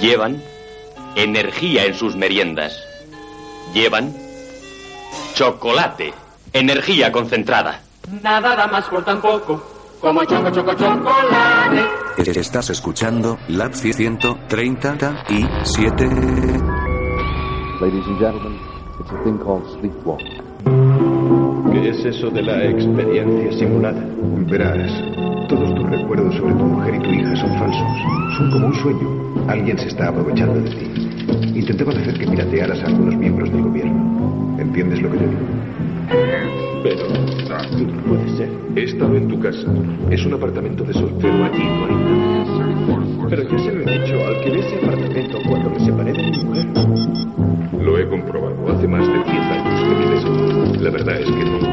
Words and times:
Llevan 0.00 0.42
energía 1.16 1.84
en 1.86 1.94
sus 1.94 2.14
meriendas. 2.14 2.76
Llevan 3.72 4.14
chocolate, 5.34 6.12
energía 6.52 7.10
concentrada. 7.10 7.80
Nada 8.22 8.54
da 8.54 8.66
más 8.66 8.84
por 8.86 9.04
tan 9.04 9.20
poco 9.20 9.62
como 10.00 10.24
choco 10.24 10.50
choco 10.50 10.74
chocolate. 10.74 12.38
Estás 12.38 12.70
escuchando 12.70 13.38
Lab 13.48 13.74
130 13.74 15.24
y 15.30 15.46
7. 15.64 16.06
Ladies 17.80 18.06
and 18.06 18.18
gentlemen, 18.18 18.58
it's 19.00 19.10
a 19.10 19.24
thing 19.24 19.38
called 19.38 19.64
sleepwalk. 19.80 21.37
¿Qué 21.82 21.90
es 21.90 22.04
eso 22.04 22.28
de 22.30 22.42
la 22.42 22.64
experiencia 22.64 23.52
simulada? 23.52 24.04
Verás, 24.50 24.90
todos 25.48 25.72
tus 25.76 25.88
recuerdos 25.88 26.34
sobre 26.34 26.54
tu 26.54 26.64
mujer 26.64 26.94
y 26.96 26.98
tu 26.98 27.10
hija 27.10 27.36
son 27.36 27.50
falsos. 27.56 28.36
Son 28.36 28.50
como 28.50 28.66
un 28.66 28.74
sueño. 28.74 29.08
Alguien 29.46 29.78
se 29.78 29.86
está 29.86 30.08
aprovechando 30.08 30.60
de 30.60 30.70
ti. 30.70 31.08
Intentaban 31.54 31.96
hacer 31.98 32.18
que 32.18 32.26
piratearas 32.26 32.82
a 32.82 32.86
algunos 32.86 33.16
miembros 33.16 33.52
del 33.52 33.62
gobierno. 33.62 34.56
¿Entiendes 34.58 35.00
lo 35.02 35.10
que 35.12 35.18
te 35.18 35.26
digo? 35.28 35.40
Pero 36.82 37.08
no 37.08 38.02
puede 38.02 38.36
ser. 38.36 38.50
He 38.74 38.82
estado 38.82 39.16
en 39.16 39.28
tu 39.28 39.38
casa. 39.38 39.68
Es 40.10 40.26
un 40.26 40.34
apartamento 40.34 40.82
de 40.82 40.94
soltero 40.94 41.44
allí, 41.44 41.62
no 41.62 41.86
hay 41.86 41.94
nada. 41.94 43.28
Pero 43.30 43.42
ya 43.42 43.58
se 43.58 43.72
lo 43.72 43.88
he 43.88 43.98
dicho, 43.98 44.26
alquilé 44.26 44.60
ese 44.60 44.76
apartamento 44.84 45.38
cuando 45.46 45.70
me 45.70 45.80
separé 45.80 46.12
de 46.12 46.22
mi 46.22 46.44
mujer. 46.44 46.66
Lo 47.80 47.98
he 47.98 48.08
comprobado. 48.08 48.56
Hace 48.68 48.88
más 48.88 49.06
de 49.06 49.14
10 49.14 49.28
años 49.28 49.80
que 49.80 49.94
vives. 49.94 50.82
La 50.82 50.90
verdad 50.90 51.20
es 51.20 51.26
que 51.26 51.44
nunca 51.44 51.67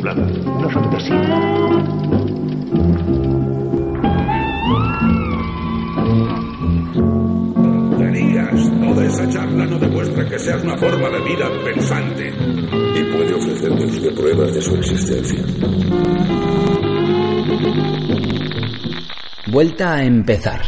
simulada, 0.00 0.22
una 0.22 0.70
fantasía. 0.70 1.20
Tonterías. 7.54 8.70
Toda 8.80 9.04
esa 9.04 9.28
charla 9.28 9.66
no 9.66 9.78
demuestra 9.78 10.28
que 10.28 10.38
seas 10.38 10.62
una 10.62 10.76
forma 10.78 11.08
de 11.10 11.20
vida 11.20 11.48
pensante. 11.64 12.28
Y 12.28 13.04
puede 13.04 13.34
ofrecerme 13.34 13.84
usted 13.84 14.14
pruebas 14.14 14.54
de 14.54 14.62
su 14.62 14.74
existencia. 14.76 15.44
Vuelta 19.48 19.94
a 19.94 20.04
empezar. 20.04 20.60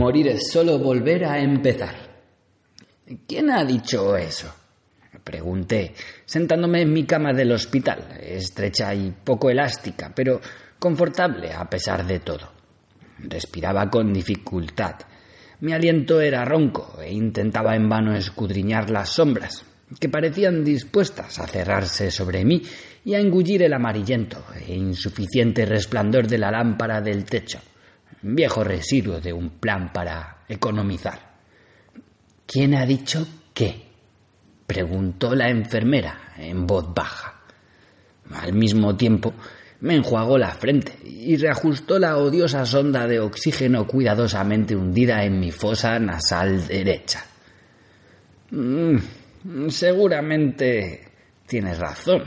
Morir 0.00 0.28
es 0.28 0.50
solo 0.50 0.78
volver 0.78 1.26
a 1.26 1.38
empezar. 1.38 1.94
¿Quién 3.28 3.50
ha 3.50 3.62
dicho 3.66 4.16
eso? 4.16 4.50
Pregunté, 5.22 5.92
sentándome 6.24 6.80
en 6.80 6.90
mi 6.94 7.04
cama 7.04 7.34
del 7.34 7.52
hospital, 7.52 8.18
estrecha 8.18 8.94
y 8.94 9.10
poco 9.10 9.50
elástica, 9.50 10.10
pero 10.16 10.40
confortable 10.78 11.52
a 11.52 11.68
pesar 11.68 12.06
de 12.06 12.20
todo. 12.20 12.50
Respiraba 13.18 13.90
con 13.90 14.10
dificultad. 14.10 14.94
Mi 15.60 15.74
aliento 15.74 16.18
era 16.22 16.46
ronco 16.46 16.98
e 17.02 17.12
intentaba 17.12 17.76
en 17.76 17.86
vano 17.86 18.16
escudriñar 18.16 18.88
las 18.88 19.10
sombras, 19.10 19.66
que 20.00 20.08
parecían 20.08 20.64
dispuestas 20.64 21.38
a 21.38 21.46
cerrarse 21.46 22.10
sobre 22.10 22.42
mí 22.46 22.62
y 23.04 23.12
a 23.12 23.20
engullir 23.20 23.62
el 23.64 23.74
amarillento 23.74 24.46
e 24.66 24.74
insuficiente 24.74 25.66
resplandor 25.66 26.26
de 26.26 26.38
la 26.38 26.50
lámpara 26.50 27.02
del 27.02 27.26
techo, 27.26 27.60
viejo 28.22 28.64
residuo 28.64 29.20
de 29.20 29.32
un 29.32 29.50
plan 29.50 29.92
para 29.92 30.44
economizar. 30.48 31.30
¿Quién 32.46 32.74
ha 32.74 32.86
dicho 32.86 33.26
qué? 33.54 33.90
preguntó 34.66 35.34
la 35.34 35.48
enfermera 35.48 36.32
en 36.36 36.66
voz 36.66 36.94
baja. 36.94 37.40
Al 38.32 38.52
mismo 38.52 38.96
tiempo 38.96 39.34
me 39.80 39.96
enjuagó 39.96 40.38
la 40.38 40.50
frente 40.50 40.92
y 41.04 41.36
reajustó 41.36 41.98
la 41.98 42.16
odiosa 42.18 42.64
sonda 42.66 43.06
de 43.06 43.18
oxígeno 43.18 43.86
cuidadosamente 43.86 44.76
hundida 44.76 45.24
en 45.24 45.40
mi 45.40 45.50
fosa 45.50 45.98
nasal 45.98 46.66
derecha. 46.66 47.24
Mm, 48.50 48.98
seguramente 49.68 51.08
tienes 51.46 51.78
razón, 51.78 52.24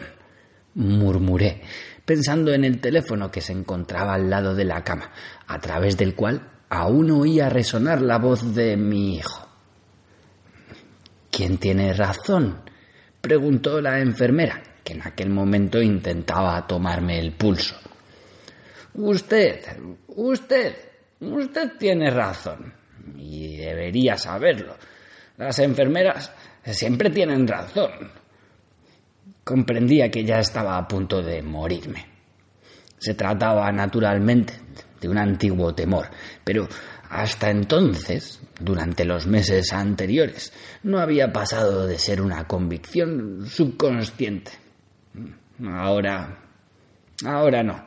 murmuré, 0.75 1.61
pensando 2.03 2.53
en 2.53 2.63
el 2.63 2.79
teléfono 2.79 3.29
que 3.29 3.41
se 3.41 3.53
encontraba 3.53 4.15
al 4.15 4.29
lado 4.29 4.55
de 4.55 4.65
la 4.65 4.83
cama, 4.83 5.11
a 5.47 5.59
través 5.59 5.97
del 5.97 6.15
cual 6.15 6.49
aún 6.69 7.11
oía 7.11 7.49
resonar 7.49 8.01
la 8.01 8.17
voz 8.17 8.55
de 8.55 8.75
mi 8.77 9.15
hijo. 9.15 9.47
¿Quién 11.29 11.57
tiene 11.57 11.93
razón? 11.93 12.61
preguntó 13.21 13.79
la 13.79 13.99
enfermera, 13.99 14.61
que 14.83 14.93
en 14.93 15.01
aquel 15.07 15.29
momento 15.29 15.81
intentaba 15.81 16.65
tomarme 16.67 17.19
el 17.19 17.31
pulso. 17.33 17.75
Usted, 18.95 19.61
usted, 20.07 20.75
usted 21.21 21.71
tiene 21.77 22.09
razón. 22.09 22.73
Y 23.17 23.57
debería 23.57 24.17
saberlo. 24.17 24.75
Las 25.37 25.59
enfermeras 25.59 26.31
siempre 26.65 27.09
tienen 27.09 27.47
razón. 27.47 27.91
Comprendía 29.43 30.09
que 30.09 30.23
ya 30.23 30.39
estaba 30.39 30.77
a 30.77 30.87
punto 30.87 31.21
de 31.21 31.41
morirme. 31.41 32.05
Se 32.97 33.13
trataba 33.13 33.71
naturalmente 33.71 34.62
de 35.03 35.09
un 35.09 35.17
antiguo 35.17 35.75
temor, 35.75 36.07
pero 36.43 36.67
hasta 37.09 37.51
entonces, 37.51 38.41
durante 38.59 39.05
los 39.05 39.27
meses 39.27 39.71
anteriores, 39.71 40.51
no 40.81 40.99
había 40.99 41.31
pasado 41.31 41.85
de 41.85 41.99
ser 41.99 42.21
una 42.21 42.47
convicción 42.47 43.45
subconsciente. 43.45 44.51
Ahora, 45.63 46.39
ahora 47.23 47.61
no. 47.61 47.85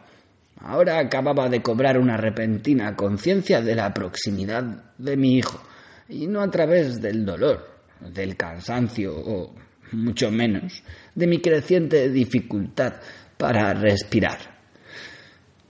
Ahora 0.60 0.98
acababa 0.98 1.48
de 1.48 1.60
cobrar 1.62 1.98
una 1.98 2.16
repentina 2.16 2.94
conciencia 2.94 3.60
de 3.60 3.74
la 3.74 3.92
proximidad 3.92 4.94
de 4.96 5.16
mi 5.16 5.36
hijo, 5.36 5.60
y 6.08 6.26
no 6.26 6.40
a 6.40 6.50
través 6.50 7.00
del 7.00 7.24
dolor, 7.24 7.68
del 8.00 8.36
cansancio 8.36 9.14
o, 9.16 9.54
mucho 9.92 10.30
menos, 10.30 10.82
de 11.14 11.26
mi 11.26 11.40
creciente 11.40 12.10
dificultad 12.10 12.94
para 13.36 13.74
respirar. 13.74 14.55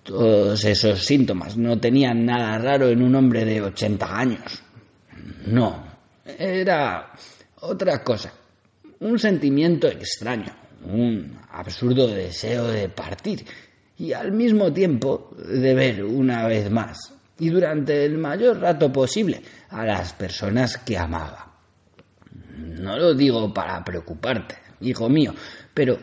Todos 0.06 0.64
esos 0.64 1.04
síntomas. 1.04 1.56
No 1.56 1.78
tenían 1.78 2.24
nada 2.24 2.58
raro 2.58 2.88
en 2.88 3.02
un 3.02 3.14
hombre 3.14 3.44
de 3.44 3.60
80 3.60 4.18
años. 4.18 4.62
No, 5.46 5.84
era 6.24 7.12
otra 7.60 8.02
cosa, 8.02 8.32
un 9.00 9.18
sentimiento 9.18 9.88
extraño, 9.88 10.52
un 10.84 11.38
absurdo 11.50 12.08
deseo 12.08 12.68
de 12.68 12.88
partir. 12.88 13.44
Y 13.98 14.12
al 14.12 14.32
mismo 14.32 14.72
tiempo 14.72 15.30
de 15.36 15.74
ver 15.74 16.04
una 16.04 16.46
vez 16.46 16.70
más. 16.70 17.12
Y 17.38 17.48
durante 17.48 18.04
el 18.04 18.18
mayor 18.18 18.60
rato 18.60 18.92
posible 18.92 19.40
a 19.70 19.84
las 19.84 20.12
personas 20.12 20.78
que 20.78 20.96
amaba. 20.96 21.54
No 22.56 22.96
lo 22.98 23.14
digo 23.14 23.52
para 23.52 23.82
preocuparte, 23.84 24.56
hijo 24.80 25.08
mío, 25.08 25.34
pero 25.72 25.98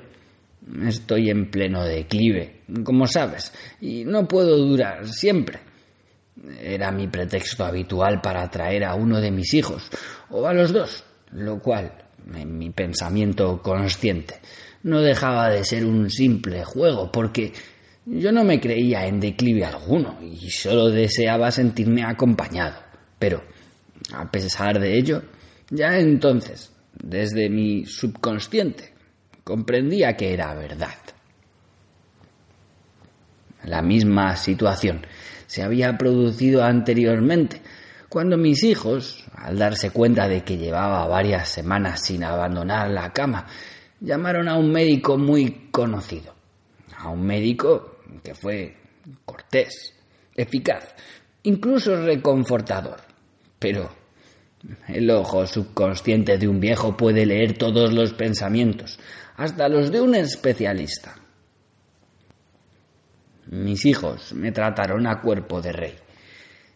estoy 0.87 1.29
en 1.29 1.49
pleno 1.49 1.83
declive, 1.83 2.61
como 2.83 3.07
sabes, 3.07 3.51
y 3.81 4.05
no 4.05 4.27
puedo 4.27 4.57
durar 4.57 5.07
siempre. 5.07 5.59
Era 6.59 6.91
mi 6.91 7.07
pretexto 7.07 7.63
habitual 7.63 8.21
para 8.21 8.43
atraer 8.43 8.83
a 8.85 8.95
uno 8.95 9.21
de 9.21 9.31
mis 9.31 9.53
hijos, 9.53 9.89
o 10.29 10.47
a 10.47 10.53
los 10.53 10.73
dos, 10.73 11.03
lo 11.31 11.59
cual, 11.59 11.93
en 12.33 12.57
mi 12.57 12.69
pensamiento 12.71 13.61
consciente, 13.61 14.39
no 14.83 15.01
dejaba 15.01 15.49
de 15.49 15.63
ser 15.63 15.85
un 15.85 16.09
simple 16.09 16.63
juego, 16.63 17.11
porque 17.11 17.53
yo 18.05 18.31
no 18.31 18.43
me 18.43 18.59
creía 18.59 19.05
en 19.05 19.19
declive 19.19 19.63
alguno 19.63 20.19
y 20.21 20.49
solo 20.49 20.89
deseaba 20.89 21.51
sentirme 21.51 22.03
acompañado. 22.03 22.75
Pero, 23.17 23.43
a 24.13 24.29
pesar 24.29 24.79
de 24.79 24.97
ello, 24.97 25.21
ya 25.69 25.97
entonces, 25.97 26.71
desde 27.01 27.49
mi 27.49 27.85
subconsciente, 27.85 28.93
comprendía 29.43 30.17
que 30.17 30.33
era 30.33 30.53
verdad. 30.53 30.97
La 33.65 33.81
misma 33.81 34.35
situación 34.35 35.05
se 35.47 35.63
había 35.63 35.97
producido 35.97 36.63
anteriormente, 36.63 37.61
cuando 38.09 38.37
mis 38.37 38.63
hijos, 38.63 39.25
al 39.35 39.57
darse 39.57 39.91
cuenta 39.91 40.27
de 40.27 40.43
que 40.43 40.57
llevaba 40.57 41.07
varias 41.07 41.49
semanas 41.49 42.01
sin 42.03 42.23
abandonar 42.23 42.89
la 42.91 43.11
cama, 43.11 43.47
llamaron 43.99 44.47
a 44.47 44.55
un 44.55 44.71
médico 44.71 45.17
muy 45.17 45.69
conocido, 45.71 46.35
a 46.97 47.09
un 47.09 47.25
médico 47.25 47.99
que 48.23 48.35
fue 48.35 48.77
cortés, 49.25 49.93
eficaz, 50.35 50.93
incluso 51.43 52.03
reconfortador. 52.03 52.97
Pero 53.57 53.89
el 54.87 55.09
ojo 55.09 55.47
subconsciente 55.47 56.37
de 56.37 56.47
un 56.47 56.59
viejo 56.59 56.95
puede 56.95 57.25
leer 57.25 57.57
todos 57.57 57.93
los 57.93 58.13
pensamientos, 58.13 58.99
hasta 59.37 59.67
los 59.69 59.91
de 59.91 60.01
un 60.01 60.15
especialista. 60.15 61.15
Mis 63.53 63.85
hijos 63.85 64.33
me 64.33 64.51
trataron 64.51 65.05
a 65.05 65.21
cuerpo 65.21 65.61
de 65.61 65.71
rey. 65.71 65.95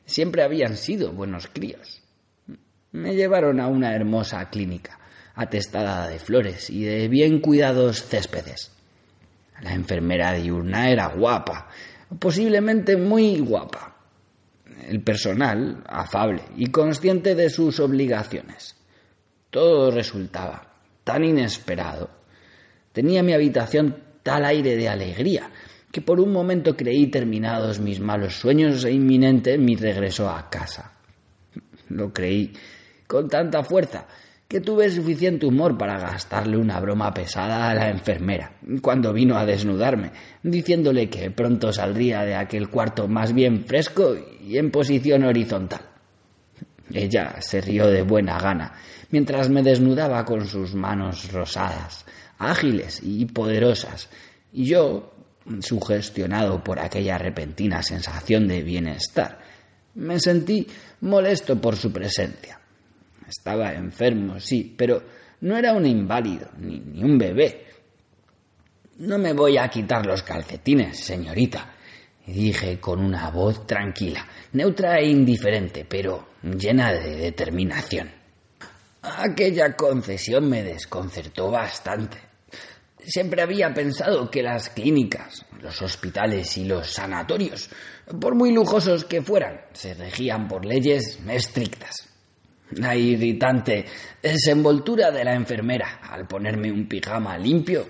Siempre 0.06 0.44
habían 0.44 0.77
sido 0.77 1.12
buenos 1.12 1.47
críos. 1.47 2.03
Me 2.91 3.15
llevaron 3.15 3.59
a 3.59 3.68
una 3.68 3.95
hermosa 3.95 4.47
clínica, 4.51 5.00
atestada 5.33 6.07
de 6.07 6.19
flores 6.19 6.69
y 6.69 6.83
de 6.83 7.07
bien 7.07 7.41
cuidados 7.41 8.03
céspedes. 8.03 8.71
La 9.63 9.74
enfermera 9.74 10.33
diurna 10.33 10.91
era 10.91 11.07
guapa, 11.07 11.68
posiblemente 12.19 12.95
muy 12.95 13.39
guapa. 13.39 13.95
El 14.88 15.01
personal, 15.01 15.83
afable 15.88 16.44
y 16.57 16.68
consciente 16.68 17.33
de 17.33 17.50
sus 17.50 17.79
obligaciones. 17.79 18.75
Todo 19.50 19.89
resultaba 19.89 20.75
tan 21.03 21.24
inesperado. 21.24 22.12
Tenía 22.94 23.24
mi 23.24 23.33
habitación 23.33 23.97
tal 24.21 24.45
aire 24.45 24.75
de 24.75 24.89
alegría 24.89 25.50
que 25.92 26.01
por 26.01 26.19
un 26.19 26.31
momento 26.31 26.75
creí 26.75 27.07
terminados 27.07 27.80
mis 27.80 28.00
malos 28.00 28.39
sueños 28.39 28.84
e 28.86 28.92
inminente 28.92 29.57
mi 29.57 29.75
regreso 29.75 30.30
a 30.30 30.50
casa. 30.50 30.94
Lo 31.89 32.12
creí 32.12 32.54
con 33.07 33.30
tanta 33.30 33.63
fuerza 33.63 34.06
que 34.48 34.62
tuve 34.62 34.89
suficiente 34.89 35.45
humor 35.45 35.78
para 35.78 36.00
gastarle 36.00 36.57
una 36.57 36.80
broma 36.80 37.13
pesada 37.13 37.69
a 37.69 37.75
la 37.75 37.89
enfermera 37.89 38.54
cuando 38.81 39.12
vino 39.12 39.38
a 39.38 39.45
desnudarme, 39.45 40.12
diciéndole 40.42 41.10
que 41.10 41.31
pronto 41.31 41.74
saldría 41.74 42.24
de 42.24 42.36
aquel 42.36 42.69
cuarto 42.69 43.07
más 43.07 43.34
bien 43.34 43.66
fresco 43.66 44.16
y 44.42 44.57
en 44.57 44.72
posición 44.72 45.24
horizontal. 45.24 45.81
Ella 46.94 47.42
se 47.42 47.60
rió 47.60 47.88
de 47.88 48.04
buena 48.04 48.39
gana 48.39 48.74
mientras 49.12 49.50
me 49.50 49.63
desnudaba 49.63 50.24
con 50.24 50.45
sus 50.48 50.75
manos 50.75 51.31
rosadas, 51.31 52.06
ágiles 52.38 53.01
y 53.04 53.25
poderosas, 53.25 54.10
y 54.51 54.66
yo, 54.66 55.13
sugestionado 55.61 56.63
por 56.63 56.79
aquella 56.79 57.17
repentina 57.17 57.81
sensación 57.81 58.47
de 58.47 58.63
bienestar, 58.63 59.39
me 59.95 60.19
sentí 60.19 60.67
molesto 61.01 61.59
por 61.59 61.75
su 61.75 61.91
presencia. 61.91 62.59
Estaba 63.27 63.73
enfermo, 63.73 64.39
sí, 64.39 64.73
pero 64.77 65.03
no 65.41 65.57
era 65.57 65.73
un 65.73 65.85
inválido, 65.85 66.49
ni, 66.59 67.03
un 67.03 67.17
bebé. 67.17 67.65
No 68.99 69.17
me 69.17 69.33
voy 69.33 69.57
a 69.57 69.67
quitar 69.67 70.05
los 70.05 70.23
calcetines, 70.23 70.97
señorita, 70.97 71.73
dije 72.25 72.79
con 72.79 73.00
una 73.00 73.29
voz 73.29 73.67
tranquila, 73.67 74.25
neutra 74.53 75.00
e 75.00 75.07
indiferente, 75.07 75.85
pero 75.88 76.29
llena 76.41 76.93
de 76.93 77.15
determinación. 77.15 78.09
Aquella 79.01 79.75
concesión 79.75 80.50
me 80.50 80.63
desconcertó 80.63 81.51
bastante. 81.51 82.17
Siempre 83.09 83.42
había 83.42 83.74
pensado 83.74 84.30
que 84.30 84.44
las 84.44 84.68
clínicas, 84.68 85.45
los 85.62 85.81
hospitales 85.81 86.57
y 86.57 86.65
los 86.65 86.92
sanatorios, 86.92 87.69
por 88.19 88.36
muy 88.36 88.51
lujosos 88.51 89.06
que 89.06 89.21
fueran, 89.21 89.62
se 89.71 89.94
regían 89.94 90.50
por 90.50 90.65
leyes 90.65 91.18
estrictas. 91.30 92.09
La 92.71 92.98
irritante 92.98 93.86
desenvoltura 94.21 95.09
de 95.09 95.24
la 95.24 95.36
enfermera 95.36 96.01
al 96.01 96.27
ponerme 96.27 96.69
un 96.69 96.89
pijama 96.89 97.38
limpio, 97.38 97.88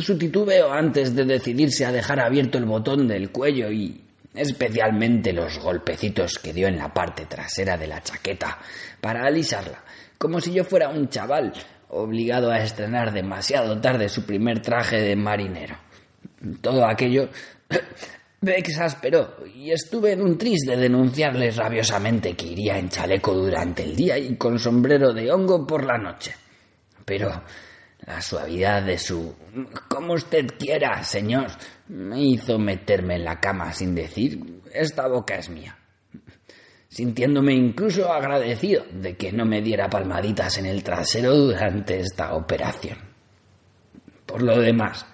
su 0.00 0.18
titubeo 0.18 0.72
antes 0.72 1.14
de 1.14 1.24
decidirse 1.24 1.86
a 1.86 1.92
dejar 1.92 2.18
abierto 2.18 2.58
el 2.58 2.64
botón 2.64 3.06
del 3.06 3.30
cuello 3.30 3.70
y 3.70 4.00
especialmente 4.34 5.32
los 5.32 5.60
golpecitos 5.60 6.40
que 6.40 6.52
dio 6.52 6.66
en 6.66 6.76
la 6.76 6.92
parte 6.92 7.26
trasera 7.26 7.76
de 7.76 7.86
la 7.86 8.02
chaqueta 8.02 8.58
para 9.00 9.26
alisarla, 9.26 9.84
como 10.18 10.40
si 10.40 10.52
yo 10.52 10.64
fuera 10.64 10.88
un 10.88 11.08
chaval 11.08 11.52
obligado 11.90 12.50
a 12.50 12.58
estrenar 12.58 13.12
demasiado 13.12 13.80
tarde 13.80 14.08
su 14.08 14.24
primer 14.24 14.62
traje 14.62 15.00
de 15.00 15.16
marinero. 15.16 15.76
Todo 16.60 16.86
aquello 16.86 17.28
me 18.40 18.56
exasperó 18.56 19.36
y 19.54 19.70
estuve 19.70 20.12
en 20.12 20.22
un 20.22 20.38
tris 20.38 20.64
de 20.66 20.76
denunciarles 20.76 21.56
rabiosamente 21.56 22.34
que 22.34 22.46
iría 22.46 22.78
en 22.78 22.88
chaleco 22.88 23.34
durante 23.34 23.84
el 23.84 23.96
día 23.96 24.18
y 24.18 24.36
con 24.36 24.58
sombrero 24.58 25.12
de 25.12 25.30
hongo 25.30 25.66
por 25.66 25.84
la 25.84 25.98
noche. 25.98 26.34
Pero 27.04 27.42
la 28.06 28.22
suavidad 28.22 28.82
de 28.82 28.98
su 28.98 29.34
como 29.88 30.14
usted 30.14 30.46
quiera, 30.58 31.02
señor, 31.02 31.48
me 31.88 32.22
hizo 32.22 32.58
meterme 32.58 33.16
en 33.16 33.24
la 33.24 33.40
cama 33.40 33.72
sin 33.72 33.94
decir 33.94 34.60
esta 34.72 35.08
boca 35.08 35.34
es 35.34 35.50
mía 35.50 35.79
sintiéndome 36.90 37.54
incluso 37.54 38.12
agradecido 38.12 38.84
de 38.92 39.16
que 39.16 39.32
no 39.32 39.44
me 39.44 39.62
diera 39.62 39.88
palmaditas 39.88 40.58
en 40.58 40.66
el 40.66 40.82
trasero 40.82 41.34
durante 41.34 42.00
esta 42.00 42.34
operación. 42.34 42.98
Por 44.26 44.42
lo 44.42 44.58
demás, 44.58 45.06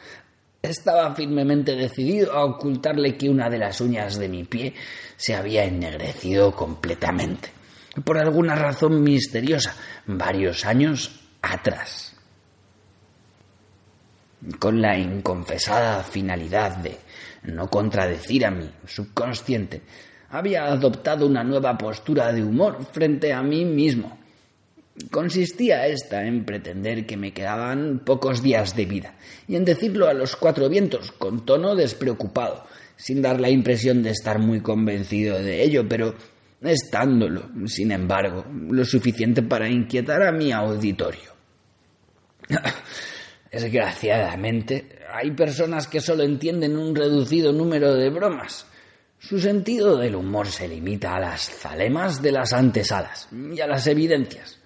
estaba 0.63 1.15
firmemente 1.15 1.77
decidido 1.77 2.33
a 2.33 2.45
ocultarle 2.45 3.17
que 3.17 3.29
una 3.29 3.51
de 3.51 3.59
las 3.59 3.81
uñas 3.81 4.19
de 4.19 4.29
mi 4.29 4.45
pie 4.45 4.75
se 5.17 5.35
había 5.35 5.65
ennegrecido 5.65 6.53
completamente, 6.53 7.51
por 8.05 8.19
alguna 8.19 8.55
razón 8.55 9.03
misteriosa, 9.03 9.77
varios 10.07 10.65
años 10.65 11.21
atrás. 11.43 12.17
Con 14.59 14.81
la 14.81 14.99
inconfesada 14.99 16.03
finalidad 16.03 16.77
de 16.79 16.99
no 17.43 17.69
contradecir 17.69 18.47
a 18.47 18.51
mi 18.51 18.71
subconsciente, 18.87 19.83
había 20.37 20.67
adoptado 20.67 21.27
una 21.27 21.43
nueva 21.43 21.79
postura 21.79 22.33
de 22.33 22.45
humor 22.45 22.85
frente 22.93 23.33
a 23.33 23.43
mí 23.43 23.65
mismo. 23.65 24.19
Consistía 25.11 25.87
esta 25.87 26.27
en 26.27 26.45
pretender 26.45 27.07
que 27.07 27.17
me 27.17 27.33
quedaban 27.33 28.01
pocos 28.05 28.43
días 28.43 28.77
de 28.77 28.87
vida 28.87 29.15
y 29.49 29.57
en 29.57 29.65
decirlo 29.65 30.09
a 30.09 30.15
los 30.15 30.37
cuatro 30.37 30.69
vientos 30.69 31.13
con 31.13 31.45
tono 31.45 31.75
despreocupado, 31.75 32.65
sin 32.97 33.23
dar 33.23 33.41
la 33.41 33.51
impresión 33.51 34.03
de 34.03 34.11
estar 34.11 34.39
muy 34.39 34.61
convencido 34.61 35.39
de 35.39 35.63
ello, 35.63 35.87
pero 35.89 36.15
estándolo, 36.63 37.51
sin 37.67 37.93
embargo, 37.93 38.45
lo 38.71 38.85
suficiente 38.85 39.43
para 39.43 39.69
inquietar 39.69 40.23
a 40.23 40.33
mi 40.33 40.53
auditorio. 40.53 41.35
Desgraciadamente, 43.51 44.99
hay 45.13 45.31
personas 45.31 45.87
que 45.87 46.01
solo 46.01 46.23
entienden 46.25 46.77
un 46.77 46.95
reducido 46.95 47.53
número 47.53 47.95
de 47.95 48.11
bromas 48.11 48.67
su 49.19 49.41
sentido 49.41 49.97
del 49.97 50.15
humor 50.15 50.47
se 50.47 50.69
limita 50.69 51.15
a 51.15 51.21
las 51.21 51.49
zalemas 51.49 52.23
de 52.23 52.33
las 52.33 52.53
antesalas 52.53 53.29
y 53.33 53.61
a 53.61 53.67
las 53.67 53.87
evidencias. 53.87 54.59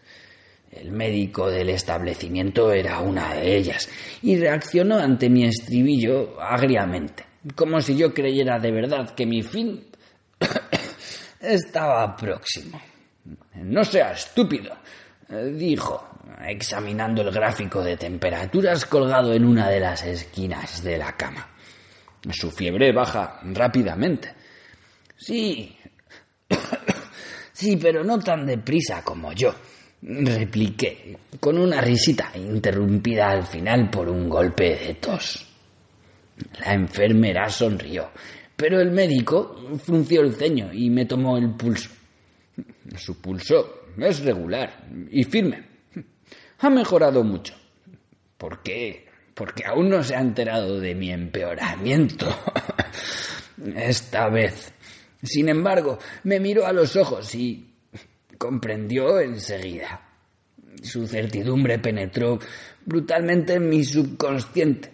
El 0.70 0.92
médico 0.92 1.50
del 1.50 1.70
establecimiento 1.70 2.72
era 2.72 3.00
una 3.00 3.34
de 3.34 3.56
ellas 3.56 3.88
y 4.22 4.38
reaccionó 4.38 4.98
ante 4.98 5.28
mi 5.28 5.44
estribillo 5.44 6.40
agriamente, 6.40 7.24
como 7.56 7.80
si 7.80 7.96
yo 7.96 8.14
creyera 8.14 8.58
de 8.58 8.70
verdad 8.70 9.14
que 9.14 9.26
mi 9.26 9.42
fin 9.42 9.86
estaba 11.40 12.14
próximo. 12.16 12.80
No 13.54 13.84
sea 13.84 14.12
estúpido, 14.12 14.76
dijo, 15.54 16.08
examinando 16.46 17.22
el 17.22 17.30
gráfico 17.30 17.82
de 17.82 17.96
temperaturas 17.96 18.84
colgado 18.84 19.32
en 19.32 19.44
una 19.44 19.68
de 19.68 19.80
las 19.80 20.04
esquinas 20.04 20.82
de 20.82 20.98
la 20.98 21.16
cama. 21.16 21.48
Su 22.30 22.50
fiebre 22.50 22.92
baja 22.92 23.40
rápidamente. 23.42 24.39
Sí. 25.20 25.76
sí, 27.52 27.76
pero 27.76 28.02
no 28.02 28.18
tan 28.18 28.46
deprisa 28.46 29.04
como 29.04 29.32
yo, 29.34 29.54
repliqué, 30.00 31.14
con 31.38 31.58
una 31.58 31.82
risita 31.82 32.32
interrumpida 32.34 33.30
al 33.30 33.46
final 33.46 33.90
por 33.90 34.08
un 34.08 34.30
golpe 34.30 34.76
de 34.76 34.94
tos. 34.94 35.46
La 36.64 36.72
enfermera 36.72 37.50
sonrió, 37.50 38.10
pero 38.56 38.80
el 38.80 38.92
médico 38.92 39.78
frunció 39.84 40.22
el 40.22 40.34
ceño 40.34 40.72
y 40.72 40.88
me 40.88 41.04
tomó 41.04 41.36
el 41.36 41.50
pulso. 41.50 41.90
Su 42.96 43.20
pulso 43.20 43.88
es 43.98 44.20
regular 44.20 44.86
y 45.10 45.22
firme. 45.24 45.68
Ha 46.60 46.70
mejorado 46.70 47.22
mucho. 47.22 47.54
¿Por 48.38 48.62
qué? 48.62 49.06
Porque 49.34 49.66
aún 49.66 49.90
no 49.90 50.02
se 50.02 50.16
ha 50.16 50.20
enterado 50.20 50.80
de 50.80 50.94
mi 50.94 51.10
empeoramiento. 51.10 52.26
Esta 53.76 54.30
vez 54.30 54.72
sin 55.22 55.48
embargo, 55.48 55.98
me 56.24 56.40
miró 56.40 56.66
a 56.66 56.72
los 56.72 56.96
ojos 56.96 57.34
y 57.34 57.74
comprendió 58.38 59.20
enseguida. 59.20 60.00
Su 60.82 61.06
certidumbre 61.06 61.78
penetró 61.78 62.38
brutalmente 62.86 63.54
en 63.54 63.68
mi 63.68 63.84
subconsciente. 63.84 64.90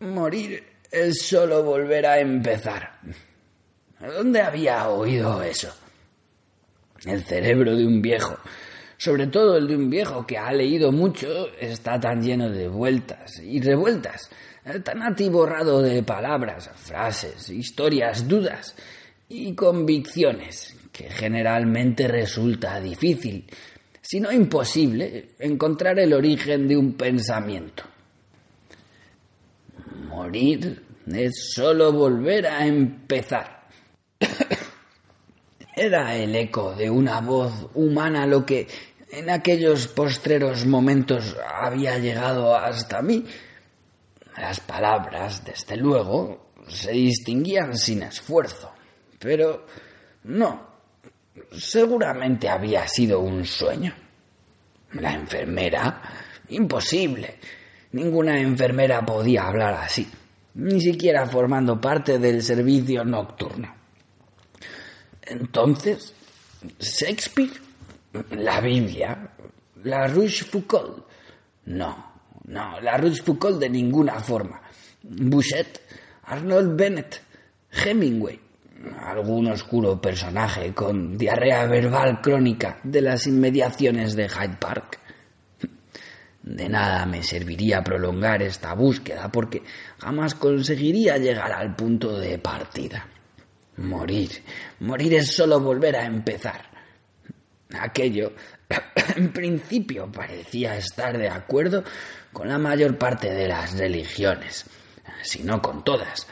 Morir 0.00 0.62
es 0.90 1.22
solo 1.22 1.64
volver 1.64 2.06
a 2.06 2.20
empezar. 2.20 3.00
¿Dónde 3.98 4.40
había 4.40 4.88
oído 4.88 5.42
eso? 5.42 5.74
El 7.04 7.22
cerebro 7.24 7.74
de 7.74 7.86
un 7.86 8.00
viejo, 8.00 8.36
sobre 8.96 9.26
todo 9.26 9.56
el 9.56 9.66
de 9.66 9.76
un 9.76 9.90
viejo 9.90 10.26
que 10.26 10.38
ha 10.38 10.52
leído 10.52 10.92
mucho, 10.92 11.48
está 11.58 11.98
tan 11.98 12.22
lleno 12.22 12.50
de 12.50 12.68
vueltas 12.68 13.40
y 13.40 13.60
revueltas, 13.60 14.30
tan 14.84 15.02
atiborrado 15.02 15.82
de 15.82 16.02
palabras, 16.02 16.70
frases, 16.76 17.48
historias, 17.50 18.28
dudas, 18.28 18.76
y 19.28 19.54
convicciones, 19.54 20.76
que 20.92 21.10
generalmente 21.10 22.06
resulta 22.08 22.80
difícil, 22.80 23.46
si 24.00 24.20
no 24.20 24.30
imposible, 24.30 25.30
encontrar 25.38 25.98
el 25.98 26.12
origen 26.12 26.68
de 26.68 26.76
un 26.76 26.92
pensamiento. 26.92 27.84
Morir 30.08 30.82
es 31.06 31.52
solo 31.54 31.92
volver 31.92 32.46
a 32.46 32.66
empezar. 32.66 33.68
Era 35.76 36.14
el 36.14 36.36
eco 36.36 36.74
de 36.74 36.90
una 36.90 37.20
voz 37.20 37.52
humana 37.74 38.26
lo 38.26 38.44
que 38.44 38.68
en 39.10 39.30
aquellos 39.30 39.88
postreros 39.88 40.66
momentos 40.66 41.36
había 41.46 41.98
llegado 41.98 42.54
hasta 42.54 43.00
mí. 43.00 43.24
Las 44.36 44.60
palabras, 44.60 45.44
desde 45.44 45.76
luego, 45.76 46.50
se 46.68 46.92
distinguían 46.92 47.76
sin 47.76 48.02
esfuerzo, 48.02 48.73
pero 49.24 49.64
no, 50.24 50.66
seguramente 51.50 52.46
había 52.46 52.86
sido 52.86 53.20
un 53.20 53.46
sueño. 53.46 53.90
La 54.92 55.14
enfermera, 55.14 56.02
imposible. 56.50 57.38
Ninguna 57.92 58.38
enfermera 58.38 59.00
podía 59.00 59.46
hablar 59.46 59.72
así, 59.72 60.06
ni 60.56 60.78
siquiera 60.78 61.24
formando 61.24 61.80
parte 61.80 62.18
del 62.18 62.42
servicio 62.42 63.02
nocturno. 63.02 63.74
Entonces, 65.22 66.12
Shakespeare 66.78 67.64
la 68.32 68.60
Biblia, 68.60 69.30
la 69.84 70.06
Rochefoucauld. 70.06 71.02
No, 71.64 72.12
no, 72.44 72.78
la 72.82 72.98
Rochefoucauld 72.98 73.58
de 73.58 73.70
ninguna 73.70 74.20
forma. 74.20 74.60
Bouchet, 75.02 75.80
Arnold 76.24 76.76
Bennett, 76.76 77.22
Hemingway, 77.70 78.38
algún 79.00 79.48
oscuro 79.48 80.00
personaje 80.00 80.72
con 80.74 81.16
diarrea 81.16 81.66
verbal 81.66 82.20
crónica 82.20 82.78
de 82.82 83.00
las 83.00 83.26
inmediaciones 83.26 84.14
de 84.16 84.28
Hyde 84.28 84.56
Park. 84.58 85.00
De 86.42 86.68
nada 86.68 87.06
me 87.06 87.22
serviría 87.22 87.82
prolongar 87.82 88.42
esta 88.42 88.74
búsqueda 88.74 89.30
porque 89.32 89.62
jamás 89.98 90.34
conseguiría 90.34 91.16
llegar 91.16 91.52
al 91.52 91.74
punto 91.74 92.18
de 92.18 92.38
partida. 92.38 93.08
Morir, 93.78 94.30
morir 94.80 95.14
es 95.14 95.34
solo 95.34 95.58
volver 95.58 95.96
a 95.96 96.04
empezar. 96.04 96.70
Aquello, 97.78 98.32
en 99.16 99.32
principio, 99.32 100.12
parecía 100.12 100.76
estar 100.76 101.16
de 101.16 101.28
acuerdo 101.28 101.82
con 102.32 102.48
la 102.48 102.58
mayor 102.58 102.98
parte 102.98 103.32
de 103.32 103.48
las 103.48 103.78
religiones, 103.78 104.66
si 105.22 105.42
no 105.42 105.62
con 105.62 105.82
todas, 105.82 106.28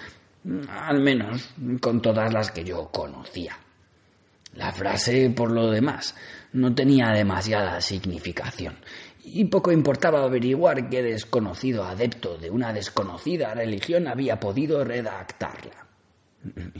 al 0.68 1.00
menos 1.00 1.50
con 1.80 2.00
todas 2.02 2.32
las 2.32 2.50
que 2.50 2.64
yo 2.64 2.88
conocía. 2.90 3.56
La 4.54 4.72
frase, 4.72 5.30
por 5.30 5.50
lo 5.50 5.70
demás, 5.70 6.14
no 6.52 6.74
tenía 6.74 7.08
demasiada 7.08 7.80
significación, 7.80 8.76
y 9.24 9.44
poco 9.46 9.72
importaba 9.72 10.24
averiguar 10.24 10.90
qué 10.90 11.02
desconocido 11.02 11.84
adepto 11.84 12.36
de 12.36 12.50
una 12.50 12.72
desconocida 12.72 13.54
religión 13.54 14.08
había 14.08 14.40
podido 14.40 14.84
redactarla. 14.84 15.81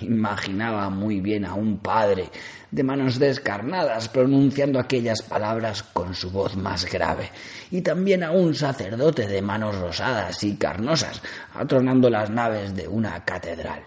Imaginaba 0.00 0.90
muy 0.90 1.20
bien 1.20 1.44
a 1.44 1.54
un 1.54 1.78
padre 1.78 2.28
de 2.70 2.82
manos 2.82 3.18
descarnadas 3.18 4.08
pronunciando 4.08 4.80
aquellas 4.80 5.22
palabras 5.22 5.84
con 5.84 6.14
su 6.14 6.30
voz 6.30 6.56
más 6.56 6.90
grave, 6.90 7.30
y 7.70 7.80
también 7.80 8.24
a 8.24 8.32
un 8.32 8.54
sacerdote 8.54 9.28
de 9.28 9.40
manos 9.40 9.78
rosadas 9.78 10.42
y 10.42 10.56
carnosas 10.56 11.22
atronando 11.54 12.10
las 12.10 12.28
naves 12.30 12.74
de 12.74 12.88
una 12.88 13.24
catedral. 13.24 13.84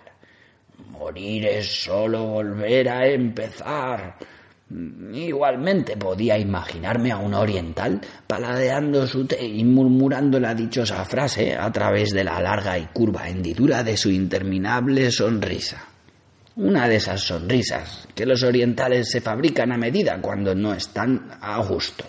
Morir 0.92 1.46
es 1.46 1.84
solo 1.84 2.26
volver 2.26 2.88
a 2.88 3.06
empezar. 3.08 4.16
Igualmente 4.68 5.96
podía 5.96 6.40
imaginarme 6.40 7.12
a 7.12 7.18
un 7.18 7.36
oriental 7.36 8.02
paladeando 8.26 9.06
su 9.06 9.26
té 9.26 9.46
y 9.46 9.64
murmurando 9.64 10.40
la 10.40 10.56
dichosa 10.56 11.06
frase 11.06 11.56
a 11.56 11.72
través 11.72 12.10
de 12.10 12.24
la 12.24 12.40
larga 12.40 12.78
y 12.80 12.88
curva 12.88 13.30
hendidura 13.30 13.84
de 13.84 13.96
su 13.96 14.10
interminable 14.10 15.12
sonrisa. 15.12 15.86
Una 16.56 16.88
de 16.88 16.96
esas 16.96 17.22
sonrisas 17.22 18.08
que 18.16 18.26
los 18.26 18.42
orientales 18.42 19.12
se 19.12 19.22
fabrican 19.22 19.72
a 19.72 19.78
medida 19.78 20.20
cuando 20.20 20.56
no 20.56 20.74
están 20.74 21.38
a 21.42 21.62
gusto. 21.62 22.06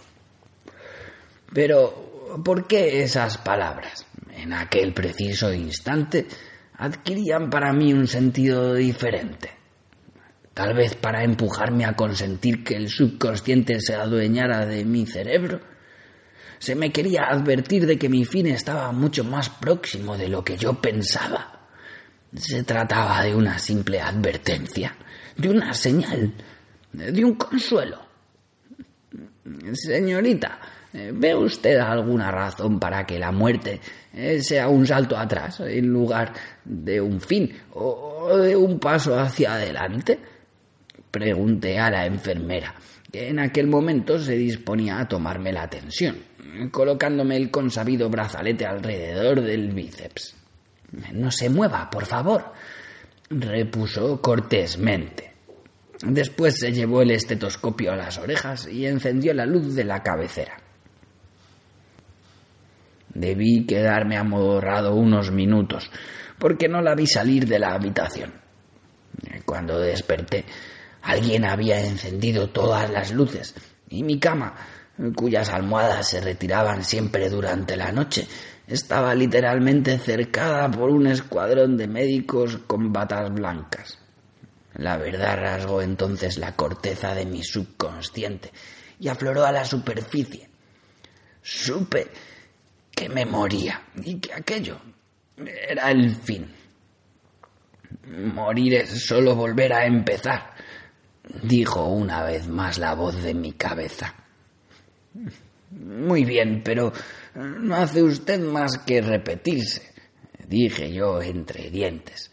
Pero, 1.52 2.38
¿por 2.42 2.66
qué 2.66 3.02
esas 3.02 3.36
palabras? 3.36 4.06
En 4.34 4.54
aquel 4.54 4.94
preciso 4.94 5.52
instante 5.52 6.26
adquirían 6.78 7.50
para 7.50 7.72
mí 7.72 7.92
un 7.92 8.06
sentido 8.06 8.74
diferente 8.74 9.55
tal 10.56 10.72
vez 10.72 10.94
para 10.94 11.22
empujarme 11.22 11.84
a 11.84 11.94
consentir 11.94 12.64
que 12.64 12.76
el 12.76 12.88
subconsciente 12.88 13.78
se 13.78 13.94
adueñara 13.94 14.64
de 14.64 14.86
mi 14.86 15.04
cerebro. 15.04 15.60
Se 16.58 16.74
me 16.74 16.90
quería 16.90 17.24
advertir 17.24 17.84
de 17.84 17.98
que 17.98 18.08
mi 18.08 18.24
fin 18.24 18.46
estaba 18.46 18.90
mucho 18.90 19.22
más 19.22 19.50
próximo 19.50 20.16
de 20.16 20.28
lo 20.28 20.42
que 20.42 20.56
yo 20.56 20.80
pensaba. 20.80 21.68
Se 22.34 22.62
trataba 22.62 23.22
de 23.22 23.34
una 23.34 23.58
simple 23.58 24.00
advertencia, 24.00 24.96
de 25.36 25.50
una 25.50 25.74
señal, 25.74 26.32
de 26.90 27.22
un 27.22 27.34
consuelo. 27.34 28.00
Señorita, 29.74 30.58
¿ve 30.94 31.34
usted 31.34 31.76
alguna 31.76 32.30
razón 32.30 32.80
para 32.80 33.04
que 33.04 33.18
la 33.18 33.30
muerte 33.30 33.78
sea 34.40 34.68
un 34.68 34.86
salto 34.86 35.18
atrás 35.18 35.60
en 35.60 35.86
lugar 35.88 36.32
de 36.64 36.98
un 36.98 37.20
fin 37.20 37.54
o 37.74 38.38
de 38.38 38.56
un 38.56 38.80
paso 38.80 39.20
hacia 39.20 39.56
adelante? 39.56 40.35
Pregunté 41.16 41.78
a 41.78 41.88
la 41.88 42.04
enfermera, 42.04 42.74
que 43.10 43.30
en 43.30 43.38
aquel 43.38 43.68
momento 43.68 44.18
se 44.18 44.36
disponía 44.36 45.00
a 45.00 45.08
tomarme 45.08 45.50
la 45.50 45.66
tensión, 45.66 46.18
colocándome 46.70 47.38
el 47.38 47.50
consabido 47.50 48.10
brazalete 48.10 48.66
alrededor 48.66 49.40
del 49.40 49.72
bíceps. 49.72 50.36
No 51.14 51.30
se 51.30 51.48
mueva, 51.48 51.88
por 51.88 52.04
favor, 52.04 52.52
repuso 53.30 54.20
cortésmente. 54.20 55.32
Después 56.02 56.58
se 56.58 56.70
llevó 56.70 57.00
el 57.00 57.12
estetoscopio 57.12 57.92
a 57.92 57.96
las 57.96 58.18
orejas 58.18 58.68
y 58.68 58.84
encendió 58.84 59.32
la 59.32 59.46
luz 59.46 59.74
de 59.74 59.84
la 59.84 60.02
cabecera. 60.02 60.58
Debí 63.14 63.64
quedarme 63.64 64.18
amodorrado 64.18 64.94
unos 64.94 65.30
minutos, 65.30 65.90
porque 66.38 66.68
no 66.68 66.82
la 66.82 66.94
vi 66.94 67.06
salir 67.06 67.46
de 67.48 67.58
la 67.58 67.72
habitación. 67.72 68.34
Cuando 69.46 69.80
desperté, 69.80 70.44
Alguien 71.06 71.44
había 71.44 71.80
encendido 71.80 72.48
todas 72.48 72.90
las 72.90 73.12
luces 73.12 73.54
y 73.88 74.02
mi 74.02 74.18
cama, 74.18 74.56
cuyas 75.14 75.50
almohadas 75.50 76.08
se 76.08 76.20
retiraban 76.20 76.82
siempre 76.82 77.30
durante 77.30 77.76
la 77.76 77.92
noche, 77.92 78.26
estaba 78.66 79.14
literalmente 79.14 80.00
cercada 80.00 80.68
por 80.68 80.90
un 80.90 81.06
escuadrón 81.06 81.76
de 81.76 81.86
médicos 81.86 82.58
con 82.66 82.92
batas 82.92 83.32
blancas. 83.32 84.00
La 84.74 84.96
verdad 84.96 85.38
rasgó 85.38 85.80
entonces 85.80 86.38
la 86.38 86.56
corteza 86.56 87.14
de 87.14 87.24
mi 87.24 87.44
subconsciente 87.44 88.50
y 88.98 89.06
afloró 89.06 89.44
a 89.46 89.52
la 89.52 89.64
superficie. 89.64 90.50
Supe 91.40 92.08
que 92.90 93.08
me 93.08 93.24
moría 93.24 93.80
y 94.02 94.18
que 94.18 94.34
aquello 94.34 94.80
era 95.36 95.92
el 95.92 96.16
fin. 96.16 96.52
Morir 98.34 98.74
es 98.74 99.06
solo 99.06 99.36
volver 99.36 99.72
a 99.72 99.86
empezar 99.86 100.56
dijo 101.42 101.86
una 101.86 102.22
vez 102.22 102.48
más 102.48 102.78
la 102.78 102.94
voz 102.94 103.22
de 103.22 103.34
mi 103.34 103.52
cabeza. 103.52 104.14
Muy 105.70 106.24
bien, 106.24 106.62
pero 106.64 106.92
no 107.34 107.74
hace 107.74 108.02
usted 108.02 108.40
más 108.40 108.78
que 108.78 109.00
repetirse, 109.00 109.92
dije 110.46 110.92
yo 110.92 111.20
entre 111.20 111.70
dientes. 111.70 112.30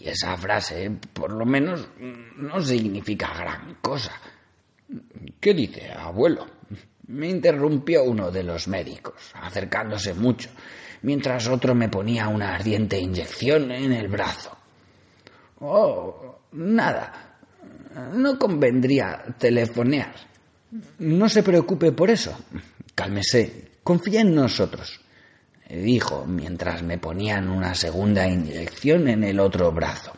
Y 0.00 0.08
esa 0.08 0.36
frase, 0.36 0.90
por 1.12 1.32
lo 1.32 1.44
menos, 1.46 1.88
no 2.36 2.60
significa 2.60 3.32
gran 3.34 3.76
cosa. 3.80 4.12
¿Qué 5.40 5.54
dice, 5.54 5.92
abuelo? 5.92 6.46
Me 7.08 7.28
interrumpió 7.28 8.04
uno 8.04 8.30
de 8.30 8.42
los 8.42 8.68
médicos, 8.68 9.32
acercándose 9.34 10.14
mucho, 10.14 10.50
mientras 11.02 11.46
otro 11.48 11.74
me 11.74 11.88
ponía 11.88 12.28
una 12.28 12.54
ardiente 12.54 12.98
inyección 12.98 13.70
en 13.70 13.92
el 13.92 14.08
brazo. 14.08 14.56
Oh, 15.60 16.40
nada, 16.52 17.27
no 18.12 18.38
convendría 18.38 19.24
telefonear. 19.38 20.14
No 20.98 21.28
se 21.28 21.42
preocupe 21.42 21.92
por 21.92 22.10
eso. 22.10 22.38
Cálmese. 22.94 23.68
Confía 23.82 24.20
en 24.20 24.34
nosotros, 24.34 25.00
dijo 25.70 26.26
mientras 26.26 26.82
me 26.82 26.98
ponían 26.98 27.48
una 27.48 27.74
segunda 27.74 28.28
inyección 28.28 29.08
en 29.08 29.24
el 29.24 29.40
otro 29.40 29.72
brazo. 29.72 30.12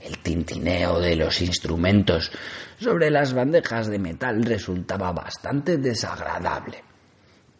El 0.00 0.18
tintineo 0.18 1.00
de 1.00 1.16
los 1.16 1.40
instrumentos 1.40 2.30
sobre 2.78 3.10
las 3.10 3.32
bandejas 3.32 3.86
de 3.86 3.98
metal 3.98 4.44
resultaba 4.44 5.10
bastante 5.12 5.78
desagradable. 5.78 6.84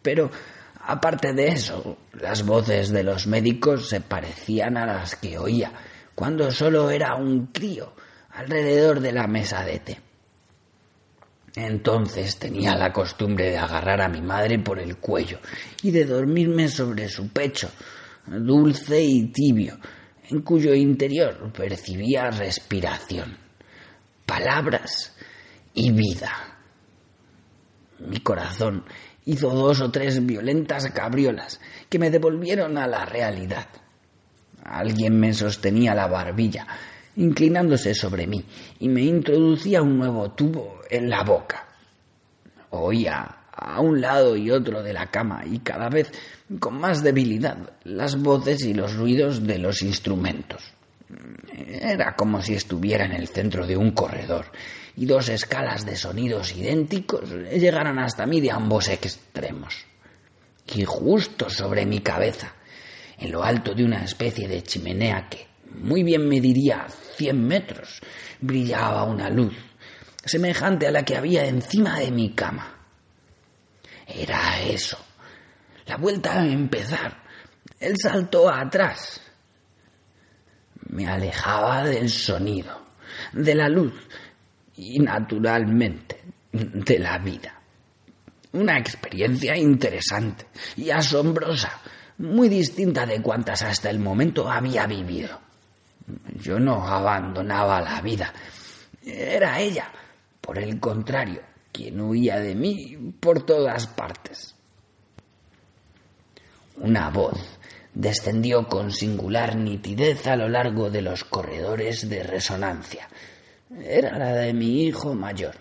Pero, 0.03 0.29
aparte 0.81 1.33
de 1.33 1.47
eso, 1.47 1.97
las 2.13 2.45
voces 2.45 2.89
de 2.89 3.03
los 3.03 3.25
médicos 3.25 3.89
se 3.89 4.01
parecían 4.01 4.77
a 4.77 4.85
las 4.85 5.15
que 5.15 5.39
oía 5.39 5.71
cuando 6.13 6.51
solo 6.51 6.91
era 6.91 7.15
un 7.15 7.47
crío 7.47 7.93
alrededor 8.37 8.99
de 8.99 9.11
la 9.11 9.25
mesa 9.25 9.65
de 9.65 9.79
té. 9.79 9.99
Entonces 11.55 12.37
tenía 12.37 12.75
la 12.75 12.93
costumbre 12.93 13.49
de 13.49 13.57
agarrar 13.57 13.99
a 13.99 14.09
mi 14.09 14.21
madre 14.21 14.59
por 14.59 14.77
el 14.77 14.97
cuello 14.97 15.39
y 15.81 15.89
de 15.89 16.05
dormirme 16.05 16.67
sobre 16.67 17.09
su 17.09 17.29
pecho, 17.29 17.67
dulce 18.27 19.01
y 19.01 19.31
tibio, 19.31 19.79
en 20.29 20.41
cuyo 20.41 20.75
interior 20.75 21.51
percibía 21.51 22.29
respiración. 22.29 23.35
palabras 24.27 25.15
y 25.73 25.89
vida. 25.91 26.31
Mi 27.99 28.19
corazón 28.19 28.83
hizo 29.25 29.49
dos 29.49 29.81
o 29.81 29.89
tres 29.89 30.23
violentas 30.23 30.91
cabriolas 30.91 31.59
que 31.89 31.97
me 31.97 32.11
devolvieron 32.11 32.77
a 32.77 32.85
la 32.85 33.05
realidad. 33.05 33.67
Alguien 34.63 35.17
me 35.19 35.33
sostenía 35.33 35.95
la 35.95 36.07
barbilla, 36.07 36.67
inclinándose 37.17 37.93
sobre 37.93 38.27
mí, 38.27 38.43
y 38.79 38.87
me 38.87 39.01
introducía 39.01 39.81
un 39.81 39.97
nuevo 39.97 40.31
tubo 40.31 40.79
en 40.89 41.09
la 41.09 41.23
boca. 41.23 41.67
Oía 42.69 43.37
a 43.51 43.81
un 43.81 43.99
lado 43.99 44.35
y 44.35 44.51
otro 44.51 44.83
de 44.83 44.93
la 44.93 45.07
cama 45.07 45.43
y 45.45 45.59
cada 45.59 45.89
vez 45.89 46.11
con 46.59 46.79
más 46.79 47.03
debilidad 47.03 47.57
las 47.83 48.21
voces 48.21 48.63
y 48.63 48.73
los 48.73 48.95
ruidos 48.95 49.45
de 49.45 49.57
los 49.57 49.81
instrumentos. 49.81 50.73
Era 51.81 52.15
como 52.15 52.41
si 52.41 52.53
estuviera 52.53 53.05
en 53.05 53.13
el 53.13 53.27
centro 53.27 53.65
de 53.65 53.75
un 53.75 53.91
corredor 53.91 54.45
y 54.95 55.05
dos 55.05 55.29
escalas 55.29 55.85
de 55.85 55.95
sonidos 55.95 56.55
idénticos 56.55 57.29
llegaran 57.51 57.97
hasta 57.97 58.27
mí 58.27 58.41
de 58.41 58.51
ambos 58.51 58.89
extremos. 58.89 59.85
Y 60.75 60.83
justo 60.83 61.49
sobre 61.49 61.85
mi 61.85 62.01
cabeza, 62.01 62.53
en 63.17 63.31
lo 63.31 63.43
alto 63.43 63.73
de 63.73 63.85
una 63.85 64.03
especie 64.03 64.47
de 64.47 64.61
chimenea 64.63 65.27
que 65.29 65.47
muy 65.79 66.03
bien 66.03 66.27
mediría 66.27 66.85
cien 67.17 67.45
metros, 67.45 67.99
brillaba 68.39 69.03
una 69.03 69.29
luz 69.29 69.55
semejante 70.27 70.87
a 70.87 70.91
la 70.91 71.03
que 71.03 71.15
había 71.15 71.45
encima 71.45 71.99
de 71.99 72.11
mi 72.11 72.31
cama. 72.31 72.73
Era 74.05 74.61
eso, 74.61 74.97
la 75.85 75.97
vuelta 75.97 76.39
a 76.39 76.45
empezar, 76.45 77.23
el 77.79 77.95
salto 77.97 78.49
atrás. 78.49 79.21
Me 80.89 81.07
alejaba 81.07 81.83
del 81.83 82.09
sonido, 82.09 82.87
de 83.33 83.55
la 83.55 83.67
luz 83.67 83.93
y 84.75 84.99
naturalmente 84.99 86.23
de 86.51 86.99
la 86.99 87.17
vida. 87.17 87.53
Una 88.53 88.77
experiencia 88.77 89.55
interesante 89.57 90.47
y 90.77 90.89
asombrosa, 90.89 91.81
muy 92.19 92.49
distinta 92.49 93.05
de 93.05 93.21
cuantas 93.21 93.61
hasta 93.61 93.89
el 93.89 93.99
momento 93.99 94.49
había 94.49 94.87
vivido. 94.87 95.46
Yo 96.41 96.59
no 96.59 96.87
abandonaba 96.87 97.81
la 97.81 98.01
vida, 98.01 98.33
era 99.03 99.59
ella, 99.59 99.91
por 100.39 100.57
el 100.57 100.79
contrario, 100.79 101.41
quien 101.71 101.99
huía 101.99 102.39
de 102.39 102.55
mí 102.55 103.13
por 103.19 103.45
todas 103.45 103.87
partes. 103.87 104.55
Una 106.77 107.09
voz 107.09 107.57
descendió 107.93 108.67
con 108.67 108.91
singular 108.91 109.55
nitidez 109.55 110.27
a 110.27 110.35
lo 110.35 110.47
largo 110.47 110.89
de 110.89 111.01
los 111.01 111.23
corredores 111.23 112.07
de 112.07 112.23
resonancia. 112.23 113.09
Era 113.81 114.17
la 114.17 114.33
de 114.33 114.53
mi 114.53 114.83
hijo 114.83 115.15
mayor. 115.15 115.55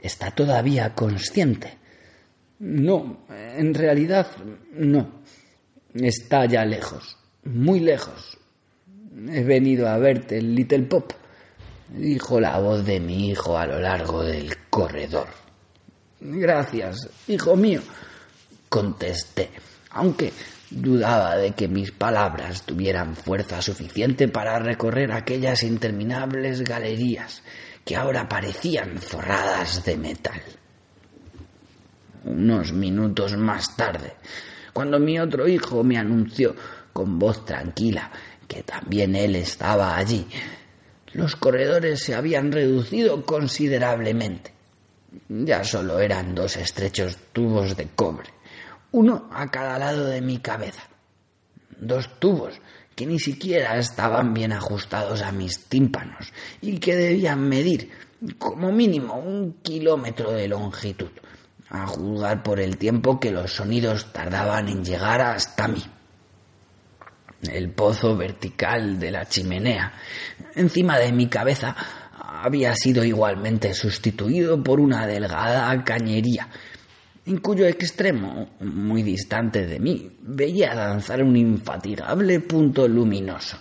¿Está 0.00 0.30
todavía 0.30 0.94
consciente? 0.94 1.76
No, 2.60 3.26
en 3.28 3.74
realidad 3.74 4.28
no. 4.72 5.22
Está 5.92 6.46
ya 6.46 6.64
lejos, 6.64 7.16
muy 7.44 7.80
lejos. 7.80 8.37
He 9.26 9.42
venido 9.42 9.88
a 9.88 9.98
verte, 9.98 10.40
Little 10.40 10.84
Pop, 10.84 11.12
dijo 11.88 12.38
la 12.38 12.60
voz 12.60 12.84
de 12.84 13.00
mi 13.00 13.30
hijo 13.30 13.58
a 13.58 13.66
lo 13.66 13.80
largo 13.80 14.22
del 14.22 14.54
corredor. 14.70 15.26
Gracias, 16.20 17.08
hijo 17.26 17.56
mío, 17.56 17.80
contesté, 18.68 19.50
aunque 19.90 20.32
dudaba 20.70 21.36
de 21.36 21.50
que 21.52 21.66
mis 21.66 21.90
palabras 21.90 22.62
tuvieran 22.62 23.16
fuerza 23.16 23.60
suficiente 23.60 24.28
para 24.28 24.60
recorrer 24.60 25.10
aquellas 25.10 25.64
interminables 25.64 26.62
galerías 26.62 27.42
que 27.84 27.96
ahora 27.96 28.28
parecían 28.28 28.98
forradas 28.98 29.84
de 29.84 29.96
metal. 29.96 30.40
Unos 32.24 32.72
minutos 32.72 33.36
más 33.36 33.74
tarde, 33.74 34.12
cuando 34.72 35.00
mi 35.00 35.18
otro 35.18 35.48
hijo 35.48 35.82
me 35.82 35.98
anunció 35.98 36.54
con 36.92 37.18
voz 37.18 37.44
tranquila 37.44 38.12
que 38.48 38.62
también 38.62 39.14
él 39.14 39.36
estaba 39.36 39.96
allí, 39.96 40.26
los 41.12 41.36
corredores 41.36 42.00
se 42.02 42.14
habían 42.14 42.50
reducido 42.50 43.24
considerablemente. 43.24 44.52
Ya 45.28 45.64
solo 45.64 46.00
eran 46.00 46.34
dos 46.34 46.56
estrechos 46.56 47.16
tubos 47.32 47.76
de 47.76 47.88
cobre, 47.88 48.28
uno 48.92 49.28
a 49.32 49.50
cada 49.50 49.78
lado 49.78 50.06
de 50.06 50.20
mi 50.20 50.38
cabeza. 50.38 50.82
Dos 51.78 52.18
tubos 52.18 52.60
que 52.94 53.06
ni 53.06 53.20
siquiera 53.20 53.78
estaban 53.78 54.34
bien 54.34 54.52
ajustados 54.52 55.22
a 55.22 55.30
mis 55.30 55.66
tímpanos 55.66 56.32
y 56.60 56.78
que 56.78 56.96
debían 56.96 57.48
medir 57.48 57.90
como 58.38 58.72
mínimo 58.72 59.14
un 59.14 59.58
kilómetro 59.62 60.32
de 60.32 60.48
longitud, 60.48 61.10
a 61.70 61.86
juzgar 61.86 62.42
por 62.42 62.58
el 62.58 62.76
tiempo 62.76 63.20
que 63.20 63.30
los 63.30 63.52
sonidos 63.52 64.12
tardaban 64.12 64.68
en 64.68 64.84
llegar 64.84 65.20
hasta 65.20 65.68
mí. 65.68 65.84
El 67.42 67.70
pozo 67.70 68.16
vertical 68.16 68.98
de 68.98 69.12
la 69.12 69.26
chimenea, 69.26 69.92
encima 70.56 70.98
de 70.98 71.12
mi 71.12 71.28
cabeza, 71.28 71.74
había 72.42 72.74
sido 72.74 73.04
igualmente 73.04 73.74
sustituido 73.74 74.62
por 74.62 74.80
una 74.80 75.06
delgada 75.06 75.84
cañería, 75.84 76.48
en 77.26 77.38
cuyo 77.38 77.66
extremo, 77.66 78.56
muy 78.60 79.02
distante 79.02 79.66
de 79.66 79.78
mí, 79.78 80.10
veía 80.22 80.74
danzar 80.74 81.22
un 81.22 81.36
infatigable 81.36 82.40
punto 82.40 82.88
luminoso. 82.88 83.58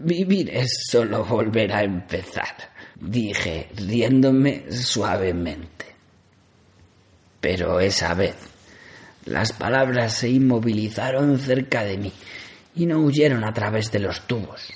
Vivir 0.00 0.50
es 0.50 0.86
solo 0.88 1.24
volver 1.24 1.72
a 1.72 1.82
empezar, 1.82 2.54
dije, 3.00 3.70
riéndome 3.76 4.70
suavemente. 4.70 5.86
Pero 7.40 7.80
esa 7.80 8.14
vez 8.14 8.36
las 9.26 9.52
palabras 9.52 10.14
se 10.14 10.28
inmovilizaron 10.28 11.38
cerca 11.38 11.84
de 11.84 11.98
mí 11.98 12.12
y 12.74 12.86
no 12.86 13.00
huyeron 13.00 13.44
a 13.44 13.52
través 13.52 13.90
de 13.90 13.98
los 13.98 14.26
tubos. 14.26 14.72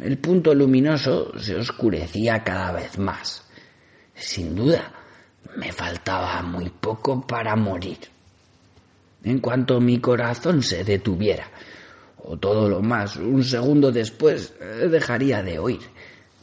El 0.00 0.18
punto 0.18 0.54
luminoso 0.54 1.32
se 1.38 1.56
oscurecía 1.56 2.44
cada 2.44 2.72
vez 2.72 2.98
más. 2.98 3.42
Sin 4.14 4.54
duda, 4.54 4.92
me 5.56 5.72
faltaba 5.72 6.42
muy 6.42 6.68
poco 6.68 7.26
para 7.26 7.56
morir. 7.56 7.98
En 9.24 9.40
cuanto 9.40 9.80
mi 9.80 10.00
corazón 10.00 10.62
se 10.62 10.84
detuviera, 10.84 11.50
o 12.18 12.36
todo 12.36 12.68
lo 12.68 12.82
más, 12.82 13.16
un 13.16 13.42
segundo 13.42 13.90
después, 13.90 14.52
dejaría 14.90 15.42
de 15.42 15.58
oír, 15.58 15.80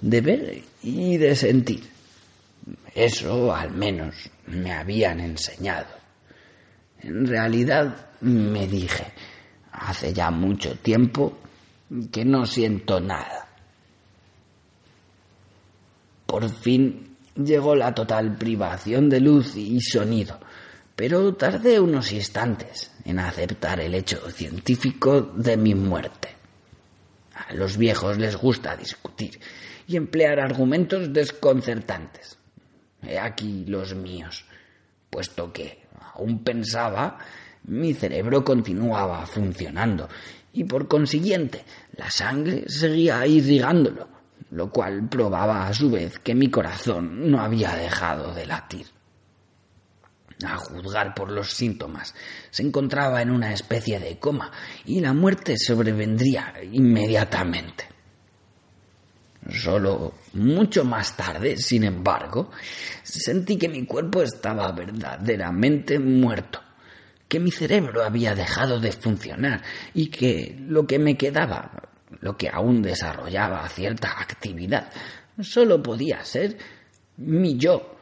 de 0.02 0.21
ver 0.21 0.62
y 0.82 1.17
de 1.17 1.36
sentir. 1.36 1.84
Eso 2.95 3.56
al 3.56 3.71
menos 3.71 4.30
me 4.47 4.71
habían 4.71 5.19
enseñado. 5.19 6.02
En 7.03 7.27
realidad, 7.27 8.11
me 8.21 8.67
dije, 8.67 9.05
hace 9.71 10.13
ya 10.13 10.31
mucho 10.31 10.75
tiempo 10.77 11.37
que 12.11 12.23
no 12.23 12.45
siento 12.45 12.99
nada. 12.99 13.47
Por 16.25 16.49
fin 16.49 17.17
llegó 17.35 17.75
la 17.75 17.93
total 17.93 18.37
privación 18.37 19.09
de 19.09 19.19
luz 19.19 19.55
y 19.55 19.79
sonido, 19.81 20.39
pero 20.95 21.33
tardé 21.35 21.79
unos 21.79 22.11
instantes 22.11 22.91
en 23.03 23.19
aceptar 23.19 23.81
el 23.81 23.93
hecho 23.95 24.29
científico 24.31 25.21
de 25.21 25.57
mi 25.57 25.75
muerte. 25.75 26.29
A 27.35 27.53
los 27.53 27.77
viejos 27.77 28.17
les 28.17 28.35
gusta 28.37 28.77
discutir 28.77 29.39
y 29.87 29.97
emplear 29.97 30.39
argumentos 30.39 31.11
desconcertantes. 31.11 32.37
He 33.01 33.19
aquí 33.19 33.65
los 33.67 33.93
míos, 33.93 34.45
puesto 35.09 35.51
que 35.51 35.82
aún 36.13 36.43
pensaba, 36.43 37.17
mi 37.65 37.93
cerebro 37.93 38.43
continuaba 38.43 39.26
funcionando 39.26 40.10
y 40.54 40.63
por 40.63 40.88
consiguiente 40.88 41.65
la 41.97 42.10
sangre 42.10 42.65
seguía 42.67 43.26
irrigándolo, 43.26 44.08
lo 44.52 44.69
cual 44.69 45.08
probaba 45.10 45.67
a 45.67 45.73
su 45.73 45.89
vez 45.89 46.19
que 46.19 46.36
mi 46.36 46.49
corazón 46.49 47.32
no 47.32 47.41
había 47.41 47.76
dejado 47.76 48.34
de 48.34 48.45
latir. 48.45 48.88
A 50.45 50.58
juzgar 50.58 51.15
por 51.15 51.32
los 51.32 51.52
síntomas, 51.52 52.13
se 52.49 52.63
encontraba 52.63 53.21
en 53.21 53.32
una 53.32 53.54
especie 53.54 53.99
de 53.99 54.19
coma 54.19 54.52
y 54.86 54.99
la 54.99 55.13
muerte 55.13 55.56
sobrevendría 55.58 56.54
inmediatamente. 56.71 57.88
Solo 59.49 60.13
mucho 60.34 60.86
más 60.86 61.17
tarde, 61.17 61.58
sin 61.58 61.84
embargo, 61.84 62.51
sentí 63.03 63.58
que 63.58 63.67
mi 63.67 63.86
cuerpo 63.86 64.21
estaba 64.21 64.71
verdaderamente 64.71 65.99
muerto, 65.99 66.62
que 67.27 67.39
mi 67.39 67.51
cerebro 67.51 68.03
había 68.03 68.36
dejado 68.36 68.79
de 68.79 68.91
funcionar 68.91 69.62
y 69.93 70.08
que 70.08 70.56
lo 70.67 70.88
que 70.88 70.97
me 70.97 71.17
quedaba, 71.17 71.71
lo 72.21 72.38
que 72.38 72.49
aún 72.49 72.82
desarrollaba 72.82 73.67
cierta 73.67 74.19
actividad, 74.19 74.89
solo 75.41 75.84
podía 75.84 76.23
ser 76.23 76.58
mi 77.17 77.58
yo, 77.58 77.97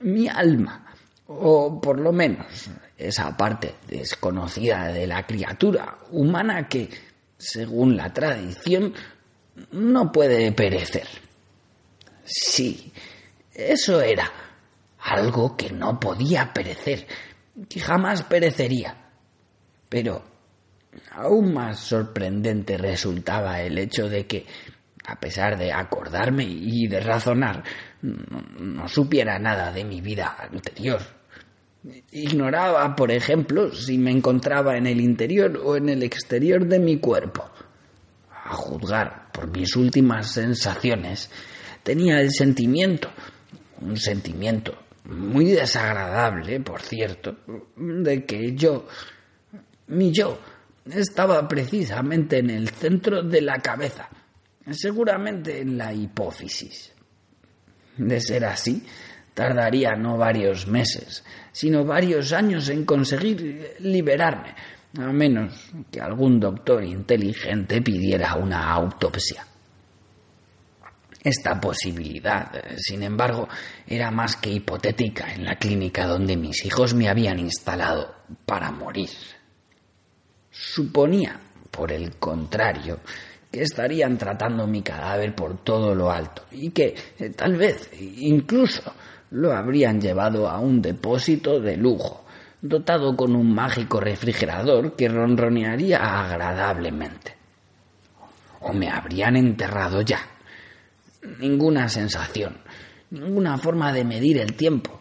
mi 0.00 0.28
alma, 0.28 0.86
o 1.26 1.80
por 1.80 1.98
lo 1.98 2.12
menos 2.12 2.70
esa 2.96 3.36
parte 3.36 3.74
desconocida 3.88 4.88
de 4.88 5.06
la 5.06 5.26
criatura 5.26 5.98
humana 6.10 6.68
que, 6.68 6.88
según 7.36 7.96
la 7.96 8.12
tradición, 8.12 8.94
no 9.72 10.12
puede 10.12 10.52
perecer. 10.52 11.06
Sí, 12.24 12.92
eso 13.54 14.00
era 14.00 14.30
algo 14.98 15.56
que 15.56 15.70
no 15.70 15.98
podía 16.00 16.52
perecer, 16.52 17.06
que 17.68 17.80
jamás 17.80 18.22
perecería. 18.24 18.96
Pero 19.88 20.22
aún 21.12 21.54
más 21.54 21.80
sorprendente 21.80 22.76
resultaba 22.76 23.60
el 23.60 23.78
hecho 23.78 24.08
de 24.08 24.26
que, 24.26 24.46
a 25.06 25.18
pesar 25.18 25.56
de 25.56 25.72
acordarme 25.72 26.44
y 26.44 26.86
de 26.88 27.00
razonar, 27.00 27.62
no, 28.02 28.88
supiera 28.88 29.38
nada 29.38 29.72
de 29.72 29.84
mi 29.84 30.00
vida 30.00 30.36
anterior. 30.38 31.00
Ignoraba, 32.10 32.96
por 32.96 33.12
ejemplo, 33.12 33.72
si 33.72 33.96
me 33.96 34.10
encontraba 34.10 34.76
en 34.76 34.88
el 34.88 35.00
interior 35.00 35.60
o 35.64 35.76
en 35.76 35.88
el 35.88 36.02
exterior 36.02 36.66
de 36.66 36.80
mi 36.80 36.98
cuerpo. 36.98 37.48
A 38.48 38.54
juzgar 38.54 39.32
por 39.32 39.50
mis 39.50 39.74
últimas 39.76 40.32
sensaciones, 40.32 41.30
tenía 41.82 42.20
el 42.20 42.30
sentimiento, 42.30 43.10
un 43.80 43.96
sentimiento 43.96 44.86
muy 45.04 45.46
desagradable, 45.46 46.60
por 46.60 46.82
cierto, 46.82 47.36
de 47.76 48.24
que 48.24 48.54
yo, 48.54 48.86
mi 49.88 50.12
yo, 50.12 50.38
estaba 50.90 51.46
precisamente 51.46 52.38
en 52.38 52.50
el 52.50 52.68
centro 52.70 53.22
de 53.22 53.40
la 53.40 53.58
cabeza, 53.58 54.08
seguramente 54.70 55.60
en 55.60 55.78
la 55.78 55.92
hipófisis. 55.92 56.92
De 57.96 58.20
ser 58.20 58.44
así, 58.44 58.84
tardaría 59.34 59.94
no 59.96 60.16
varios 60.16 60.66
meses, 60.66 61.24
sino 61.52 61.84
varios 61.84 62.32
años 62.32 62.68
en 62.68 62.84
conseguir 62.84 63.76
liberarme, 63.80 64.54
a 64.98 65.12
menos 65.12 65.70
que 65.90 66.00
algún 66.00 66.40
doctor 66.40 66.84
inteligente 66.84 67.82
pidiera 67.82 68.34
una 68.36 68.72
autopsia. 68.72 69.46
Esta 71.22 71.60
posibilidad, 71.60 72.52
sin 72.76 73.02
embargo, 73.02 73.48
era 73.86 74.10
más 74.10 74.36
que 74.36 74.50
hipotética 74.50 75.34
en 75.34 75.44
la 75.44 75.56
clínica 75.56 76.06
donde 76.06 76.36
mis 76.36 76.64
hijos 76.64 76.94
me 76.94 77.08
habían 77.08 77.38
instalado 77.40 78.14
para 78.44 78.70
morir. 78.70 79.10
Suponía, 80.50 81.40
por 81.70 81.90
el 81.90 82.16
contrario, 82.16 83.00
que 83.50 83.62
estarían 83.62 84.18
tratando 84.18 84.66
mi 84.66 84.82
cadáver 84.82 85.34
por 85.34 85.64
todo 85.64 85.94
lo 85.94 86.10
alto 86.10 86.44
y 86.50 86.70
que 86.70 86.94
eh, 87.18 87.30
tal 87.30 87.56
vez 87.56 87.90
incluso 87.98 88.92
lo 89.30 89.52
habrían 89.52 90.00
llevado 90.00 90.48
a 90.48 90.60
un 90.60 90.80
depósito 90.80 91.58
de 91.60 91.76
lujo, 91.76 92.25
dotado 92.60 93.16
con 93.16 93.34
un 93.36 93.54
mágico 93.54 94.00
refrigerador 94.00 94.96
que 94.96 95.08
ronronearía 95.08 95.98
agradablemente. 96.24 97.34
O 98.60 98.72
me 98.72 98.88
habrían 98.88 99.36
enterrado 99.36 100.00
ya 100.02 100.20
ninguna 101.40 101.88
sensación, 101.88 102.58
ninguna 103.10 103.58
forma 103.58 103.92
de 103.92 104.04
medir 104.04 104.38
el 104.38 104.54
tiempo. 104.54 105.00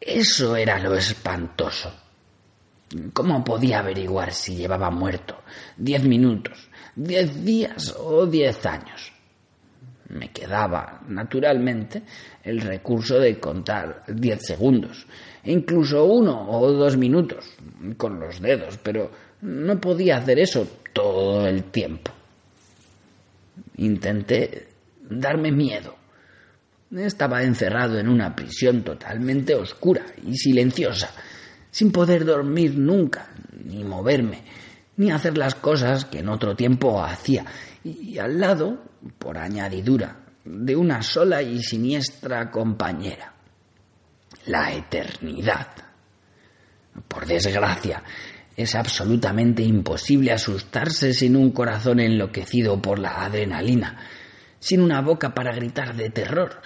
Eso 0.00 0.56
era 0.56 0.78
lo 0.78 0.94
espantoso. 0.94 1.92
¿Cómo 3.12 3.42
podía 3.42 3.78
averiguar 3.78 4.32
si 4.32 4.56
llevaba 4.56 4.90
muerto 4.90 5.42
diez 5.76 6.02
minutos, 6.04 6.68
diez 6.94 7.42
días 7.42 7.94
o 7.98 8.26
diez 8.26 8.66
años? 8.66 9.12
Me 10.08 10.30
quedaba, 10.30 11.00
naturalmente, 11.08 12.02
el 12.42 12.60
recurso 12.60 13.18
de 13.18 13.40
contar 13.40 14.02
diez 14.08 14.42
segundos, 14.44 15.06
incluso 15.44 16.04
uno 16.04 16.48
o 16.50 16.70
dos 16.72 16.96
minutos, 16.96 17.44
con 17.96 18.20
los 18.20 18.40
dedos, 18.40 18.78
pero 18.82 19.10
no 19.42 19.80
podía 19.80 20.18
hacer 20.18 20.38
eso 20.38 20.66
todo 20.92 21.46
el 21.46 21.64
tiempo. 21.64 22.12
Intenté 23.76 24.68
darme 25.02 25.50
miedo. 25.50 25.96
Estaba 26.94 27.42
encerrado 27.42 27.98
en 27.98 28.08
una 28.08 28.36
prisión 28.36 28.82
totalmente 28.82 29.54
oscura 29.54 30.04
y 30.26 30.36
silenciosa, 30.36 31.10
sin 31.70 31.90
poder 31.90 32.24
dormir 32.24 32.76
nunca, 32.76 33.30
ni 33.64 33.82
moverme, 33.82 34.42
ni 34.96 35.10
hacer 35.10 35.38
las 35.38 35.54
cosas 35.54 36.04
que 36.04 36.18
en 36.18 36.28
otro 36.28 36.54
tiempo 36.54 37.02
hacía, 37.02 37.46
y 37.82 38.18
al 38.18 38.38
lado, 38.38 38.78
por 39.18 39.38
añadidura, 39.38 40.18
de 40.44 40.76
una 40.76 41.02
sola 41.02 41.42
y 41.42 41.62
siniestra 41.62 42.50
compañera, 42.50 43.31
la 44.46 44.72
eternidad. 44.72 45.68
Por 47.08 47.26
desgracia, 47.26 48.02
es 48.56 48.74
absolutamente 48.74 49.62
imposible 49.62 50.32
asustarse 50.32 51.14
sin 51.14 51.36
un 51.36 51.52
corazón 51.52 52.00
enloquecido 52.00 52.80
por 52.80 52.98
la 52.98 53.24
adrenalina, 53.24 53.98
sin 54.58 54.82
una 54.82 55.00
boca 55.00 55.34
para 55.34 55.54
gritar 55.54 55.94
de 55.96 56.10
terror, 56.10 56.60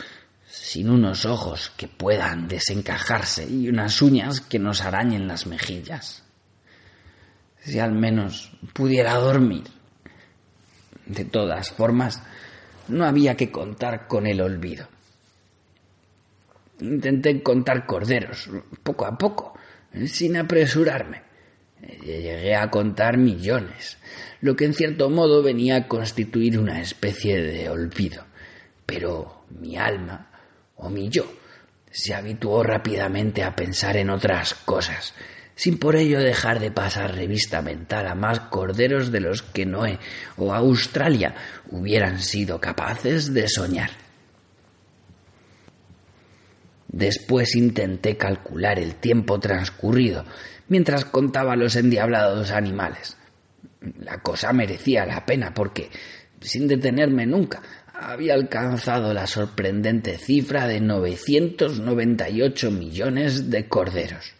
sin 0.46 0.90
unos 0.90 1.24
ojos 1.24 1.72
que 1.76 1.88
puedan 1.88 2.48
desencajarse 2.48 3.46
y 3.48 3.68
unas 3.68 4.02
uñas 4.02 4.40
que 4.40 4.58
nos 4.58 4.82
arañen 4.82 5.28
las 5.28 5.46
mejillas. 5.46 6.24
Si 7.60 7.78
al 7.78 7.92
menos 7.92 8.52
pudiera 8.72 9.14
dormir. 9.14 9.64
De 11.06 11.24
todas 11.24 11.70
formas, 11.70 12.22
no 12.88 13.04
había 13.04 13.36
que 13.36 13.50
contar 13.50 14.08
con 14.08 14.26
el 14.26 14.40
olvido. 14.40 14.88
Intenté 16.80 17.42
contar 17.42 17.86
corderos, 17.86 18.50
poco 18.82 19.06
a 19.06 19.16
poco, 19.16 19.58
sin 20.06 20.36
apresurarme. 20.36 21.22
Llegué 22.04 22.54
a 22.54 22.70
contar 22.70 23.16
millones, 23.16 23.98
lo 24.40 24.56
que 24.56 24.64
en 24.64 24.74
cierto 24.74 25.08
modo 25.10 25.42
venía 25.42 25.76
a 25.76 25.88
constituir 25.88 26.58
una 26.58 26.80
especie 26.80 27.40
de 27.40 27.68
olvido. 27.68 28.24
Pero 28.84 29.44
mi 29.50 29.76
alma, 29.76 30.30
o 30.76 30.90
mi 30.90 31.08
yo, 31.08 31.32
se 31.90 32.14
habituó 32.14 32.62
rápidamente 32.62 33.42
a 33.42 33.56
pensar 33.56 33.96
en 33.96 34.10
otras 34.10 34.54
cosas, 34.54 35.14
sin 35.54 35.78
por 35.78 35.96
ello 35.96 36.20
dejar 36.20 36.60
de 36.60 36.70
pasar 36.70 37.14
revista 37.14 37.62
mental 37.62 38.06
a 38.06 38.14
más 38.14 38.40
corderos 38.40 39.10
de 39.10 39.20
los 39.20 39.42
que 39.42 39.64
Noé 39.64 39.98
o 40.36 40.52
Australia 40.52 41.34
hubieran 41.70 42.20
sido 42.20 42.60
capaces 42.60 43.32
de 43.32 43.48
soñar. 43.48 44.05
Después 46.96 47.54
intenté 47.54 48.16
calcular 48.16 48.78
el 48.78 48.94
tiempo 48.94 49.38
transcurrido 49.38 50.24
mientras 50.68 51.04
contaba 51.04 51.54
los 51.54 51.76
endiablados 51.76 52.52
animales. 52.52 53.18
La 54.00 54.22
cosa 54.22 54.54
merecía 54.54 55.04
la 55.04 55.26
pena 55.26 55.52
porque, 55.52 55.90
sin 56.40 56.66
detenerme 56.66 57.26
nunca, 57.26 57.60
había 57.92 58.32
alcanzado 58.32 59.12
la 59.12 59.26
sorprendente 59.26 60.16
cifra 60.16 60.66
de 60.66 60.80
998 60.80 62.70
millones 62.70 63.50
de 63.50 63.68
corderos, 63.68 64.32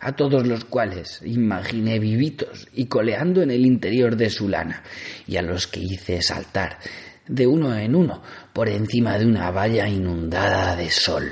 a 0.00 0.16
todos 0.16 0.44
los 0.48 0.64
cuales 0.64 1.20
imaginé 1.24 2.00
vivitos 2.00 2.66
y 2.74 2.86
coleando 2.86 3.40
en 3.40 3.52
el 3.52 3.64
interior 3.64 4.16
de 4.16 4.30
su 4.30 4.48
lana, 4.48 4.82
y 5.28 5.36
a 5.36 5.42
los 5.42 5.68
que 5.68 5.78
hice 5.78 6.20
saltar 6.22 6.80
de 7.28 7.46
uno 7.46 7.78
en 7.78 7.94
uno 7.94 8.20
por 8.52 8.68
encima 8.68 9.16
de 9.16 9.26
una 9.26 9.52
valla 9.52 9.88
inundada 9.88 10.74
de 10.74 10.90
sol. 10.90 11.30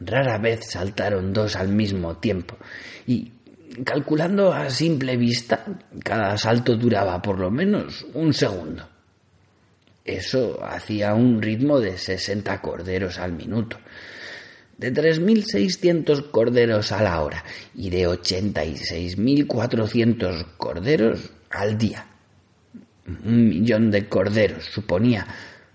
Rara 0.00 0.38
vez 0.38 0.70
saltaron 0.70 1.32
dos 1.32 1.56
al 1.56 1.68
mismo 1.68 2.16
tiempo, 2.16 2.56
y 3.06 3.30
calculando 3.84 4.52
a 4.52 4.70
simple 4.70 5.18
vista, 5.18 5.64
cada 6.02 6.38
salto 6.38 6.74
duraba 6.74 7.20
por 7.20 7.38
lo 7.38 7.50
menos 7.50 8.06
un 8.14 8.32
segundo. 8.32 8.88
Eso 10.02 10.64
hacía 10.64 11.12
un 11.14 11.42
ritmo 11.42 11.78
de 11.78 11.98
60 11.98 12.62
corderos 12.62 13.18
al 13.18 13.32
minuto, 13.32 13.76
de 14.78 14.90
3.600 14.92 16.30
corderos 16.30 16.92
a 16.92 17.02
la 17.02 17.20
hora 17.20 17.44
y 17.74 17.90
de 17.90 18.08
86.400 18.08 20.46
corderos 20.56 21.30
al 21.50 21.76
día. 21.76 22.06
Un 23.06 23.48
millón 23.48 23.90
de 23.90 24.08
corderos 24.08 24.64
suponía, 24.64 25.26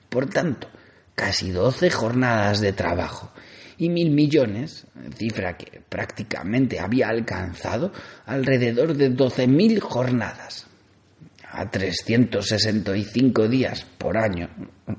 por 0.10 0.28
tanto, 0.28 0.68
casi 1.14 1.52
12 1.52 1.92
jornadas 1.92 2.62
de 2.62 2.74
trabajo 2.74 3.32
y 3.78 3.90
mil 3.90 4.12
millones, 4.12 4.86
cifra 5.18 5.58
que 5.58 5.82
prácticamente 5.88 6.80
había 6.80 7.10
alcanzado 7.10 7.92
alrededor 8.26 8.96
de 8.96 9.10
doce 9.10 9.48
mil 9.48 9.80
jornadas. 9.80 10.68
A 11.52 11.70
365 11.70 13.48
días 13.48 13.86
por 13.98 14.18
año 14.18 14.50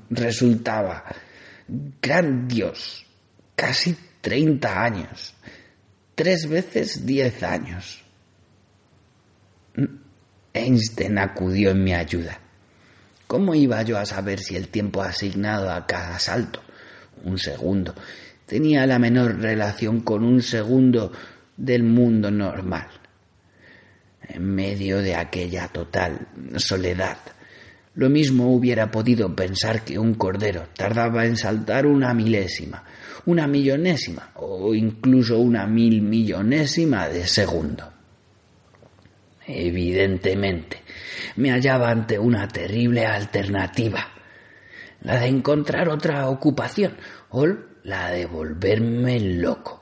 resultaba 0.09 1.03
gran 2.01 2.47
Dios, 2.47 3.05
casi 3.55 3.95
30 4.21 4.83
años, 4.83 5.35
tres 6.15 6.49
veces 6.49 7.05
diez 7.05 7.43
años. 7.43 8.03
Einstein 10.53 11.19
acudió 11.19 11.71
en 11.71 11.83
mi 11.83 11.93
ayuda. 11.93 12.39
¿Cómo 13.27 13.53
iba 13.53 13.81
yo 13.83 13.97
a 13.97 14.05
saber 14.05 14.39
si 14.39 14.55
el 14.55 14.69
tiempo 14.69 15.01
asignado 15.01 15.69
a 15.69 15.85
cada 15.85 16.17
salto, 16.17 16.61
un 17.23 17.37
segundo, 17.37 17.93
tenía 18.47 18.87
la 18.87 18.97
menor 18.97 19.39
relación 19.39 20.01
con 20.01 20.23
un 20.23 20.41
segundo 20.41 21.11
del 21.55 21.83
mundo 21.83 22.31
normal. 22.31 22.87
En 24.21 24.43
medio 24.55 24.99
de 24.99 25.15
aquella 25.15 25.67
total 25.67 26.27
soledad, 26.57 27.17
Lo 27.97 28.11
mismo 28.11 28.53
hubiera 28.53 28.91
podido 28.91 29.35
pensar 29.35 29.83
que 29.83 29.97
un 29.97 30.13
cordero 30.13 30.67
tardaba 30.77 31.25
en 31.25 31.35
saltar 31.35 31.87
una 31.87 32.13
milésima, 32.13 32.83
una 33.25 33.47
millonésima 33.47 34.33
o 34.35 34.75
incluso 34.75 35.39
una 35.39 35.65
mil 35.65 36.03
millonésima 36.03 37.09
de 37.09 37.25
segundo. 37.25 37.91
Evidentemente, 39.47 40.83
me 41.37 41.49
hallaba 41.49 41.89
ante 41.89 42.19
una 42.19 42.47
terrible 42.47 43.03
alternativa, 43.03 44.07
la 45.01 45.19
de 45.19 45.25
encontrar 45.25 45.89
otra 45.89 46.29
ocupación 46.29 46.95
la 47.87 48.11
de 48.11 48.25
volverme 48.25 49.17
loco. 49.17 49.81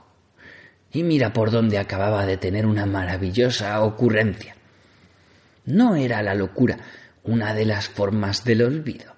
Y 0.91 1.01
mira 1.01 1.33
por 1.33 1.49
dónde 1.49 1.79
acababa 1.79 2.27
de 2.27 2.37
tener 2.37 2.67
una 2.67 2.85
maravillosa 2.85 3.81
ocurrencia. 3.81 4.55
No 5.65 5.95
era 5.95 6.21
la 6.21 6.35
locura 6.35 6.77
una 7.23 7.55
de 7.55 7.65
las 7.65 7.89
formas 7.89 8.43
del 8.43 8.61
olvido. 8.61 9.11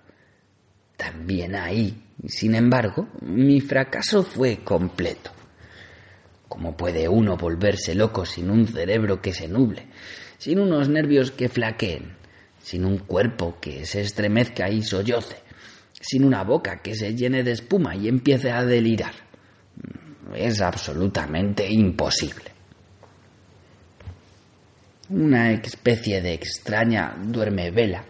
También 0.96 1.54
ahí, 1.54 2.02
sin 2.30 2.56
embargo, 2.56 3.10
mi 3.20 3.60
fracaso 3.60 4.24
fue 4.24 4.60
completo. 4.64 5.32
¿Cómo 6.48 6.78
puede 6.78 7.10
uno 7.10 7.36
volverse 7.36 7.94
loco 7.94 8.26
sin 8.26 8.50
un 8.50 8.68
cerebro 8.68 9.22
que 9.22 9.34
se 9.34 9.50
nuble, 9.50 9.88
sin 10.38 10.60
unos 10.60 10.88
nervios 10.88 11.32
que 11.32 11.50
flaqueen, 11.50 12.16
sin 12.62 12.86
un 12.86 13.00
cuerpo 13.00 13.58
que 13.60 13.86
se 13.86 14.00
estremezca 14.00 14.70
y 14.70 14.82
solloce, 14.82 15.47
sin 16.00 16.24
una 16.24 16.44
boca 16.44 16.82
que 16.82 16.96
se 16.96 17.16
llene 17.16 17.44
de 17.44 17.52
espuma 17.52 17.96
y 17.96 18.08
empiece 18.08 18.52
a 18.52 18.64
delirar? 18.64 19.14
Es 20.36 20.62
absolutamente 20.62 21.70
imposible. 21.70 22.52
Una 25.10 25.52
especie 25.52 26.22
de 26.22 26.34
extraña 26.34 27.16
duerme 27.18 27.72
vela 27.72 28.04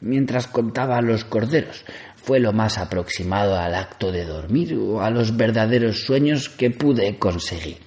mientras 0.00 0.46
contaba 0.46 0.98
a 0.98 1.02
los 1.02 1.24
corderos 1.24 1.84
fue 2.14 2.38
lo 2.38 2.52
más 2.52 2.78
aproximado 2.78 3.58
al 3.58 3.74
acto 3.74 4.12
de 4.12 4.24
dormir 4.24 4.74
o 4.74 5.02
a 5.02 5.10
los 5.10 5.36
verdaderos 5.36 6.04
sueños 6.04 6.48
que 6.48 6.70
pude 6.70 7.18
conseguir. 7.18 7.78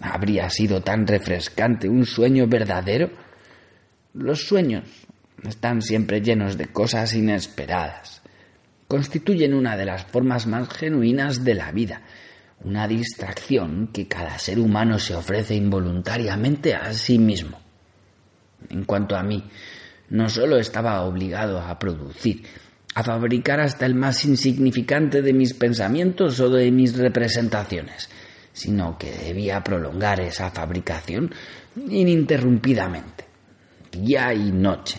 ¿Habría 0.00 0.50
sido 0.50 0.82
tan 0.82 1.06
refrescante 1.06 1.88
un 1.88 2.04
sueño 2.04 2.46
verdadero? 2.46 3.10
Los 4.14 4.46
sueños 4.46 4.84
están 5.46 5.82
siempre 5.82 6.20
llenos 6.20 6.58
de 6.58 6.66
cosas 6.66 7.14
inesperadas. 7.14 8.22
Constituyen 8.86 9.54
una 9.54 9.76
de 9.76 9.84
las 9.84 10.04
formas 10.04 10.46
más 10.46 10.68
genuinas 10.70 11.44
de 11.44 11.54
la 11.54 11.70
vida, 11.72 12.02
una 12.64 12.88
distracción 12.88 13.88
que 13.92 14.08
cada 14.08 14.38
ser 14.38 14.58
humano 14.58 14.98
se 14.98 15.14
ofrece 15.14 15.54
involuntariamente 15.54 16.74
a 16.74 16.92
sí 16.92 17.18
mismo. 17.18 17.60
En 18.70 18.84
cuanto 18.84 19.14
a 19.14 19.22
mí, 19.22 19.44
no 20.10 20.28
solo 20.28 20.56
estaba 20.56 21.02
obligado 21.02 21.60
a 21.60 21.78
producir, 21.78 22.42
a 22.94 23.02
fabricar 23.04 23.60
hasta 23.60 23.86
el 23.86 23.94
más 23.94 24.24
insignificante 24.24 25.22
de 25.22 25.32
mis 25.32 25.54
pensamientos 25.54 26.40
o 26.40 26.50
de 26.50 26.70
mis 26.72 26.96
representaciones, 26.96 28.08
sino 28.52 28.98
que 28.98 29.12
debía 29.12 29.62
prolongar 29.62 30.20
esa 30.20 30.50
fabricación 30.50 31.32
ininterrumpidamente, 31.76 33.24
día 33.92 34.34
y 34.34 34.50
noche, 34.50 34.98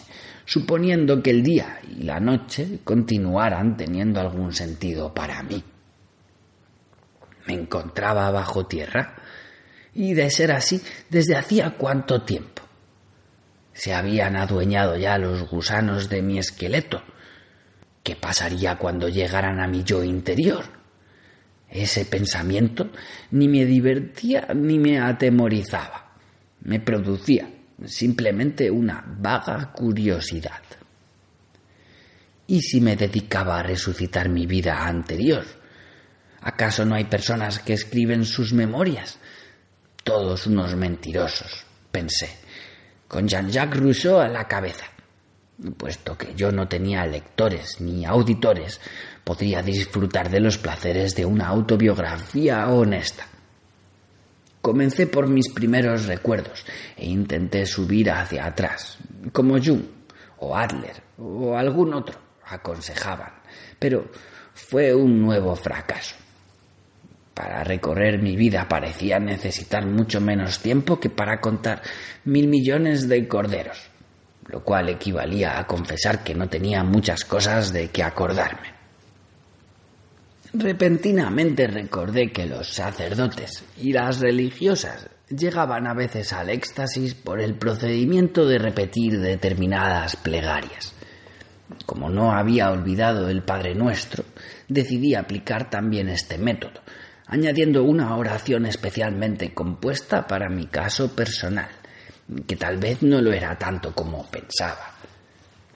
suponiendo 0.49 1.21
que 1.21 1.29
el 1.29 1.43
día 1.43 1.79
y 1.95 2.01
la 2.05 2.19
noche 2.19 2.79
continuaran 2.83 3.77
teniendo 3.77 4.19
algún 4.19 4.51
sentido 4.51 5.13
para 5.13 5.43
mí. 5.43 5.63
Me 7.45 7.53
encontraba 7.53 8.31
bajo 8.31 8.65
tierra, 8.65 9.13
y 9.93 10.15
de 10.15 10.31
ser 10.31 10.51
así, 10.51 10.81
desde 11.11 11.35
hacía 11.35 11.75
cuánto 11.77 12.23
tiempo. 12.23 12.63
Se 13.73 13.93
habían 13.93 14.35
adueñado 14.35 14.97
ya 14.97 15.19
los 15.19 15.47
gusanos 15.47 16.09
de 16.09 16.23
mi 16.23 16.39
esqueleto, 16.39 17.03
¿Qué 18.01 18.15
pasaría 18.15 18.77
cuando 18.77 19.07
llegaran 19.07 19.59
a 19.59 19.67
mi 19.67 19.83
yo 19.83 20.03
interior? 20.03 20.65
Ese 21.69 22.05
pensamiento 22.05 22.89
ni 23.29 23.47
me 23.47 23.65
divertía 23.65 24.47
ni 24.55 24.79
me 24.79 24.97
atemorizaba. 24.99 26.15
Me 26.61 26.79
producía 26.79 27.58
simplemente 27.85 28.69
una 28.69 29.03
vaga 29.05 29.71
curiosidad. 29.71 30.61
¿Y 32.47 32.61
si 32.61 32.81
me 32.81 32.95
dedicaba 32.95 33.59
a 33.59 33.63
resucitar 33.63 34.27
mi 34.29 34.45
vida 34.45 34.87
anterior? 34.87 35.45
¿Acaso 36.41 36.85
no 36.85 36.95
hay 36.95 37.05
personas 37.05 37.59
que 37.59 37.73
escriben 37.73 38.25
sus 38.25 38.53
memorias? 38.53 39.19
Todos 40.03 40.47
unos 40.47 40.75
mentirosos, 40.75 41.65
pensé, 41.91 42.29
con 43.07 43.27
Jean-Jacques 43.27 43.79
Rousseau 43.79 44.19
a 44.19 44.27
la 44.27 44.47
cabeza. 44.47 44.85
Puesto 45.77 46.17
que 46.17 46.33
yo 46.35 46.51
no 46.51 46.67
tenía 46.67 47.05
lectores 47.05 47.81
ni 47.81 48.05
auditores, 48.05 48.79
podría 49.23 49.61
disfrutar 49.61 50.29
de 50.29 50.39
los 50.39 50.57
placeres 50.57 51.15
de 51.15 51.25
una 51.25 51.47
autobiografía 51.47 52.67
honesta. 52.69 53.27
Comencé 54.61 55.07
por 55.07 55.27
mis 55.27 55.49
primeros 55.49 56.05
recuerdos 56.05 56.65
e 56.97 57.07
intenté 57.07 57.65
subir 57.65 58.11
hacia 58.11 58.45
atrás, 58.45 58.97
como 59.31 59.57
Jung 59.63 59.83
o 60.39 60.55
Adler 60.55 61.01
o 61.17 61.55
algún 61.57 61.93
otro 61.93 62.17
aconsejaban, 62.45 63.31
pero 63.77 64.09
fue 64.53 64.93
un 64.93 65.21
nuevo 65.21 65.55
fracaso. 65.55 66.15
Para 67.33 67.63
recorrer 67.63 68.21
mi 68.21 68.35
vida 68.35 68.67
parecía 68.67 69.19
necesitar 69.19 69.85
mucho 69.85 70.19
menos 70.19 70.59
tiempo 70.59 70.99
que 70.99 71.09
para 71.09 71.39
contar 71.39 71.81
mil 72.25 72.47
millones 72.47 73.07
de 73.07 73.27
corderos 73.27 73.89
lo 74.49 74.63
cual 74.63 74.89
equivalía 74.89 75.59
a 75.59 75.67
confesar 75.67 76.23
que 76.23 76.33
no 76.33 76.49
tenía 76.49 76.83
muchas 76.83 77.23
cosas 77.23 77.71
de 77.71 77.89
que 77.89 78.03
acordarme. 78.03 78.78
Repentinamente 80.53 81.67
recordé 81.67 82.31
que 82.31 82.45
los 82.45 82.67
sacerdotes 82.67 83.63
y 83.77 83.93
las 83.93 84.19
religiosas 84.19 85.07
llegaban 85.29 85.85
a 85.85 85.93
veces 85.93 86.33
al 86.33 86.49
éxtasis 86.49 87.13
por 87.13 87.39
el 87.39 87.55
procedimiento 87.55 88.47
de 88.47 88.57
repetir 88.57 89.19
determinadas 89.19 90.15
plegarias. 90.15 90.93
Como 91.85 92.09
no 92.09 92.31
había 92.31 92.71
olvidado 92.71 93.29
el 93.29 93.43
Padre 93.43 93.75
Nuestro, 93.75 94.23
decidí 94.67 95.13
aplicar 95.13 95.69
también 95.69 96.09
este 96.09 96.39
método, 96.39 96.81
añadiendo 97.27 97.83
una 97.83 98.15
oración 98.15 98.65
especialmente 98.65 99.53
compuesta 99.53 100.25
para 100.25 100.49
mi 100.49 100.65
caso 100.65 101.15
personal 101.15 101.69
que 102.47 102.55
tal 102.55 102.77
vez 102.77 103.01
no 103.01 103.21
lo 103.21 103.33
era 103.33 103.57
tanto 103.57 103.93
como 103.93 104.29
pensaba. 104.29 104.93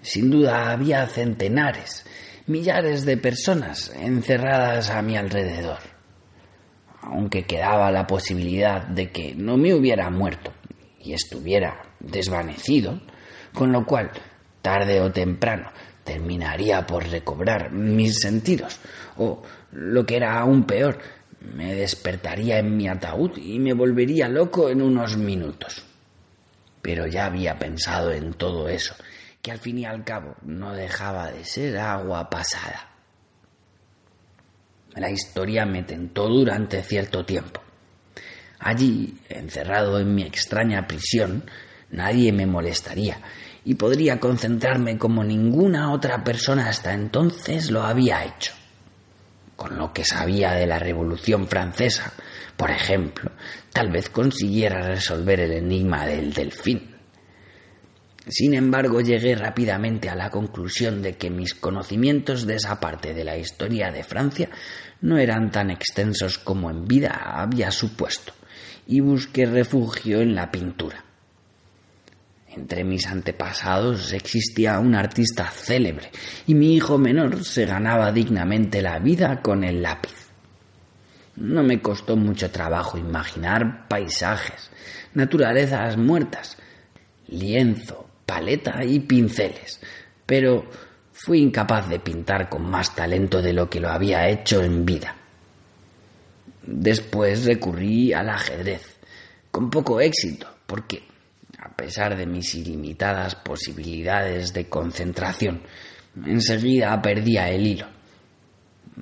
Sin 0.02 0.30
duda 0.30 0.72
había 0.72 1.08
centenares, 1.08 2.06
millares 2.48 3.06
de 3.06 3.18
personas 3.18 3.92
encerradas 3.96 4.90
a 4.90 5.02
mi 5.02 5.18
alrededor. 5.18 5.80
Aunque 7.02 7.46
quedaba 7.46 7.92
la 7.92 8.08
posibilidad 8.08 8.82
de 8.84 9.12
que 9.12 9.36
no 9.36 9.58
me 9.58 9.74
hubiera 9.74 10.10
muerto 10.10 10.54
y 11.00 11.14
estuviera 11.14 11.82
desvanecido, 12.00 13.02
con 13.54 13.72
lo 13.72 13.86
cual, 13.86 14.12
tarde 14.62 15.02
o 15.02 15.12
temprano, 15.12 15.70
terminaría 16.04 16.86
por 16.86 17.08
recobrar 17.08 17.72
mis 17.72 18.20
sentidos, 18.20 18.80
o, 19.18 19.42
lo 19.72 20.06
que 20.06 20.16
era 20.18 20.40
aún 20.40 20.64
peor, 20.64 21.00
me 21.42 21.76
despertaría 21.76 22.60
en 22.60 22.78
mi 22.78 22.88
ataúd 22.88 23.38
y 23.38 23.60
me 23.60 23.74
volvería 23.74 24.30
loco 24.30 24.70
en 24.70 24.82
unos 24.82 25.18
minutos 25.18 25.84
pero 26.84 27.08
ya 27.08 27.28
había 27.28 27.58
pensado 27.58 28.12
en 28.12 28.34
todo 28.34 28.68
eso, 28.68 28.94
que 29.44 29.52
al 29.52 29.60
fin 29.60 29.78
y 29.78 29.86
al 29.86 30.06
cabo 30.06 30.36
no 30.44 30.72
dejaba 30.72 31.30
de 31.30 31.44
ser 31.44 31.78
agua 31.78 32.30
pasada. 32.30 32.90
La 34.96 35.12
historia 35.12 35.66
me 35.66 35.84
tentó 35.84 36.30
durante 36.30 36.82
cierto 36.82 37.26
tiempo. 37.26 37.62
Allí, 38.60 39.18
encerrado 39.28 40.00
en 40.00 40.16
mi 40.16 40.24
extraña 40.24 40.88
prisión, 40.88 41.44
nadie 41.92 42.32
me 42.32 42.46
molestaría 42.46 43.20
y 43.66 43.76
podría 43.76 44.18
concentrarme 44.18 44.98
como 44.98 45.26
ninguna 45.26 45.92
otra 45.92 46.24
persona 46.24 46.70
hasta 46.70 46.94
entonces 46.94 47.70
lo 47.70 47.84
había 47.84 48.24
hecho. 48.24 48.54
Con 49.58 49.78
lo 49.78 49.92
que 49.92 50.06
sabía 50.06 50.54
de 50.54 50.68
la 50.68 50.80
Revolución 50.80 51.50
Francesa, 51.50 52.14
por 52.56 52.72
ejemplo, 52.72 53.30
tal 53.74 53.92
vez 53.92 54.10
consiguiera 54.10 54.88
resolver 54.88 55.42
el 55.42 55.52
enigma 55.52 56.06
del 56.06 56.32
delfín. 56.34 56.93
Sin 58.28 58.54
embargo, 58.54 59.02
llegué 59.02 59.36
rápidamente 59.36 60.10
a 60.10 60.16
la 60.16 60.30
conclusión 60.30 61.02
de 61.02 61.18
que 61.18 61.30
mis 61.30 61.54
conocimientos 61.54 62.48
de 62.48 62.56
esa 62.56 62.80
parte 62.80 63.14
de 63.14 63.26
la 63.26 63.38
historia 63.38 63.92
de 63.92 64.04
Francia 64.04 64.50
no 65.02 65.18
eran 65.18 65.52
tan 65.52 65.70
extensos 65.70 66.38
como 66.38 66.70
en 66.70 66.88
vida 66.88 67.10
había 67.36 67.70
supuesto, 67.72 68.34
y 68.88 69.02
busqué 69.02 69.46
refugio 69.46 70.22
en 70.22 70.36
la 70.36 70.50
pintura. 70.50 71.04
Entre 72.48 72.86
mis 72.86 73.08
antepasados 73.08 74.14
existía 74.14 74.80
un 74.80 74.96
artista 74.96 75.50
célebre, 75.50 76.10
y 76.48 76.56
mi 76.56 76.76
hijo 76.76 76.98
menor 76.98 77.44
se 77.44 77.66
ganaba 77.66 78.14
dignamente 78.14 78.82
la 78.82 79.00
vida 79.00 79.42
con 79.42 79.66
el 79.66 79.82
lápiz. 79.82 80.30
No 81.36 81.64
me 81.64 81.82
costó 81.82 82.16
mucho 82.16 82.52
trabajo 82.52 82.98
imaginar 82.98 83.88
paisajes, 83.90 84.70
naturalezas 85.14 85.98
muertas, 85.98 86.58
lienzo, 87.28 88.03
paleta 88.34 88.84
y 88.84 89.00
pinceles, 89.02 89.80
pero 90.26 90.66
fui 91.12 91.40
incapaz 91.40 91.88
de 91.88 92.00
pintar 92.00 92.50
con 92.50 92.68
más 92.68 92.96
talento 92.96 93.44
de 93.44 93.54
lo 93.54 93.70
que 93.70 93.80
lo 93.80 93.90
había 93.90 94.28
hecho 94.28 94.64
en 94.64 94.84
vida. 94.84 95.16
Después 96.64 97.46
recurrí 97.46 98.12
al 98.12 98.30
ajedrez, 98.30 98.98
con 99.52 99.70
poco 99.70 100.02
éxito, 100.02 100.48
porque, 100.66 101.04
a 101.60 101.70
pesar 101.76 102.18
de 102.18 102.26
mis 102.26 102.56
ilimitadas 102.56 103.36
posibilidades 103.36 104.52
de 104.52 104.68
concentración, 104.68 105.62
enseguida 106.26 107.00
perdía 107.04 107.52
el 107.52 107.68
hilo. 107.68 107.88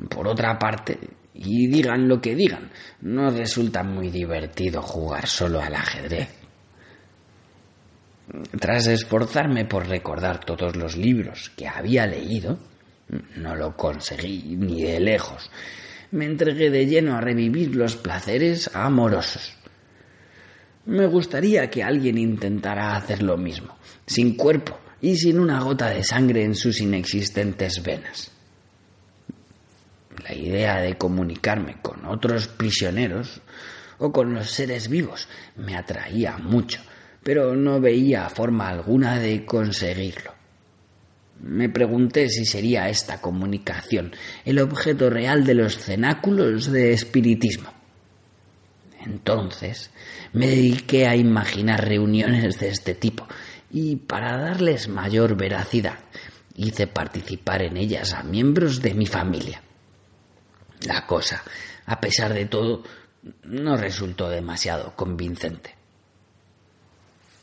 Por 0.10 0.28
otra 0.28 0.60
parte, 0.60 1.00
y 1.34 1.67
digan 1.67 2.10
lo 2.10 2.20
que 2.20 2.36
digan, 2.36 2.70
no 3.00 3.30
resulta 3.30 3.82
muy 3.82 4.10
divertido 4.10 4.82
jugar 4.82 5.26
solo 5.26 5.62
al 5.62 5.76
ajedrez. 5.76 6.41
Tras 8.60 8.88
esforzarme 8.88 9.65
por 9.65 9.88
recordar 9.88 10.44
todos 10.46 10.76
los 10.76 10.96
libros 10.96 11.52
que 11.56 11.67
había 11.67 12.08
leído, 12.08 12.60
no 13.36 13.56
lo 13.56 13.76
conseguí 13.76 14.56
ni 14.58 14.84
de 14.84 15.00
lejos. 15.00 15.52
Me 16.12 16.26
entregué 16.26 16.70
de 16.70 16.86
lleno 16.86 17.15
a 17.15 17.22
revivir 17.22 17.76
los 17.76 17.96
placeres 17.96 18.70
amorosos. 18.74 19.54
Me 20.86 21.08
gustaría 21.08 21.70
que 21.70 21.84
alguien 21.84 22.17
intentara 22.17 22.96
hacer 22.96 23.22
lo 23.22 23.38
mismo, 23.38 23.78
sin 24.06 24.36
cuerpo 24.36 24.80
y 25.02 25.15
sin 25.15 25.39
una 25.39 25.62
gota 25.62 25.89
de 25.89 26.04
sangre 26.04 26.44
en 26.44 26.56
sus 26.56 26.80
inexistentes 26.82 27.84
venas. 27.84 28.32
La 30.24 30.34
idea 30.34 30.82
de 30.82 30.98
comunicarme 30.98 31.78
con 31.82 32.06
otros 32.06 32.48
prisioneros 32.48 33.41
o 33.98 34.12
con 34.12 34.34
los 34.34 34.52
seres 34.52 34.88
vivos 34.88 35.28
me 35.56 35.76
atraía 35.76 36.38
mucho, 36.38 36.82
pero 37.24 37.56
no 37.56 37.80
veía 37.80 38.30
forma 38.30 38.70
alguna 38.70 39.20
de 39.20 39.46
conseguirlo. 39.46 40.34
Me 41.42 41.70
pregunté 41.70 42.30
si 42.30 42.46
sería 42.46 42.90
esta 42.90 43.20
comunicación 43.20 44.14
el 44.46 44.60
objeto 44.60 45.10
real 45.10 45.44
de 45.44 45.56
los 45.56 45.78
cenáculos 45.78 46.72
de 46.72 46.94
espiritismo. 46.94 47.72
Entonces 49.04 49.90
me 50.34 50.48
dediqué 50.48 51.08
a 51.08 51.16
imaginar 51.16 51.88
reuniones 51.88 52.60
de 52.60 52.70
este 52.70 52.94
tipo 52.94 53.28
y 53.72 53.96
para 53.96 54.38
darles 54.38 54.88
mayor 54.88 55.36
veracidad 55.36 55.98
hice 56.56 56.86
participar 56.86 57.64
en 57.64 57.78
ellas 57.78 58.14
a 58.14 58.22
miembros 58.22 58.82
de 58.82 58.94
mi 58.94 59.08
familia. 59.08 59.64
La 60.86 61.08
cosa, 61.08 61.44
a 61.86 62.00
pesar 62.00 62.34
de 62.34 62.46
todo, 62.46 62.84
no 63.44 63.78
resultó 63.78 64.30
demasiado 64.30 64.96
convincente. 64.96 65.81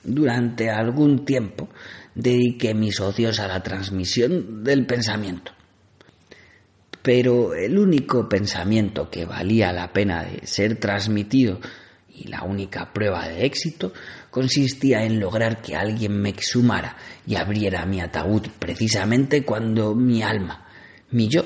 Durante 0.09 0.71
algún 0.71 1.25
tiempo 1.25 1.69
dediqué 2.15 2.75
mis 2.75 2.99
ocios 2.99 3.39
a 3.41 3.47
la 3.47 3.63
transmisión 3.63 4.65
del 4.65 4.87
pensamiento. 4.87 5.53
Pero 7.03 7.55
el 7.55 7.79
único 7.79 8.29
pensamiento 8.29 9.11
que 9.11 9.25
valía 9.25 9.73
la 9.73 9.93
pena 9.93 10.25
de 10.25 10.47
ser 10.47 10.77
transmitido 10.77 11.61
y 12.09 12.29
la 12.29 12.43
única 12.43 12.93
prueba 12.93 13.29
de 13.29 13.45
éxito 13.45 13.93
consistía 14.31 15.05
en 15.05 15.21
lograr 15.21 15.63
que 15.63 15.77
alguien 15.77 16.21
me 16.21 16.31
exhumara 16.31 16.97
y 17.27 17.37
abriera 17.37 17.87
mi 17.87 18.01
ataúd 18.01 18.49
precisamente 18.59 19.45
cuando 19.45 19.95
mi 19.95 20.23
alma, 20.23 20.67
mi 21.11 21.29
yo, 21.29 21.45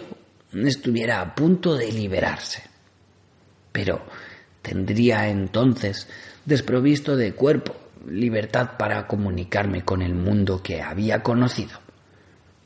estuviera 0.55 1.21
a 1.21 1.35
punto 1.35 1.77
de 1.77 1.93
liberarse. 1.93 2.63
Pero 3.73 4.05
tendría 4.63 5.29
entonces, 5.29 6.09
desprovisto 6.45 7.17
de 7.17 7.35
cuerpo, 7.35 7.75
libertad 8.09 8.73
para 8.79 9.07
comunicarme 9.07 9.85
con 9.85 10.03
el 10.03 10.15
mundo 10.15 10.63
que 10.63 10.83
había 10.83 11.23
conocido. 11.23 11.79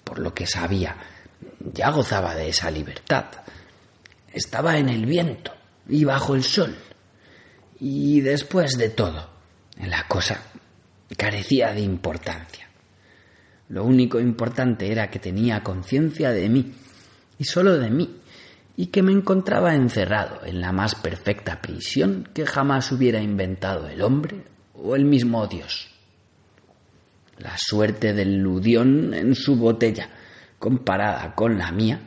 Por 0.04 0.18
lo 0.18 0.34
que 0.34 0.46
sabía, 0.46 0.96
ya 1.72 1.90
gozaba 1.90 2.34
de 2.34 2.48
esa 2.48 2.70
libertad. 2.70 3.24
Estaba 4.32 4.78
en 4.78 4.88
el 4.88 5.06
viento 5.06 5.52
y 5.88 6.04
bajo 6.04 6.34
el 6.34 6.42
sol. 6.42 6.74
Y 7.78 8.20
después 8.20 8.78
de 8.78 8.90
todo, 8.90 9.30
la 9.78 10.06
cosa 10.08 10.40
carecía 11.16 11.72
de 11.72 11.80
importancia. 11.80 12.68
Lo 13.68 13.84
único 13.84 14.20
importante 14.20 14.90
era 14.90 15.10
que 15.10 15.18
tenía 15.18 15.62
conciencia 15.62 16.30
de 16.30 16.48
mí 16.48 16.72
y 17.38 17.44
sólo 17.44 17.78
de 17.78 17.90
mí, 17.90 18.20
y 18.76 18.86
que 18.86 19.02
me 19.02 19.12
encontraba 19.12 19.74
encerrado 19.74 20.44
en 20.44 20.60
la 20.60 20.72
más 20.72 20.94
perfecta 20.94 21.60
prisión 21.60 22.28
que 22.34 22.46
jamás 22.46 22.92
hubiera 22.92 23.20
inventado 23.20 23.88
el 23.88 24.02
hombre 24.02 24.44
o 24.82 24.96
el 24.96 25.04
mismo 25.04 25.46
Dios. 25.46 25.88
La 27.38 27.56
suerte 27.58 28.12
del 28.12 28.36
ludión 28.36 29.12
en 29.12 29.34
su 29.34 29.56
botella, 29.56 30.08
comparada 30.58 31.34
con 31.34 31.58
la 31.58 31.70
mía, 31.70 32.00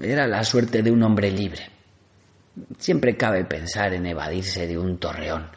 era 0.00 0.26
la 0.26 0.44
suerte 0.44 0.82
de 0.82 0.90
un 0.90 1.02
hombre 1.02 1.30
libre. 1.30 1.70
Siempre 2.78 3.16
cabe 3.16 3.44
pensar 3.44 3.94
en 3.94 4.06
evadirse 4.06 4.66
de 4.66 4.78
un 4.78 4.98
torreón, 4.98 5.48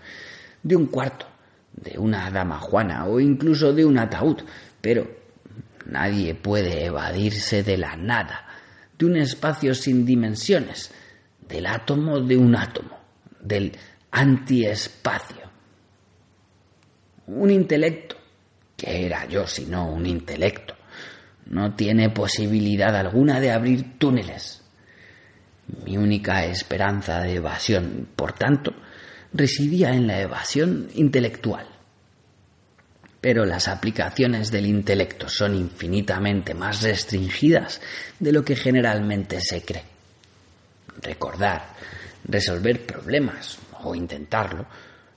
de 0.63 0.75
un 0.75 0.87
cuarto, 0.87 1.27
de 1.73 1.97
una 1.97 2.29
dama 2.31 2.59
juana 2.59 3.05
o 3.05 3.19
incluso 3.19 3.73
de 3.73 3.85
un 3.85 3.99
ataúd, 3.99 4.37
pero 4.81 5.07
nadie 5.85 6.33
puede 6.33 6.85
evadirse 6.85 7.63
de 7.63 7.77
la 7.77 7.95
nada, 7.95 8.45
de 8.97 9.05
un 9.05 9.17
espacio 9.17 9.75
sin 9.75 10.05
dimensiones, 10.05 10.91
del 11.47 11.65
átomo 11.67 12.19
de 12.19 12.37
un 12.37 12.55
átomo, 12.55 12.97
del 13.39 13.73
antiespacio. 14.11 15.46
Un 17.27 17.51
intelecto, 17.51 18.15
que 18.75 19.05
era 19.05 19.25
yo 19.25 19.45
sino 19.47 19.89
un 19.91 20.05
intelecto, 20.05 20.75
no 21.47 21.75
tiene 21.75 22.09
posibilidad 22.09 22.95
alguna 22.95 23.39
de 23.39 23.51
abrir 23.51 23.97
túneles. 23.97 24.63
Mi 25.85 25.97
única 25.97 26.45
esperanza 26.45 27.21
de 27.21 27.35
evasión, 27.35 28.09
por 28.15 28.33
tanto, 28.33 28.73
residía 29.33 29.93
en 29.93 30.07
la 30.07 30.21
evasión 30.21 30.89
intelectual 30.95 31.67
pero 33.27 33.45
las 33.45 33.67
aplicaciones 33.67 34.51
del 34.51 34.67
intelecto 34.67 35.27
son 35.27 35.55
infinitamente 35.55 36.53
más 36.53 36.81
restringidas 36.81 37.81
de 38.19 38.31
lo 38.31 38.43
que 38.43 38.55
generalmente 38.55 39.41
se 39.41 39.63
cree. 39.63 39.83
Recordar, 41.01 41.73
resolver 42.23 42.85
problemas 42.85 43.57
o 43.83 43.95
intentarlo, 43.95 44.65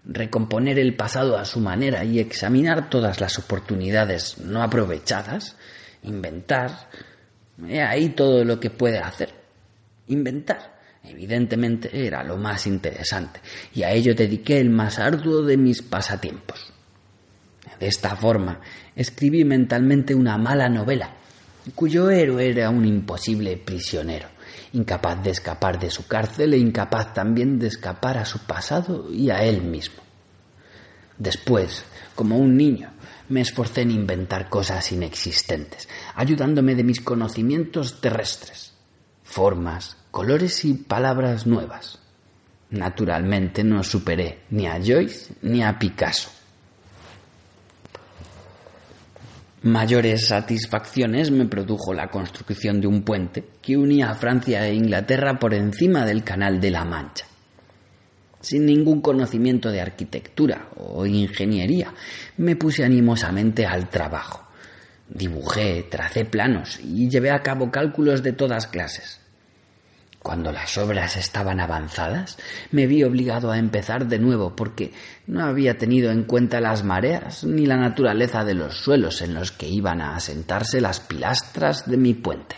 recomponer 0.05 0.79
el 0.79 0.95
pasado 0.95 1.37
a 1.37 1.45
su 1.45 1.61
manera 1.61 2.05
y 2.05 2.19
examinar 2.19 2.89
todas 2.89 3.21
las 3.21 3.39
oportunidades 3.39 4.39
no 4.39 4.63
aprovechadas, 4.63 5.57
inventar, 6.03 6.89
he 7.69 7.83
ahí 7.83 8.11
todo 8.11 8.45
lo 8.45 8.59
que 8.59 8.71
puede 8.71 8.99
hacer. 8.99 9.31
Inventar, 10.09 10.81
evidentemente, 11.05 12.07
era 12.07 12.25
lo 12.25 12.37
más 12.37 12.67
interesante 12.67 13.41
y 13.75 13.83
a 13.83 13.93
ello 13.93 14.15
dediqué 14.15 14.59
el 14.59 14.71
más 14.71 14.99
arduo 14.99 15.43
de 15.43 15.57
mis 15.57 15.83
pasatiempos. 15.83 16.73
De 17.79 17.87
esta 17.87 18.17
forma, 18.17 18.61
escribí 18.97 19.45
mentalmente 19.45 20.15
una 20.15 20.37
mala 20.37 20.69
novela, 20.69 21.15
cuyo 21.75 22.11
héroe 22.11 22.51
era 22.51 22.71
un 22.71 22.85
imposible 22.85 23.57
prisionero, 23.57 24.29
incapaz 24.73 25.23
de 25.23 25.31
escapar 25.31 25.79
de 25.79 25.91
su 25.91 26.07
cárcel 26.07 26.55
e 26.55 26.59
incapaz 26.59 27.13
también 27.15 27.59
de 27.59 27.69
escapar 27.69 28.19
a 28.19 28.25
su 28.25 28.41
pasado 28.41 29.11
y 29.11 29.31
a 29.31 29.43
él 29.43 29.63
mismo. 29.63 30.03
Después, 31.19 31.85
como 32.15 32.39
un 32.39 32.57
niño, 32.57 32.93
me 33.29 33.41
esforcé 33.41 33.83
en 33.83 33.91
inventar 33.91 34.49
cosas 34.49 34.91
inexistentes, 34.93 35.89
ayudándome 36.15 36.75
de 36.75 36.85
mis 36.85 37.01
conocimientos 37.01 38.01
terrestres, 38.01 38.75
formas, 39.23 39.97
colores 40.11 40.65
y 40.65 40.75
palabras 40.75 41.47
nuevas. 41.47 41.99
Naturalmente 42.71 43.65
no 43.65 43.83
superé 43.85 44.41
ni 44.51 44.67
a 44.67 44.81
Joyce 44.83 45.35
ni 45.43 45.63
a 45.63 45.79
Picasso. 45.79 46.40
Mayores 49.63 50.29
satisfacciones 50.29 51.31
me 51.31 51.45
produjo 51.45 51.93
la 51.93 52.09
construcción 52.09 52.81
de 52.81 52.87
un 52.87 53.03
puente 53.03 53.45
que 53.61 53.77
unía 53.77 54.11
a 54.11 54.15
Francia 54.15 54.67
e 54.67 54.75
Inglaterra 54.75 55.39
por 55.39 55.53
encima 55.53 56.07
del 56.07 56.25
Canal 56.25 56.63
de 56.63 56.71
la 56.71 56.87
Mancha. 56.87 57.27
Sin 58.41 58.65
ningún 58.65 59.03
conocimiento 59.03 59.71
de 59.71 59.83
arquitectura 59.83 60.71
o 60.79 61.05
ingeniería, 61.05 61.93
me 62.39 62.57
puse 62.57 62.85
animosamente 62.85 63.67
al 63.67 63.91
trabajo. 63.91 64.49
Dibujé, 65.11 65.83
tracé 65.91 66.25
planos 66.25 66.81
y 66.83 67.11
llevé 67.11 67.31
a 67.31 67.43
cabo 67.43 67.71
cálculos 67.71 68.23
de 68.23 68.33
todas 68.33 68.67
clases. 68.67 69.20
Cuando 70.23 70.53
las 70.53 70.77
obras 70.77 71.17
estaban 71.17 71.61
avanzadas, 71.61 72.37
me 72.73 72.87
vi 72.87 73.03
obligado 73.05 73.51
a 73.51 73.59
empezar 73.59 74.07
de 74.07 74.19
nuevo 74.19 74.55
porque 74.55 74.93
no 75.27 75.43
había 75.45 75.79
tenido 75.79 76.11
en 76.11 76.25
cuenta 76.25 76.61
las 76.61 76.85
mareas 76.85 77.43
ni 77.45 77.65
la 77.65 77.79
naturaleza 77.79 78.45
de 78.45 78.53
los 78.53 78.77
suelos 78.77 79.23
en 79.23 79.33
los 79.33 79.51
que 79.51 79.67
iban 79.67 80.03
a 80.03 80.17
asentarse 80.17 80.83
las 80.83 81.01
pilastras 81.01 81.89
de 81.89 81.97
mi 81.97 82.13
puente. 82.13 82.57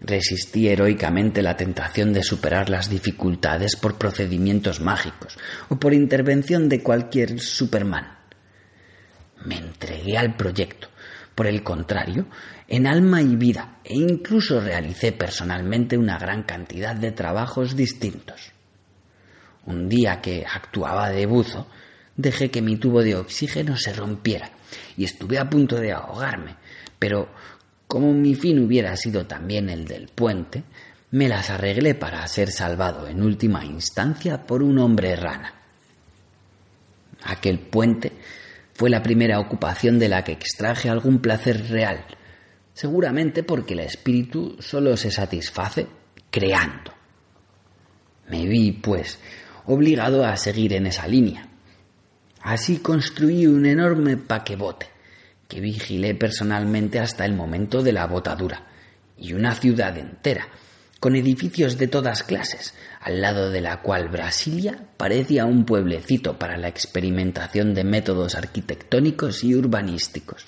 Resistí 0.00 0.66
heroicamente 0.68 1.42
la 1.42 1.58
tentación 1.58 2.14
de 2.14 2.22
superar 2.22 2.70
las 2.70 2.88
dificultades 2.88 3.76
por 3.76 3.98
procedimientos 3.98 4.80
mágicos 4.80 5.36
o 5.68 5.76
por 5.76 5.92
intervención 5.92 6.70
de 6.70 6.82
cualquier 6.82 7.38
Superman. 7.38 8.16
Me 9.44 9.58
entregué 9.58 10.16
al 10.16 10.36
proyecto. 10.36 10.88
Por 11.34 11.46
el 11.46 11.62
contrario, 11.62 12.26
en 12.70 12.86
alma 12.86 13.20
y 13.20 13.34
vida, 13.34 13.80
e 13.82 13.96
incluso 13.96 14.60
realicé 14.60 15.10
personalmente 15.10 15.98
una 15.98 16.16
gran 16.18 16.44
cantidad 16.44 16.94
de 16.94 17.10
trabajos 17.10 17.74
distintos. 17.74 18.52
Un 19.66 19.88
día 19.88 20.20
que 20.20 20.46
actuaba 20.46 21.10
de 21.10 21.26
buzo, 21.26 21.66
dejé 22.16 22.52
que 22.52 22.62
mi 22.62 22.76
tubo 22.76 23.02
de 23.02 23.16
oxígeno 23.16 23.76
se 23.76 23.92
rompiera 23.92 24.52
y 24.96 25.04
estuve 25.04 25.38
a 25.38 25.50
punto 25.50 25.76
de 25.76 25.92
ahogarme, 25.92 26.54
pero 26.96 27.28
como 27.88 28.12
mi 28.12 28.36
fin 28.36 28.64
hubiera 28.64 28.96
sido 28.96 29.26
también 29.26 29.68
el 29.68 29.84
del 29.84 30.06
puente, 30.06 30.62
me 31.10 31.28
las 31.28 31.50
arreglé 31.50 31.96
para 31.96 32.24
ser 32.28 32.52
salvado 32.52 33.08
en 33.08 33.20
última 33.20 33.64
instancia 33.64 34.46
por 34.46 34.62
un 34.62 34.78
hombre 34.78 35.16
rana. 35.16 35.54
Aquel 37.24 37.58
puente 37.58 38.12
fue 38.74 38.90
la 38.90 39.02
primera 39.02 39.40
ocupación 39.40 39.98
de 39.98 40.08
la 40.08 40.22
que 40.22 40.32
extraje 40.32 40.88
algún 40.88 41.18
placer 41.18 41.68
real, 41.68 42.04
seguramente 42.80 43.42
porque 43.42 43.74
el 43.74 43.80
espíritu 43.80 44.56
solo 44.58 44.96
se 44.96 45.10
satisface 45.10 45.86
creando. 46.30 46.94
Me 48.30 48.46
vi, 48.46 48.72
pues, 48.72 49.18
obligado 49.66 50.24
a 50.24 50.34
seguir 50.38 50.72
en 50.72 50.86
esa 50.86 51.06
línea. 51.06 51.46
Así 52.40 52.78
construí 52.78 53.46
un 53.46 53.66
enorme 53.66 54.16
paquebote, 54.16 54.86
que 55.46 55.60
vigilé 55.60 56.14
personalmente 56.14 56.98
hasta 56.98 57.26
el 57.26 57.34
momento 57.34 57.82
de 57.82 57.92
la 57.92 58.06
botadura, 58.06 58.66
y 59.18 59.34
una 59.34 59.54
ciudad 59.54 59.98
entera, 59.98 60.48
con 61.00 61.16
edificios 61.16 61.76
de 61.76 61.86
todas 61.86 62.22
clases, 62.22 62.72
al 63.02 63.20
lado 63.20 63.50
de 63.50 63.60
la 63.60 63.82
cual 63.82 64.08
Brasilia 64.08 64.86
parecía 64.96 65.44
un 65.44 65.66
pueblecito 65.66 66.38
para 66.38 66.56
la 66.56 66.68
experimentación 66.68 67.74
de 67.74 67.84
métodos 67.84 68.36
arquitectónicos 68.36 69.44
y 69.44 69.54
urbanísticos. 69.54 70.46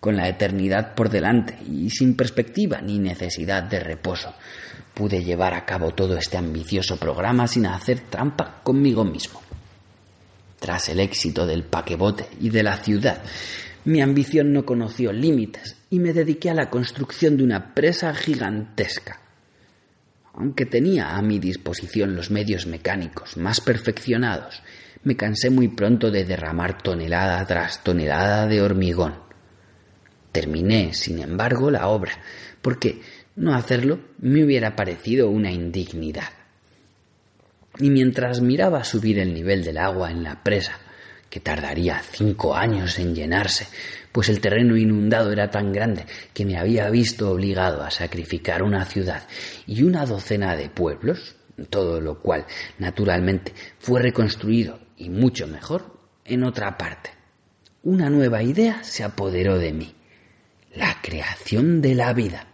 Con 0.00 0.16
la 0.16 0.28
eternidad 0.28 0.94
por 0.94 1.10
delante 1.10 1.58
y 1.70 1.90
sin 1.90 2.16
perspectiva 2.16 2.80
ni 2.80 2.98
necesidad 2.98 3.62
de 3.62 3.80
reposo, 3.80 4.34
pude 4.94 5.22
llevar 5.22 5.52
a 5.54 5.66
cabo 5.66 5.92
todo 5.92 6.16
este 6.16 6.38
ambicioso 6.38 6.96
programa 6.96 7.46
sin 7.46 7.66
hacer 7.66 8.00
trampa 8.08 8.60
conmigo 8.62 9.04
mismo. 9.04 9.42
Tras 10.58 10.88
el 10.88 11.00
éxito 11.00 11.46
del 11.46 11.64
paquebote 11.64 12.26
y 12.40 12.50
de 12.50 12.62
la 12.62 12.78
ciudad, 12.78 13.22
mi 13.84 14.00
ambición 14.02 14.52
no 14.52 14.64
conoció 14.64 15.12
límites 15.12 15.76
y 15.90 15.98
me 15.98 16.12
dediqué 16.12 16.50
a 16.50 16.54
la 16.54 16.70
construcción 16.70 17.36
de 17.36 17.44
una 17.44 17.74
presa 17.74 18.14
gigantesca. 18.14 19.20
Aunque 20.34 20.66
tenía 20.66 21.16
a 21.16 21.22
mi 21.22 21.38
disposición 21.38 22.14
los 22.14 22.30
medios 22.30 22.66
mecánicos 22.66 23.36
más 23.36 23.60
perfeccionados, 23.60 24.62
me 25.02 25.16
cansé 25.16 25.50
muy 25.50 25.68
pronto 25.68 26.10
de 26.10 26.24
derramar 26.24 26.82
tonelada 26.82 27.44
tras 27.46 27.82
tonelada 27.82 28.46
de 28.46 28.62
hormigón. 28.62 29.29
Terminé, 30.32 30.94
sin 30.94 31.20
embargo, 31.20 31.70
la 31.70 31.88
obra, 31.88 32.12
porque 32.62 33.00
no 33.36 33.54
hacerlo 33.54 34.00
me 34.18 34.44
hubiera 34.44 34.76
parecido 34.76 35.30
una 35.30 35.50
indignidad 35.50 36.30
y 37.80 37.90
mientras 37.90 38.40
miraba 38.40 38.84
subir 38.84 39.18
el 39.18 39.32
nivel 39.32 39.64
del 39.64 39.78
agua 39.78 40.10
en 40.10 40.22
la 40.22 40.42
presa, 40.42 40.78
que 41.28 41.40
tardaría 41.40 42.02
cinco 42.02 42.54
años 42.54 42.98
en 42.98 43.14
llenarse, 43.14 43.68
pues 44.12 44.28
el 44.28 44.40
terreno 44.40 44.76
inundado 44.76 45.32
era 45.32 45.50
tan 45.50 45.72
grande 45.72 46.04
que 46.34 46.44
me 46.44 46.58
había 46.58 46.90
visto 46.90 47.30
obligado 47.30 47.82
a 47.82 47.90
sacrificar 47.90 48.62
una 48.62 48.84
ciudad 48.84 49.22
y 49.66 49.84
una 49.84 50.04
docena 50.04 50.56
de 50.56 50.68
pueblos, 50.68 51.36
todo 51.68 52.00
lo 52.00 52.20
cual, 52.20 52.46
naturalmente, 52.78 53.54
fue 53.78 54.02
reconstruido 54.02 54.80
y 54.96 55.08
mucho 55.08 55.46
mejor 55.46 55.98
en 56.24 56.42
otra 56.42 56.76
parte. 56.76 57.10
Una 57.82 58.10
nueva 58.10 58.42
idea 58.42 58.82
se 58.82 59.04
apoderó 59.04 59.58
de 59.58 59.72
mí, 59.72 59.94
la 60.74 61.00
creación 61.02 61.80
de 61.80 61.94
la 61.94 62.12
vida. 62.12 62.46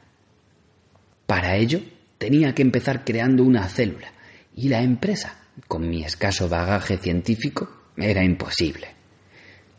Para 1.26 1.56
ello, 1.56 1.80
tenía 2.18 2.54
que 2.54 2.62
empezar 2.62 3.04
creando 3.04 3.42
una 3.42 3.68
célula, 3.68 4.12
y 4.54 4.68
la 4.68 4.82
empresa, 4.82 5.36
con 5.68 5.88
mi 5.88 6.02
escaso 6.02 6.48
bagaje 6.48 6.96
científico, 6.96 7.68
era 7.96 8.22
imposible. 8.24 8.96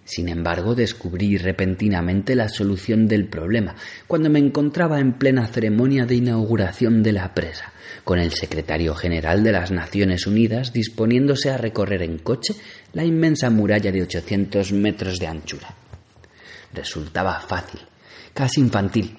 Sin 0.07 0.29
embargo, 0.29 0.73
descubrí 0.73 1.37
repentinamente 1.37 2.33
la 2.33 2.47
solución 2.47 3.09
del 3.09 3.27
problema 3.27 3.75
cuando 4.07 4.29
me 4.29 4.39
encontraba 4.39 4.99
en 4.99 5.13
plena 5.13 5.47
ceremonia 5.47 6.05
de 6.05 6.15
inauguración 6.15 7.03
de 7.03 7.11
la 7.11 7.33
presa, 7.33 7.73
con 8.05 8.17
el 8.17 8.31
secretario 8.31 8.95
general 8.95 9.43
de 9.43 9.51
las 9.51 9.69
Naciones 9.71 10.25
Unidas 10.25 10.71
disponiéndose 10.71 11.49
a 11.49 11.57
recorrer 11.57 12.03
en 12.03 12.19
coche 12.19 12.55
la 12.93 13.03
inmensa 13.03 13.49
muralla 13.49 13.91
de 13.91 14.03
800 14.03 14.71
metros 14.71 15.19
de 15.19 15.27
anchura. 15.27 15.75
Resultaba 16.73 17.41
fácil, 17.41 17.81
casi 18.37 18.61
infantil. 18.61 19.17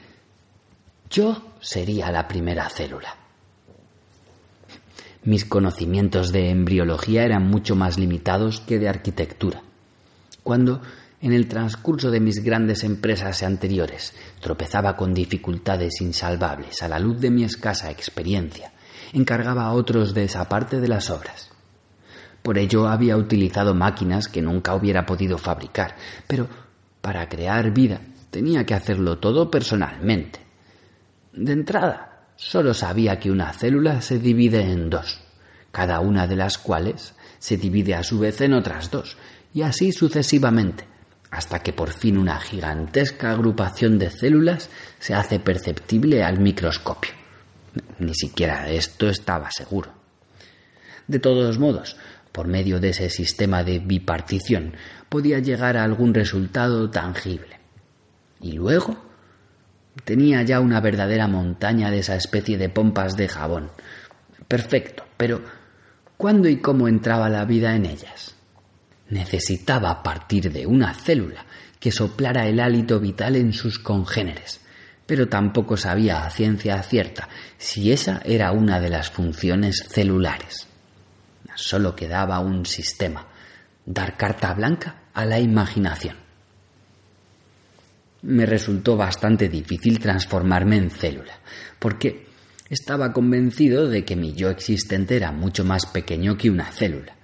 Yo 1.10 1.56
sería 1.60 2.12
la 2.12 2.28
primera 2.28 2.68
célula. 2.68 3.16
Mis 5.24 5.44
conocimientos 5.44 6.30
de 6.30 6.50
embriología 6.50 7.24
eran 7.24 7.48
mucho 7.48 7.74
más 7.74 7.98
limitados 7.98 8.60
que 8.60 8.78
de 8.78 8.88
arquitectura. 8.88 9.60
Cuando, 10.44 10.80
en 11.20 11.32
el 11.32 11.48
transcurso 11.48 12.12
de 12.12 12.20
mis 12.20 12.44
grandes 12.44 12.84
empresas 12.84 13.42
anteriores, 13.42 14.14
tropezaba 14.38 14.94
con 14.94 15.12
dificultades 15.14 16.00
insalvables 16.00 16.80
a 16.84 16.88
la 16.88 17.00
luz 17.00 17.20
de 17.20 17.32
mi 17.32 17.42
escasa 17.42 17.90
experiencia, 17.90 18.70
encargaba 19.12 19.64
a 19.64 19.72
otros 19.72 20.14
de 20.14 20.22
esa 20.22 20.48
parte 20.48 20.78
de 20.78 20.86
las 20.86 21.10
obras. 21.10 21.50
Por 22.40 22.56
ello 22.56 22.86
había 22.86 23.16
utilizado 23.16 23.74
máquinas 23.74 24.28
que 24.28 24.42
nunca 24.42 24.76
hubiera 24.76 25.06
podido 25.06 25.38
fabricar, 25.38 25.96
pero 26.28 26.46
para 27.00 27.28
crear 27.28 27.72
vida 27.72 28.00
tenía 28.30 28.64
que 28.64 28.74
hacerlo 28.74 29.18
todo 29.18 29.50
personalmente. 29.50 30.40
De 31.32 31.52
entrada, 31.52 32.08
Solo 32.40 32.72
sabía 32.72 33.18
que 33.18 33.32
una 33.32 33.52
célula 33.52 34.00
se 34.00 34.20
divide 34.20 34.60
en 34.60 34.90
dos, 34.90 35.18
cada 35.72 35.98
una 35.98 36.28
de 36.28 36.36
las 36.36 36.56
cuales 36.56 37.14
se 37.40 37.56
divide 37.56 37.96
a 37.96 38.04
su 38.04 38.20
vez 38.20 38.40
en 38.40 38.52
otras 38.52 38.92
dos, 38.92 39.16
y 39.52 39.62
así 39.62 39.90
sucesivamente, 39.90 40.84
hasta 41.32 41.58
que 41.58 41.72
por 41.72 41.90
fin 41.90 42.16
una 42.16 42.38
gigantesca 42.38 43.32
agrupación 43.32 43.98
de 43.98 44.10
células 44.10 44.70
se 45.00 45.14
hace 45.14 45.40
perceptible 45.40 46.22
al 46.22 46.38
microscopio. 46.38 47.10
Ni 47.98 48.14
siquiera 48.14 48.70
esto 48.70 49.08
estaba 49.08 49.50
seguro. 49.50 49.90
De 51.08 51.18
todos 51.18 51.58
modos, 51.58 51.96
por 52.30 52.46
medio 52.46 52.78
de 52.78 52.90
ese 52.90 53.10
sistema 53.10 53.64
de 53.64 53.80
bipartición, 53.80 54.74
podía 55.08 55.40
llegar 55.40 55.76
a 55.76 55.82
algún 55.82 56.14
resultado 56.14 56.88
tangible. 56.88 57.57
Y 58.41 58.53
luego 58.53 59.09
Tenía 60.05 60.43
ya 60.43 60.61
una 60.61 60.80
verdadera 60.80 61.28
montaña 61.28 61.91
de 61.91 62.01
esa 62.01 62.16
especie 62.16 62.59
de 62.59 62.68
pompas 62.68 63.16
de 63.16 63.28
jabón. 63.28 63.70
Perfecto, 64.47 65.05
pero 65.16 65.43
¿cuándo 66.16 66.49
y 66.49 66.59
cómo 66.59 66.89
entraba 66.89 67.28
la 67.28 67.45
vida 67.45 67.74
en 67.74 67.86
ellas? 67.86 68.34
Necesitaba 69.11 70.03
partir 70.03 70.53
de 70.53 70.66
una 70.66 70.95
célula 70.95 71.45
que 71.78 71.93
soplara 71.93 72.47
el 72.47 72.61
hálito 72.61 73.01
vital 73.01 73.36
en 73.36 73.53
sus 73.53 73.78
congéneres, 73.78 74.61
pero 75.07 75.28
tampoco 75.28 75.76
sabía 75.76 76.24
a 76.24 76.30
ciencia 76.30 76.82
cierta 76.82 77.28
si 77.57 77.93
esa 77.93 78.20
era 78.24 78.53
una 78.53 78.80
de 78.80 78.91
las 78.91 79.11
funciones 79.11 79.86
celulares. 79.89 80.66
Solo 81.55 81.97
quedaba 81.97 82.39
un 82.41 82.66
sistema, 82.66 83.26
dar 83.84 84.16
carta 84.16 84.55
blanca 84.55 85.03
a 85.14 85.24
la 85.24 85.41
imaginación 85.41 86.27
me 88.22 88.46
resultó 88.46 88.96
bastante 88.96 89.48
difícil 89.48 89.98
transformarme 89.98 90.76
en 90.76 90.90
célula, 90.90 91.40
porque 91.78 92.26
estaba 92.68 93.12
convencido 93.12 93.88
de 93.88 94.04
que 94.04 94.16
mi 94.16 94.34
yo 94.34 94.50
existente 94.50 95.16
era 95.16 95.32
mucho 95.32 95.64
más 95.64 95.86
pequeño 95.86 96.36
que 96.36 96.50
una 96.50 96.66
célula. 96.66 97.16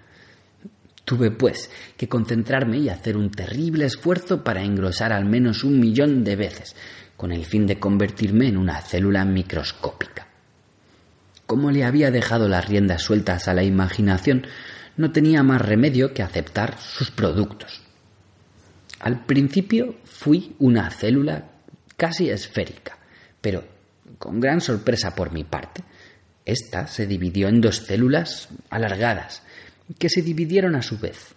Tuve, 1.04 1.30
pues, 1.30 1.70
que 1.98 2.08
concentrarme 2.08 2.78
y 2.78 2.88
hacer 2.88 3.16
un 3.16 3.30
terrible 3.30 3.84
esfuerzo 3.84 4.42
para 4.42 4.62
engrosar 4.62 5.12
al 5.12 5.26
menos 5.26 5.62
un 5.62 5.78
millón 5.78 6.24
de 6.24 6.36
veces, 6.36 6.74
con 7.16 7.30
el 7.30 7.44
fin 7.44 7.66
de 7.66 7.78
convertirme 7.78 8.48
en 8.48 8.56
una 8.56 8.80
célula 8.80 9.24
microscópica. 9.24 10.28
Como 11.46 11.70
le 11.70 11.84
había 11.84 12.10
dejado 12.10 12.48
las 12.48 12.66
riendas 12.66 13.02
sueltas 13.02 13.48
a 13.48 13.54
la 13.54 13.64
imaginación, 13.64 14.46
no 14.96 15.12
tenía 15.12 15.42
más 15.42 15.60
remedio 15.60 16.14
que 16.14 16.22
aceptar 16.22 16.78
sus 16.78 17.10
productos. 17.10 17.83
Al 19.04 19.26
principio 19.26 19.96
fui 20.04 20.56
una 20.60 20.90
célula 20.90 21.50
casi 21.94 22.30
esférica, 22.30 22.96
pero 23.38 23.62
con 24.16 24.40
gran 24.40 24.62
sorpresa 24.62 25.14
por 25.14 25.30
mi 25.30 25.44
parte, 25.44 25.84
esta 26.46 26.86
se 26.86 27.06
dividió 27.06 27.48
en 27.48 27.60
dos 27.60 27.84
células 27.84 28.48
alargadas, 28.70 29.42
que 29.98 30.08
se 30.08 30.22
dividieron 30.22 30.74
a 30.74 30.80
su 30.80 30.98
vez. 30.98 31.34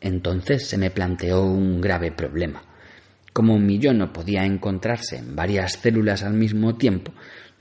Entonces 0.00 0.66
se 0.66 0.78
me 0.78 0.90
planteó 0.90 1.44
un 1.44 1.78
grave 1.78 2.10
problema. 2.10 2.62
Como 3.34 3.58
mi 3.58 3.78
yo 3.78 3.92
no 3.92 4.10
podía 4.10 4.46
encontrarse 4.46 5.18
en 5.18 5.36
varias 5.36 5.74
células 5.74 6.22
al 6.22 6.32
mismo 6.32 6.74
tiempo, 6.76 7.12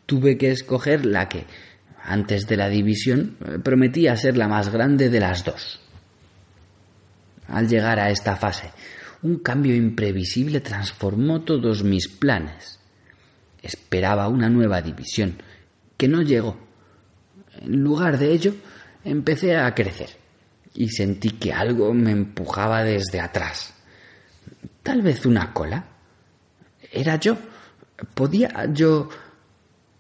tuve 0.06 0.38
que 0.38 0.52
escoger 0.52 1.06
la 1.06 1.28
que, 1.28 1.48
antes 2.02 2.48
de 2.48 2.56
la 2.56 2.70
división, 2.70 3.36
prometía 3.62 4.16
ser 4.16 4.38
la 4.38 4.48
más 4.48 4.70
grande 4.70 5.10
de 5.10 5.20
las 5.20 5.44
dos. 5.44 5.82
Al 7.50 7.68
llegar 7.68 8.00
a 8.00 8.10
esta 8.10 8.36
fase, 8.36 8.72
un 9.22 9.40
cambio 9.40 9.76
imprevisible 9.76 10.62
transformó 10.62 11.42
todos 11.42 11.84
mis 11.84 12.08
planes. 12.08 12.80
Esperaba 13.62 14.28
una 14.28 14.50
nueva 14.50 14.82
división, 14.82 15.42
que 15.98 16.08
no 16.08 16.22
llegó. 16.22 16.58
En 17.62 17.82
lugar 17.84 18.18
de 18.18 18.32
ello, 18.32 18.56
empecé 19.04 19.58
a 19.58 19.74
crecer 19.74 20.10
y 20.74 20.90
sentí 20.90 21.32
que 21.32 21.52
algo 21.52 21.94
me 21.94 22.12
empujaba 22.12 22.84
desde 22.84 23.20
atrás. 23.20 23.74
Tal 24.84 25.02
vez 25.02 25.26
una 25.26 25.54
cola. 25.54 25.86
Era 26.92 27.18
yo. 27.18 27.38
Podía 28.14 28.66
yo... 28.72 29.10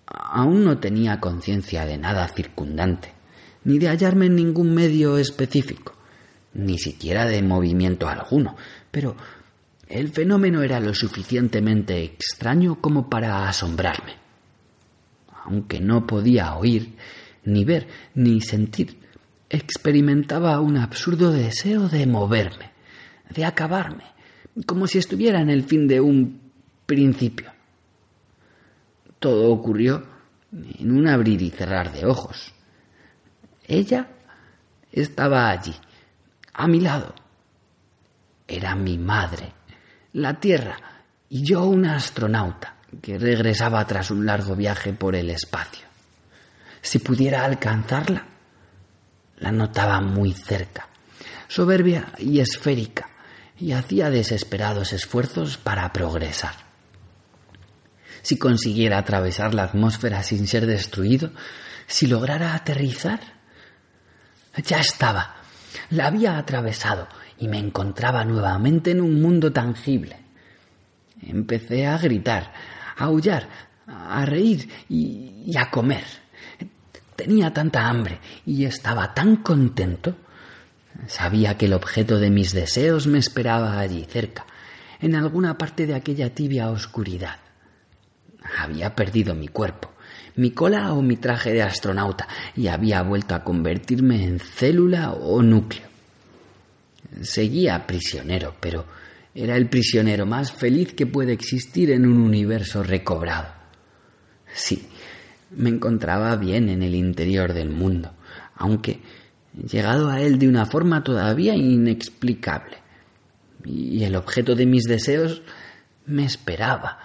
Aún 0.05 0.63
no 0.63 0.79
tenía 0.79 1.19
conciencia 1.19 1.85
de 1.85 1.97
nada 1.97 2.27
circundante, 2.29 3.13
ni 3.63 3.77
de 3.77 3.89
hallarme 3.89 4.25
en 4.25 4.35
ningún 4.35 4.73
medio 4.73 5.19
específico, 5.19 5.95
ni 6.53 6.77
siquiera 6.77 7.25
de 7.25 7.41
movimiento 7.41 8.07
alguno, 8.07 8.55
pero 8.91 9.15
el 9.87 10.09
fenómeno 10.09 10.61
era 10.61 10.79
lo 10.79 10.93
suficientemente 10.93 12.03
extraño 12.03 12.79
como 12.79 13.09
para 13.09 13.47
asombrarme. 13.49 14.13
Aunque 15.45 15.79
no 15.79 16.05
podía 16.05 16.55
oír, 16.55 16.95
ni 17.45 17.65
ver, 17.65 17.87
ni 18.13 18.41
sentir, 18.41 18.99
experimentaba 19.49 20.59
un 20.59 20.77
absurdo 20.77 21.31
deseo 21.31 21.89
de 21.89 22.05
moverme, 22.05 22.71
de 23.33 23.45
acabarme, 23.45 24.03
como 24.65 24.85
si 24.85 24.99
estuviera 24.99 25.41
en 25.41 25.49
el 25.49 25.63
fin 25.63 25.87
de 25.87 25.99
un 25.99 26.39
principio. 26.85 27.51
Todo 29.17 29.51
ocurrió 29.51 30.03
en 30.51 30.91
un 30.91 31.07
abrir 31.07 31.41
y 31.41 31.49
cerrar 31.49 31.91
de 31.91 32.05
ojos. 32.05 32.53
Ella 33.67 34.07
estaba 34.91 35.49
allí, 35.49 35.73
a 36.59 36.67
mi 36.67 36.81
lado. 36.81 37.15
Era 38.45 38.75
mi 38.75 38.97
madre, 38.97 39.53
la 40.13 40.41
Tierra, 40.41 40.77
y 41.29 41.41
yo 41.43 41.63
un 41.63 41.85
astronauta 41.85 42.75
que 43.01 43.17
regresaba 43.17 43.85
tras 43.87 44.11
un 44.11 44.25
largo 44.25 44.57
viaje 44.57 44.91
por 44.91 45.15
el 45.15 45.29
espacio. 45.29 45.87
Si 46.81 46.99
pudiera 46.99 47.45
alcanzarla, 47.45 48.25
la 49.37 49.51
notaba 49.53 50.01
muy 50.01 50.33
cerca, 50.33 50.89
soberbia 51.47 52.11
y 52.17 52.41
esférica, 52.41 53.09
y 53.57 53.71
hacía 53.71 54.09
desesperados 54.09 54.91
esfuerzos 54.91 55.57
para 55.57 55.93
progresar. 55.93 56.55
Si 58.21 58.37
consiguiera 58.37 58.97
atravesar 58.97 59.53
la 59.53 59.63
atmósfera 59.63 60.23
sin 60.23 60.45
ser 60.45 60.65
destruido, 60.65 61.31
si 61.87 62.07
lograra 62.07 62.53
aterrizar, 62.53 63.21
ya 64.65 64.79
estaba, 64.79 65.38
la 65.89 66.07
había 66.07 66.37
atravesado 66.37 67.07
y 67.37 67.47
me 67.47 67.57
encontraba 67.57 68.23
nuevamente 68.25 68.91
en 68.91 69.01
un 69.01 69.21
mundo 69.21 69.51
tangible. 69.51 70.17
Empecé 71.21 71.85
a 71.85 71.97
gritar, 71.97 72.53
a 72.97 73.05
aullar, 73.05 73.47
a 73.87 74.25
reír 74.25 74.69
y, 74.87 75.43
y 75.45 75.57
a 75.57 75.69
comer. 75.69 76.05
Tenía 77.15 77.53
tanta 77.53 77.87
hambre 77.87 78.19
y 78.45 78.65
estaba 78.65 79.13
tan 79.13 79.37
contento 79.37 80.15
Sabía 81.07 81.57
que 81.57 81.65
el 81.65 81.73
objeto 81.73 82.19
de 82.19 82.29
mis 82.29 82.53
deseos 82.53 83.07
me 83.07 83.19
esperaba 83.19 83.79
allí 83.79 84.05
cerca, 84.05 84.45
en 84.99 85.15
alguna 85.15 85.57
parte 85.57 85.87
de 85.87 85.95
aquella 85.95 86.33
tibia 86.33 86.69
oscuridad. 86.69 87.37
Había 88.57 88.95
perdido 88.95 89.33
mi 89.35 89.47
cuerpo, 89.47 89.91
mi 90.39 90.51
cola 90.51 90.93
o 90.93 91.01
mi 91.01 91.17
traje 91.17 91.51
de 91.51 91.61
astronauta, 91.61 92.27
y 92.55 92.67
había 92.67 93.01
vuelto 93.01 93.35
a 93.35 93.43
convertirme 93.43 94.23
en 94.23 94.39
célula 94.39 95.11
o 95.11 95.41
núcleo. 95.41 95.87
Seguía 97.21 97.85
prisionero, 97.85 98.55
pero 98.59 98.85
era 99.35 99.57
el 99.57 99.67
prisionero 99.67 100.25
más 100.25 100.53
feliz 100.53 100.93
que 100.93 101.05
puede 101.05 101.33
existir 101.33 101.91
en 101.91 102.05
un 102.05 102.21
universo 102.21 102.83
recobrado. 102.83 103.49
Sí, 104.53 104.87
me 105.51 105.69
encontraba 105.69 106.35
bien 106.37 106.69
en 106.69 106.83
el 106.83 106.95
interior 106.95 107.51
del 107.51 107.69
mundo, 107.69 108.13
aunque 108.55 109.01
llegado 109.53 110.09
a 110.09 110.21
él 110.21 110.39
de 110.39 110.47
una 110.47 110.65
forma 110.65 111.03
todavía 111.03 111.53
inexplicable. 111.53 112.77
Y 113.65 114.05
el 114.05 114.15
objeto 114.15 114.55
de 114.55 114.65
mis 114.65 114.85
deseos 114.85 115.41
me 116.05 116.23
esperaba. 116.23 116.97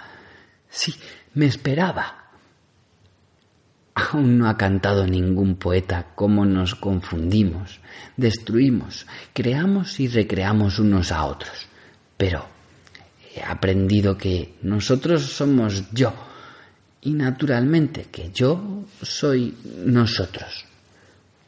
Sí, 0.68 0.94
me 1.34 1.46
esperaba. 1.46 2.23
Aún 3.94 4.38
no 4.38 4.48
ha 4.48 4.56
cantado 4.56 5.06
ningún 5.06 5.56
poeta 5.56 6.08
cómo 6.14 6.44
nos 6.44 6.74
confundimos, 6.74 7.80
destruimos, 8.16 9.06
creamos 9.32 10.00
y 10.00 10.08
recreamos 10.08 10.78
unos 10.78 11.12
a 11.12 11.24
otros. 11.24 11.68
Pero 12.16 12.46
he 13.34 13.42
aprendido 13.42 14.16
que 14.16 14.54
nosotros 14.62 15.22
somos 15.22 15.92
yo 15.92 16.12
y 17.02 17.12
naturalmente 17.12 18.06
que 18.10 18.30
yo 18.32 18.84
soy 19.02 19.56
nosotros 19.84 20.64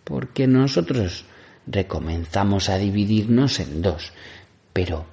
porque 0.07 0.47
nosotros 0.47 1.24
recomenzamos 1.66 2.68
a 2.68 2.78
dividirnos 2.78 3.59
en 3.59 3.82
dos, 3.82 4.12
pero 4.72 5.05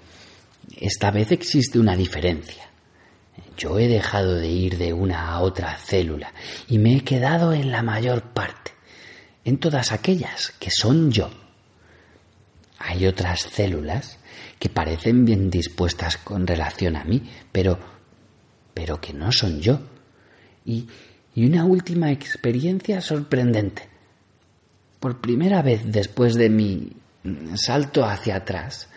esta 0.78 1.10
vez 1.10 1.32
existe 1.32 1.80
una 1.80 1.96
diferencia. 1.96 2.70
Yo 3.58 3.80
he 3.80 3.88
dejado 3.88 4.36
de 4.36 4.48
ir 4.48 4.78
de 4.78 4.94
una 4.94 5.30
a 5.30 5.42
otra 5.42 5.78
célula 5.78 6.34
y 6.68 6.80
me 6.80 6.98
he 6.98 7.02
quedado 7.02 7.54
en 7.54 7.72
la 7.72 7.84
mayor 7.84 8.22
parte, 8.22 8.72
en 9.46 9.58
todas 9.58 9.92
aquellas 9.92 10.52
que 10.60 10.72
son 10.72 11.12
yo. 11.12 11.30
Hay 12.80 13.06
otras 13.06 13.42
células 13.42 14.18
que 14.60 14.70
parecen 14.70 15.26
bien 15.26 15.50
dispuestas 15.50 16.18
con 16.18 16.48
relación 16.48 16.96
a 16.96 17.04
mí, 17.04 17.30
pero 17.52 17.94
pero 18.74 19.00
que 19.00 19.14
no 19.14 19.32
son 19.32 19.62
yo. 19.62 19.80
Y, 20.66 20.88
y 21.36 21.46
una 21.46 21.66
última 21.66 22.12
experiencia 22.12 23.02
sorprendente. 23.02 23.90
Por 25.00 25.20
primera 25.20 25.62
vez 25.62 25.82
después 25.86 26.36
de 26.36 26.50
mi 26.50 26.92
salto 27.56 28.06
hacia 28.06 28.38
atrás, 28.38 28.88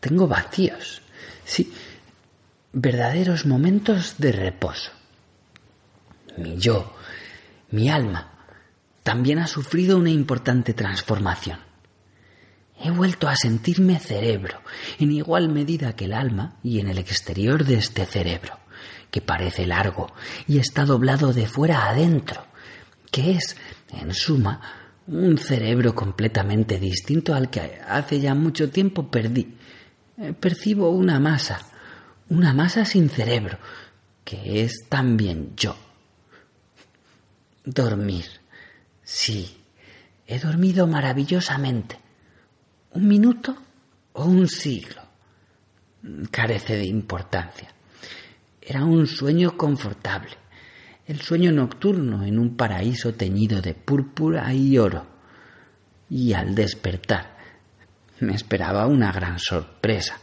tengo 0.00 0.28
vacíos. 0.28 1.02
Sí, 1.44 1.72
verdaderos 2.72 3.44
momentos 3.46 4.16
de 4.18 4.32
reposo. 4.32 4.90
Mi 6.38 6.56
yo, 6.56 6.94
mi 7.70 7.90
alma, 7.90 8.32
también 9.02 9.38
ha 9.38 9.46
sufrido 9.46 9.98
una 9.98 10.10
importante 10.10 10.72
transformación. 10.72 11.58
He 12.80 12.90
vuelto 12.90 13.28
a 13.28 13.36
sentirme 13.36 13.98
cerebro, 13.98 14.60
en 14.98 15.12
igual 15.12 15.48
medida 15.48 15.94
que 15.94 16.06
el 16.06 16.14
alma 16.14 16.56
y 16.62 16.80
en 16.80 16.88
el 16.88 16.98
exterior 16.98 17.64
de 17.64 17.74
este 17.74 18.06
cerebro, 18.06 18.58
que 19.10 19.20
parece 19.20 19.66
largo 19.66 20.12
y 20.48 20.58
está 20.58 20.84
doblado 20.84 21.32
de 21.32 21.46
fuera 21.46 21.88
adentro, 21.88 22.44
que 23.10 23.32
es, 23.32 23.56
en 23.92 24.14
suma, 24.14 24.60
un 25.06 25.36
cerebro 25.36 25.94
completamente 25.94 26.78
distinto 26.78 27.34
al 27.34 27.50
que 27.50 27.80
hace 27.86 28.20
ya 28.20 28.34
mucho 28.34 28.70
tiempo 28.70 29.10
perdí. 29.10 29.56
Eh, 30.16 30.32
percibo 30.32 30.90
una 30.90 31.20
masa, 31.20 31.60
una 32.32 32.52
masa 32.52 32.84
sin 32.84 33.08
cerebro, 33.08 33.58
que 34.24 34.62
es 34.64 34.86
también 34.88 35.54
yo. 35.56 35.76
Dormir. 37.64 38.26
Sí, 39.02 39.56
he 40.26 40.38
dormido 40.38 40.86
maravillosamente. 40.86 41.98
¿Un 42.92 43.06
minuto 43.06 43.56
o 44.14 44.24
un 44.24 44.48
siglo? 44.48 45.02
Carece 46.30 46.76
de 46.76 46.86
importancia. 46.86 47.68
Era 48.60 48.84
un 48.84 49.06
sueño 49.06 49.56
confortable 49.56 50.42
el 51.06 51.20
sueño 51.20 51.50
nocturno 51.52 52.24
en 52.24 52.38
un 52.38 52.56
paraíso 52.56 53.14
teñido 53.14 53.60
de 53.60 53.74
púrpura 53.74 54.52
y 54.54 54.78
oro. 54.78 55.06
Y 56.08 56.32
al 56.32 56.54
despertar 56.54 57.36
me 58.20 58.34
esperaba 58.34 58.86
una 58.86 59.10
gran 59.12 59.38
sorpresa. 59.38 60.18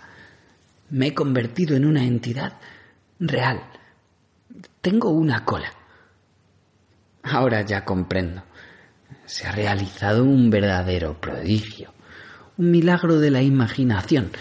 Me 0.91 1.07
he 1.07 1.13
convertido 1.13 1.75
en 1.75 1.85
una 1.85 2.03
entidad 2.03 2.53
real. 3.19 3.61
Tengo 4.81 5.09
una 5.09 5.45
cola. 5.45 5.71
Ahora 7.23 7.61
ya 7.61 7.85
comprendo. 7.85 8.43
Se 9.25 9.47
ha 9.47 9.51
realizado 9.51 10.23
un 10.23 10.49
verdadero 10.49 11.19
prodigio, 11.19 11.93
un 12.57 12.71
milagro 12.71 13.19
de 13.19 13.31
la 13.31 13.41
imaginación, 13.41 14.31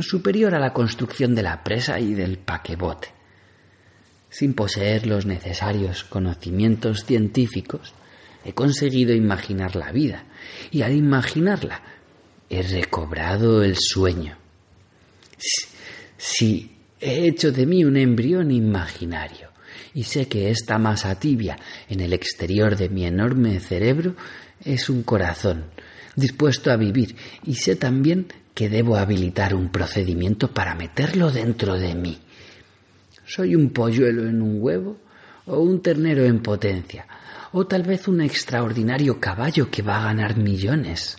superior 0.00 0.54
a 0.54 0.60
la 0.60 0.72
construcción 0.72 1.34
de 1.34 1.42
la 1.42 1.64
presa 1.64 1.98
y 1.98 2.14
del 2.14 2.38
paquebote 2.38 3.20
sin 4.30 4.54
poseer 4.54 5.06
los 5.06 5.26
necesarios 5.26 6.04
conocimientos 6.04 7.04
científicos, 7.04 7.92
he 8.44 8.54
conseguido 8.54 9.12
imaginar 9.12 9.76
la 9.76 9.92
vida 9.92 10.24
y 10.70 10.82
al 10.82 10.94
imaginarla 10.94 11.82
he 12.48 12.62
recobrado 12.62 13.62
el 13.62 13.76
sueño. 13.78 14.36
Sí, 16.22 16.70
he 17.00 17.26
hecho 17.26 17.50
de 17.50 17.64
mí 17.64 17.82
un 17.82 17.96
embrión 17.96 18.50
imaginario 18.50 19.48
y 19.94 20.02
sé 20.02 20.28
que 20.28 20.50
esta 20.50 20.76
masa 20.76 21.18
tibia 21.18 21.58
en 21.88 22.00
el 22.00 22.12
exterior 22.12 22.76
de 22.76 22.90
mi 22.90 23.06
enorme 23.06 23.58
cerebro 23.58 24.14
es 24.62 24.90
un 24.90 25.02
corazón 25.02 25.64
dispuesto 26.16 26.70
a 26.70 26.76
vivir, 26.76 27.16
y 27.46 27.54
sé 27.54 27.74
también 27.74 28.26
que 28.52 28.68
debo 28.68 28.96
habilitar 28.96 29.54
un 29.54 29.70
procedimiento 29.70 30.52
para 30.52 30.74
meterlo 30.74 31.30
dentro 31.30 31.78
de 31.78 31.94
mí. 31.94 32.18
Soy 33.24 33.54
un 33.54 33.70
polluelo 33.70 34.28
en 34.28 34.42
un 34.42 34.58
huevo 34.60 34.98
o 35.46 35.60
un 35.60 35.80
ternero 35.80 36.24
en 36.24 36.40
potencia, 36.42 37.06
o 37.52 37.66
tal 37.66 37.82
vez 37.82 38.08
un 38.08 38.20
extraordinario 38.20 39.18
caballo 39.18 39.70
que 39.70 39.80
va 39.80 40.00
a 40.02 40.04
ganar 40.04 40.36
millones. 40.36 41.16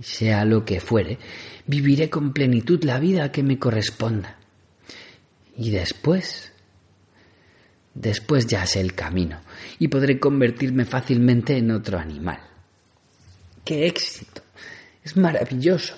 Sea 0.00 0.44
lo 0.44 0.64
que 0.64 0.80
fuere, 0.80 1.18
viviré 1.66 2.10
con 2.10 2.32
plenitud 2.32 2.82
la 2.84 2.98
vida 2.98 3.30
que 3.30 3.42
me 3.42 3.58
corresponda. 3.58 4.38
Y 5.56 5.70
después, 5.70 6.52
después 7.94 8.46
ya 8.46 8.66
sé 8.66 8.80
el 8.80 8.94
camino 8.94 9.40
y 9.78 9.88
podré 9.88 10.18
convertirme 10.18 10.84
fácilmente 10.84 11.56
en 11.56 11.70
otro 11.70 11.98
animal. 11.98 12.40
¡Qué 13.64 13.86
éxito! 13.86 14.42
Es 15.04 15.16
maravilloso. 15.16 15.96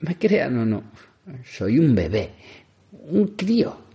Me 0.00 0.16
crean 0.16 0.58
o 0.58 0.64
no, 0.64 0.84
soy 1.44 1.78
un 1.78 1.94
bebé, 1.94 2.34
un 2.92 3.28
crío. 3.28 3.88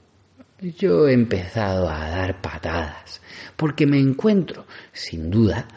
Yo 0.78 1.08
he 1.08 1.14
empezado 1.14 1.90
a 1.90 2.10
dar 2.10 2.42
patadas, 2.42 3.22
porque 3.56 3.86
me 3.86 4.00
encuentro, 4.00 4.66
sin 4.92 5.30
duda, 5.30 5.68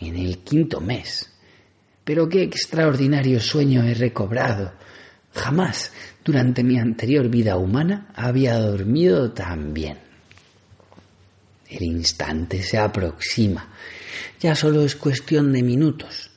en 0.00 0.16
el 0.16 0.38
quinto 0.38 0.80
mes. 0.80 1.37
Pero 2.08 2.26
qué 2.26 2.42
extraordinario 2.42 3.38
sueño 3.38 3.82
he 3.82 3.92
recobrado. 3.92 4.72
Jamás 5.34 5.92
durante 6.24 6.64
mi 6.64 6.78
anterior 6.78 7.28
vida 7.28 7.58
humana 7.58 8.08
había 8.14 8.58
dormido 8.58 9.32
tan 9.32 9.74
bien. 9.74 9.98
El 11.68 11.82
instante 11.82 12.62
se 12.62 12.78
aproxima. 12.78 13.68
Ya 14.40 14.54
solo 14.54 14.84
es 14.84 14.96
cuestión 14.96 15.52
de 15.52 15.62
minutos. 15.62 16.30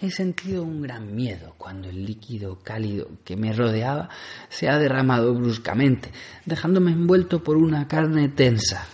He 0.00 0.12
sentido 0.12 0.62
un 0.62 0.80
gran 0.82 1.12
miedo 1.12 1.56
cuando 1.58 1.88
el 1.88 2.06
líquido 2.06 2.60
cálido 2.62 3.10
que 3.24 3.36
me 3.36 3.52
rodeaba 3.52 4.08
se 4.48 4.68
ha 4.68 4.78
derramado 4.78 5.34
bruscamente, 5.34 6.12
dejándome 6.46 6.92
envuelto 6.92 7.42
por 7.42 7.56
una 7.56 7.88
carne 7.88 8.28
tensa. 8.28 8.86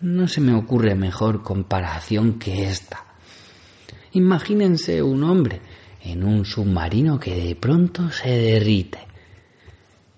No 0.00 0.26
se 0.26 0.40
me 0.40 0.54
ocurre 0.54 0.94
mejor 0.94 1.42
comparación 1.42 2.38
que 2.38 2.70
esta. 2.70 3.05
Imagínense 4.16 5.02
un 5.02 5.24
hombre 5.24 5.60
en 6.02 6.24
un 6.24 6.46
submarino 6.46 7.20
que 7.20 7.34
de 7.34 7.54
pronto 7.54 8.10
se 8.10 8.30
derrite. 8.30 9.00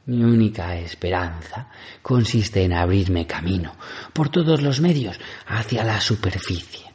Mi 0.07 0.23
única 0.23 0.77
esperanza 0.79 1.69
consiste 2.01 2.63
en 2.63 2.75
abrirme 2.75 3.27
camino 3.27 3.75
por 4.13 4.29
todos 4.29 4.63
los 4.63 4.81
medios 4.81 5.19
hacia 5.49 5.83
la 5.83 6.01
superficie. 6.01 6.87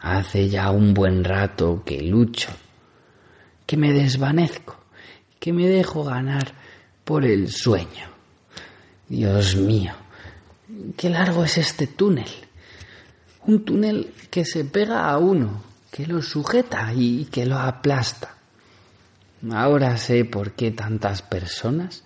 Hace 0.00 0.48
ya 0.48 0.72
un 0.72 0.92
buen 0.92 1.22
rato 1.22 1.84
que 1.86 2.02
lucho, 2.02 2.50
que 3.64 3.76
me 3.76 3.92
desvanezco, 3.92 4.76
que 5.38 5.52
me 5.52 5.68
dejo 5.68 6.02
ganar 6.02 6.52
por 7.04 7.24
el 7.24 7.48
sueño. 7.48 8.10
Dios 9.08 9.54
mío, 9.54 9.92
qué 10.96 11.10
largo 11.10 11.44
es 11.44 11.58
este 11.58 11.86
túnel. 11.86 12.49
Un 13.46 13.64
túnel 13.64 14.12
que 14.30 14.44
se 14.44 14.64
pega 14.64 15.10
a 15.10 15.18
uno, 15.18 15.62
que 15.90 16.06
lo 16.06 16.22
sujeta 16.22 16.92
y 16.94 17.26
que 17.26 17.46
lo 17.46 17.58
aplasta. 17.58 18.36
Ahora 19.50 19.96
sé 19.96 20.24
por 20.24 20.52
qué 20.52 20.70
tantas 20.70 21.22
personas 21.22 22.04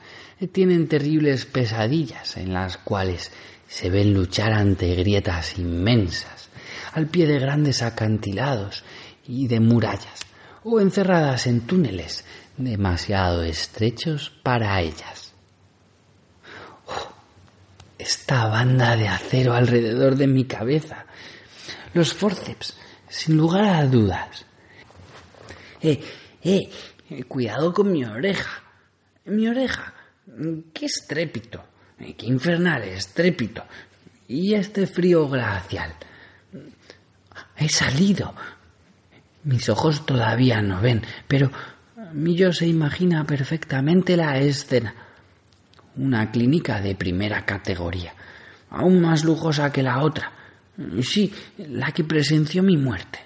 tienen 0.53 0.89
terribles 0.89 1.47
pesadillas 1.47 2.37
en 2.37 2.53
las 2.53 2.77
cuales 2.79 3.33
se 3.69 3.91
ven 3.91 4.15
luchar 4.15 4.53
ante 4.53 4.95
grietas 4.95 5.59
inmensas 5.59 6.49
al 6.93 7.07
pie 7.09 7.27
de 7.27 7.41
grandes 7.41 7.83
acantilados 7.83 8.85
y 9.27 9.49
de 9.49 9.59
murallas, 9.59 10.21
o 10.63 10.81
encerradas 10.81 11.47
en 11.47 11.63
túneles 11.63 12.25
demasiado 12.57 13.43
estrechos 13.43 14.33
para 14.43 14.81
ellas. 14.81 15.33
Oh, 16.87 17.13
esta 17.99 18.47
banda 18.47 18.97
de 18.97 19.09
acero 19.09 19.55
alrededor 19.55 20.15
de 20.15 20.29
mi 20.29 20.45
cabeza, 20.45 21.04
los 21.95 22.13
forceps, 22.13 22.77
sin 23.09 23.37
lugar 23.37 23.65
a 23.65 23.87
dudas. 23.87 24.45
Eh, 25.81 26.01
eh, 26.43 27.25
cuidado 27.27 27.73
con 27.73 27.91
mi 27.91 28.05
oreja, 28.05 28.63
mi 29.27 29.49
oreja, 29.49 29.95
qué 30.73 30.87
estrépito, 30.87 31.65
eh, 31.99 32.15
qué 32.15 32.27
infernal 32.27 32.83
estrépito, 32.83 33.65
y 34.29 34.55
este 34.55 34.87
frío 34.87 35.29
glacial. 35.29 35.95
He 37.57 37.69
salido. 37.69 38.35
Mis 39.45 39.69
ojos 39.69 40.07
todavía 40.07 40.63
no 40.63 40.81
ven, 40.81 41.03
pero 41.29 41.51
mi 42.13 42.35
yo 42.35 42.53
se 42.53 42.67
imagina 42.67 43.25
perfectamente 43.25 44.17
la 44.17 44.39
escena. 44.39 44.95
Una 45.97 46.31
clínica 46.31 46.81
de 46.81 46.95
primera 46.95 47.45
categoría, 47.45 48.15
aún 48.71 49.01
más 49.01 49.25
lujosa 49.25 49.71
que 49.71 49.83
la 49.83 50.03
otra. 50.03 50.33
Sí, 51.03 51.33
la 51.59 51.93
que 51.93 52.05
presenció 52.05 52.63
mi 52.63 52.77
muerte. 52.77 53.21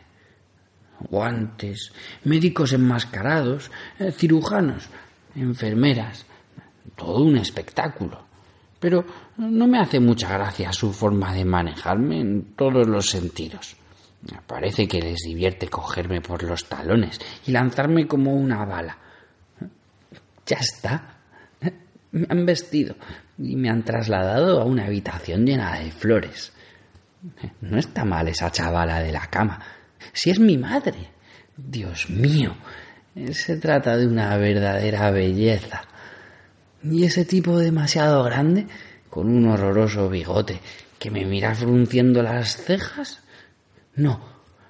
Guantes, 1.00 1.92
médicos 2.24 2.72
enmascarados, 2.72 3.70
eh, 3.98 4.12
cirujanos, 4.12 4.88
enfermeras, 5.34 6.26
todo 6.96 7.24
un 7.24 7.36
espectáculo. 7.36 8.26
Pero 8.80 9.04
no 9.38 9.66
me 9.66 9.78
hace 9.78 9.98
mucha 9.98 10.28
gracia 10.28 10.72
su 10.72 10.92
forma 10.92 11.32
de 11.32 11.44
manejarme 11.44 12.20
en 12.20 12.54
todos 12.54 12.86
los 12.86 13.08
sentidos. 13.10 13.76
Parece 14.46 14.86
que 14.88 15.00
les 15.00 15.20
divierte 15.20 15.68
cogerme 15.68 16.20
por 16.20 16.42
los 16.42 16.64
talones 16.64 17.20
y 17.46 17.52
lanzarme 17.52 18.06
como 18.06 18.34
una 18.34 18.64
bala. 18.64 18.98
Ya 20.46 20.56
está. 20.56 21.14
Me 22.10 22.26
han 22.28 22.46
vestido 22.46 22.96
y 23.38 23.54
me 23.56 23.68
han 23.68 23.82
trasladado 23.82 24.60
a 24.60 24.64
una 24.64 24.86
habitación 24.86 25.44
llena 25.44 25.78
de 25.78 25.90
flores. 25.92 26.52
No 27.60 27.78
está 27.78 28.04
mal 28.04 28.28
esa 28.28 28.50
chavala 28.50 29.00
de 29.00 29.12
la 29.12 29.26
cama. 29.26 29.60
Si 30.12 30.30
es 30.30 30.38
mi 30.38 30.56
madre. 30.56 31.10
Dios 31.56 32.08
mío. 32.10 32.54
Se 33.32 33.56
trata 33.56 33.96
de 33.96 34.06
una 34.06 34.36
verdadera 34.36 35.10
belleza. 35.10 35.82
Y 36.82 37.04
ese 37.04 37.24
tipo 37.24 37.58
demasiado 37.58 38.22
grande, 38.22 38.66
con 39.10 39.28
un 39.28 39.48
horroroso 39.48 40.08
bigote, 40.08 40.60
que 40.98 41.10
me 41.10 41.24
mira 41.24 41.54
frunciendo 41.54 42.22
las 42.22 42.56
cejas. 42.56 43.20
No, 43.96 44.20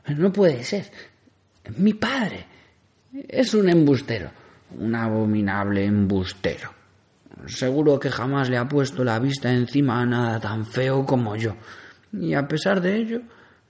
no 0.07 0.33
puede 0.33 0.65
ser. 0.65 0.91
Mi 1.77 1.93
padre 1.93 2.47
es 3.29 3.53
un 3.53 3.69
embustero, 3.69 4.31
un 4.79 4.95
abominable 4.95 5.85
embustero. 5.85 6.73
Seguro 7.47 8.01
que 8.01 8.11
jamás 8.11 8.49
le 8.49 8.57
ha 8.57 8.69
puesto 8.69 9.05
la 9.05 9.19
vista 9.19 9.53
encima 9.53 10.01
a 10.01 10.07
nada 10.07 10.41
tan 10.41 10.65
feo 10.65 11.05
como 11.05 11.37
yo. 11.37 11.55
Y 12.13 12.35
a 12.35 12.47
pesar 12.47 12.81
de 12.81 12.97
ello, 12.97 13.23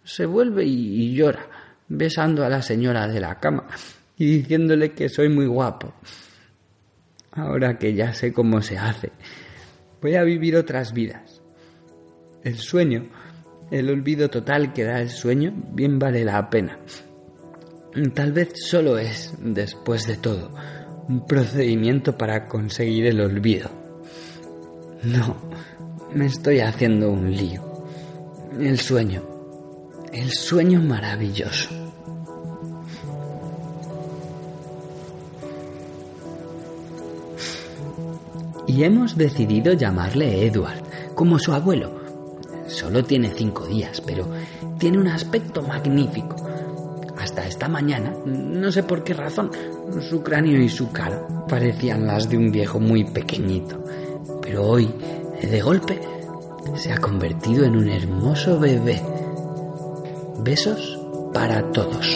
se 0.04 0.26
vuelve 0.26 0.64
y, 0.64 1.14
llora, 1.14 1.46
besando 1.88 2.44
a 2.44 2.48
la 2.48 2.62
señora 2.62 3.06
de 3.08 3.20
la 3.20 3.38
cama 3.38 3.66
y 4.16 4.38
diciéndole 4.38 4.92
que 4.92 5.08
soy 5.08 5.28
muy 5.28 5.46
guapo. 5.46 5.94
Ahora 7.32 7.78
que 7.78 7.94
ya 7.94 8.12
sé 8.12 8.32
cómo 8.32 8.62
se 8.62 8.78
hace, 8.78 9.12
voy 10.00 10.16
a 10.16 10.22
vivir 10.22 10.56
otras 10.56 10.92
vidas. 10.92 11.42
El 12.42 12.56
sueño 12.56 13.08
el 13.70 13.90
olvido 13.90 14.30
total 14.30 14.72
que 14.72 14.84
da 14.84 15.00
el 15.00 15.10
sueño 15.10 15.52
bien 15.72 15.98
vale 15.98 16.24
la 16.24 16.48
pena. 16.48 16.78
Tal 18.14 18.32
vez 18.32 18.52
solo 18.54 18.98
es, 18.98 19.34
después 19.42 20.06
de 20.06 20.16
todo, 20.16 20.54
un 21.08 21.26
procedimiento 21.26 22.16
para 22.16 22.46
conseguir 22.46 23.06
el 23.06 23.20
olvido. 23.20 23.70
No, 25.02 25.36
me 26.14 26.26
estoy 26.26 26.60
haciendo 26.60 27.10
un 27.10 27.30
lío. 27.30 27.67
El 28.58 28.78
sueño, 28.78 29.22
el 30.12 30.30
sueño 30.32 30.80
maravilloso. 30.80 31.70
Y 38.66 38.82
hemos 38.82 39.16
decidido 39.16 39.72
llamarle 39.72 40.46
Edward, 40.46 40.82
como 41.14 41.38
su 41.38 41.52
abuelo, 41.52 41.98
Solo 42.68 43.02
tiene 43.02 43.30
cinco 43.34 43.66
días, 43.66 44.00
pero 44.02 44.26
tiene 44.78 44.98
un 44.98 45.08
aspecto 45.08 45.62
magnífico. 45.62 46.36
Hasta 47.18 47.46
esta 47.46 47.66
mañana, 47.66 48.12
no 48.26 48.70
sé 48.70 48.82
por 48.82 49.02
qué 49.02 49.14
razón, 49.14 49.50
su 50.08 50.22
cráneo 50.22 50.60
y 50.60 50.68
su 50.68 50.92
cara 50.92 51.26
parecían 51.48 52.06
las 52.06 52.28
de 52.28 52.36
un 52.36 52.52
viejo 52.52 52.78
muy 52.78 53.04
pequeñito. 53.04 53.82
Pero 54.42 54.64
hoy, 54.64 54.88
de 55.42 55.60
golpe, 55.60 55.98
se 56.76 56.92
ha 56.92 56.98
convertido 56.98 57.64
en 57.64 57.76
un 57.76 57.88
hermoso 57.88 58.58
bebé. 58.58 59.02
Besos 60.38 60.98
para 61.32 61.62
todos. 61.72 62.06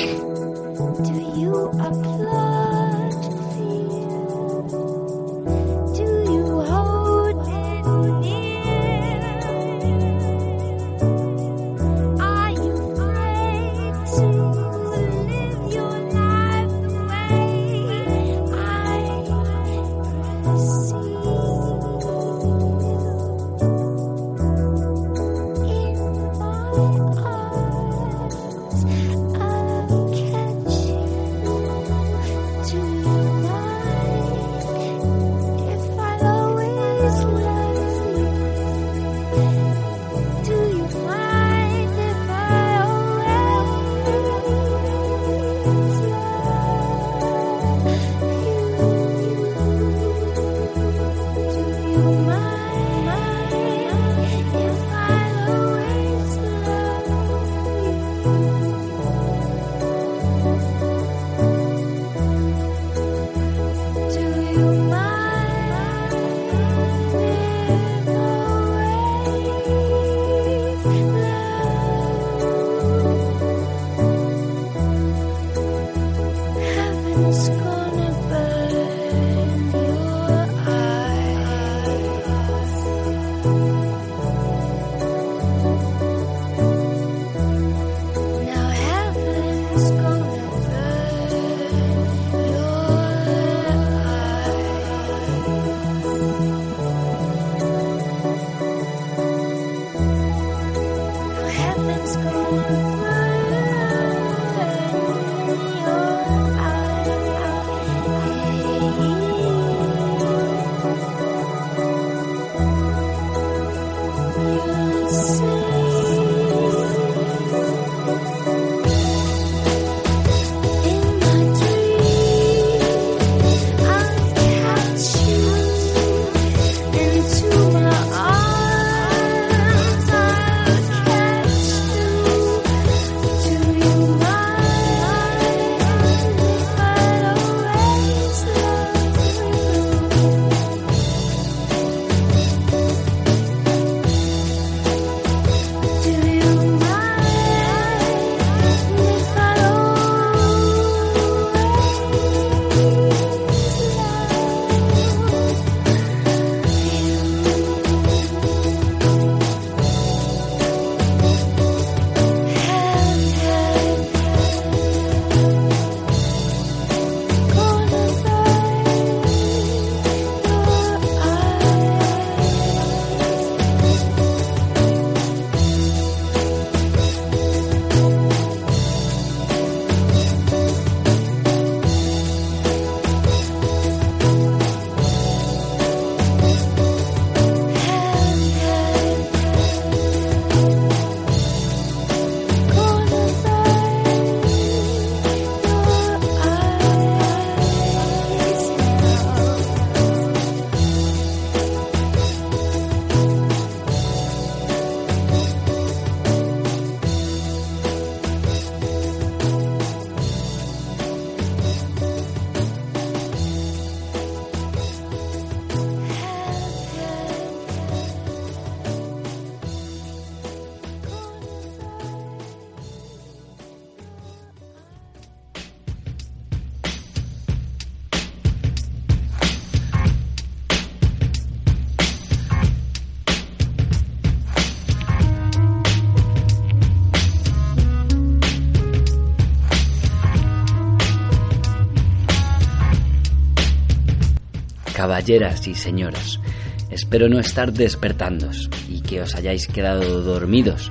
Caballeras 245.12 245.68
y 245.68 245.74
señoras. 245.74 246.40
Espero 246.88 247.28
no 247.28 247.38
estar 247.38 247.70
despertándos 247.70 248.70
y 248.88 249.02
que 249.02 249.20
os 249.20 249.34
hayáis 249.34 249.66
quedado 249.66 250.22
dormidos. 250.22 250.90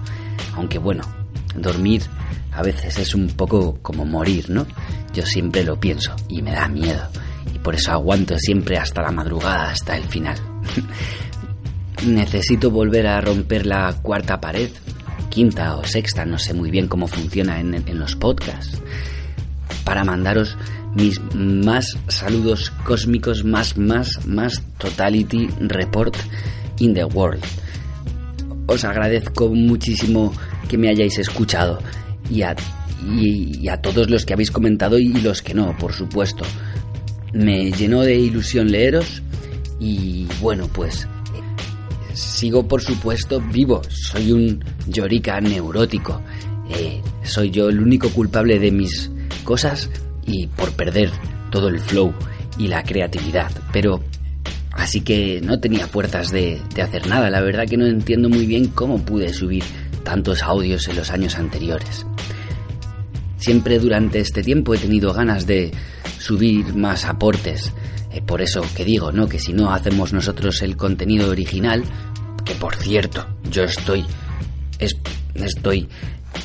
Aunque 0.54 0.78
bueno, 0.78 1.02
dormir 1.56 2.04
a 2.52 2.62
veces 2.62 3.00
es 3.00 3.16
un 3.16 3.30
poco 3.30 3.80
como 3.82 4.06
morir, 4.06 4.48
¿no? 4.52 4.68
Yo 5.12 5.26
siempre 5.26 5.64
lo 5.64 5.80
pienso 5.80 6.16
y 6.28 6.44
me 6.44 6.52
da 6.52 6.68
miedo. 6.68 7.02
Y 7.52 7.58
por 7.58 7.74
eso 7.74 7.94
aguanto 7.94 8.38
siempre 8.38 8.78
hasta 8.78 9.02
la 9.02 9.10
madrugada, 9.10 9.72
hasta 9.72 9.98
el 9.98 10.04
final. 10.04 10.38
Necesito 12.06 12.70
volver 12.70 13.08
a 13.08 13.22
romper 13.22 13.66
la 13.66 13.92
cuarta 14.04 14.40
pared, 14.40 14.70
quinta 15.32 15.78
o 15.78 15.84
sexta, 15.84 16.26
no 16.26 16.38
sé 16.38 16.54
muy 16.54 16.70
bien 16.70 16.88
cómo 16.88 17.08
funciona 17.08 17.60
en, 17.60 17.74
en 17.74 17.98
los 17.98 18.16
podcasts, 18.16 18.84
para 19.84 20.04
mandaros 20.04 20.56
mis 20.96 21.22
más 21.34 21.98
saludos 22.08 22.72
cósmicos, 22.86 23.44
más, 23.44 23.78
más, 23.78 24.26
más 24.26 24.62
Totality 24.78 25.48
Report 25.60 26.16
in 26.80 26.94
the 26.94 27.06
World. 27.06 27.44
Os 28.68 28.84
agradezco 28.84 29.50
muchísimo 29.50 30.34
que 30.68 30.78
me 30.78 30.90
hayáis 30.90 31.18
escuchado 31.20 31.80
y 32.30 32.42
a, 32.42 32.56
y, 33.06 33.68
a 33.68 33.82
todos 33.82 34.10
los 34.10 34.26
que 34.26 34.34
habéis 34.34 34.52
comentado 34.52 34.98
y 34.98 35.10
los 35.14 35.42
que 35.42 35.54
no, 35.54 35.76
por 35.78 35.94
supuesto. 35.94 36.44
Me 37.34 37.72
llenó 37.72 38.02
de 38.02 38.16
ilusión 38.16 38.72
leeros 38.72 39.22
y 39.80 40.28
bueno, 40.42 40.68
pues 40.72 41.08
sigo 42.14 42.68
por 42.68 42.82
supuesto 42.82 43.42
vivo. 43.42 43.82
Soy 43.90 44.32
un 44.32 44.64
llorica 44.88 45.40
neurótico. 45.40 46.22
Eh, 46.70 47.02
soy 47.24 47.50
yo 47.50 47.70
el 47.70 47.80
único 47.80 48.10
culpable 48.10 48.60
de 48.60 48.72
mis 48.72 49.10
cosas 49.44 49.90
y 50.26 50.48
por 50.48 50.72
perder 50.74 51.12
todo 51.52 51.68
el 51.68 51.80
flow 51.80 52.14
y 52.58 52.68
la 52.68 52.84
creatividad. 52.84 53.52
Pero 53.72 54.02
así 54.72 55.02
que 55.02 55.42
no 55.42 55.60
tenía 55.60 55.88
fuerzas 55.88 56.32
de, 56.32 56.62
hacer 56.82 57.08
nada. 57.08 57.30
La 57.30 57.42
verdad 57.42 57.68
que 57.68 57.78
no 57.78 57.86
entiendo 57.86 58.30
muy 58.30 58.46
bien 58.46 58.68
cómo 58.68 59.04
pude 59.04 59.34
subir 59.34 59.64
tantos 60.04 60.44
audios 60.44 60.88
en 60.88 60.96
los 60.96 61.12
años 61.12 61.36
anteriores. 61.36 62.06
Siempre 63.38 63.80
durante 63.80 64.20
este 64.20 64.44
tiempo 64.44 64.74
he 64.74 64.78
tenido 64.78 65.14
ganas 65.14 65.48
de 65.48 65.72
subir 66.20 66.76
más 66.76 67.06
aportes. 67.06 67.74
Eh, 68.12 68.22
por 68.22 68.42
eso 68.42 68.62
que 68.76 68.86
digo, 68.86 69.12
¿no? 69.12 69.28
Que 69.28 69.40
si 69.40 69.54
no 69.54 69.74
hacemos 69.74 70.14
nosotros 70.14 70.62
el 70.62 70.78
contenido 70.78 71.30
original, 71.30 71.84
que 72.46 72.54
por 72.56 72.76
cierto, 72.76 73.28
yo 73.50 73.64
estoy, 73.64 74.06
estoy 75.34 75.88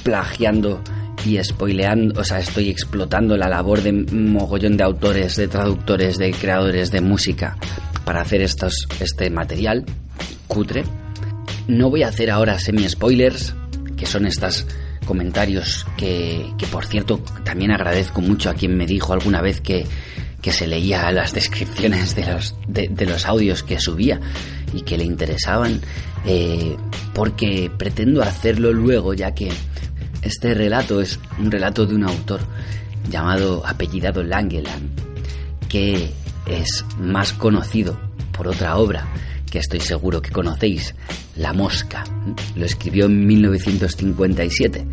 plagiando 0.02 0.82
y 1.26 1.42
spoileando, 1.42 2.20
o 2.20 2.24
sea, 2.24 2.38
estoy 2.38 2.70
explotando 2.70 3.36
la 3.36 3.48
labor 3.48 3.82
de 3.82 3.92
mogollón 3.92 4.76
de 4.76 4.84
autores, 4.84 5.34
de 5.34 5.48
traductores, 5.48 6.18
de 6.18 6.30
creadores 6.30 6.92
de 6.92 7.00
música 7.00 7.56
para 8.04 8.20
hacer 8.20 8.42
estos, 8.42 8.86
este 9.00 9.28
material 9.28 9.84
cutre. 10.46 10.84
No 11.66 11.90
voy 11.90 12.04
a 12.04 12.08
hacer 12.08 12.30
ahora 12.30 12.60
semi-spoilers, 12.60 13.54
que 13.96 14.06
son 14.06 14.26
estos 14.26 14.66
comentarios 15.04 15.84
que, 15.96 16.46
que, 16.56 16.66
por 16.68 16.86
cierto, 16.86 17.18
también 17.44 17.72
agradezco 17.72 18.20
mucho 18.20 18.48
a 18.48 18.54
quien 18.54 18.76
me 18.76 18.86
dijo 18.86 19.12
alguna 19.12 19.42
vez 19.42 19.60
que, 19.60 19.84
que 20.40 20.52
se 20.52 20.68
leía 20.68 21.10
las 21.10 21.32
descripciones 21.32 22.14
de 22.14 22.26
los, 22.26 22.54
de, 22.68 23.06
los 23.06 23.26
audios 23.26 23.64
que 23.64 23.80
subía 23.80 24.20
y 24.72 24.82
que 24.82 24.96
le 24.96 25.04
interesaban, 25.04 25.80
eh, 26.24 26.76
porque 27.14 27.68
pretendo 27.76 28.22
hacerlo 28.22 28.72
luego, 28.72 29.12
ya 29.12 29.34
que 29.34 29.50
este 30.26 30.54
relato 30.54 31.00
es 31.00 31.18
un 31.38 31.50
relato 31.50 31.86
de 31.86 31.94
un 31.94 32.04
autor 32.04 32.40
llamado 33.08 33.64
apellidado 33.64 34.22
Langeland, 34.22 34.90
que 35.68 36.10
es 36.46 36.84
más 36.98 37.32
conocido 37.32 37.98
por 38.32 38.48
otra 38.48 38.76
obra 38.76 39.06
que 39.50 39.60
estoy 39.60 39.80
seguro 39.80 40.20
que 40.20 40.30
conocéis, 40.30 40.94
La 41.36 41.52
Mosca. 41.52 42.04
Lo 42.56 42.66
escribió 42.66 43.06
en 43.06 43.24
1957 43.24 44.86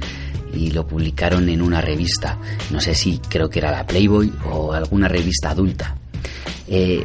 y 0.54 0.70
lo 0.70 0.86
publicaron 0.86 1.50
en 1.50 1.64
una 1.64 1.82
revista, 1.82 2.38
no 2.70 2.80
sé 2.80 2.94
si 2.94 3.18
creo 3.18 3.50
que 3.50 3.58
era 3.58 3.72
la 3.72 3.88
Playboy 3.88 4.32
o 4.52 4.72
alguna 4.72 5.08
revista 5.08 5.50
adulta. 5.50 5.96
Eh, 6.68 7.04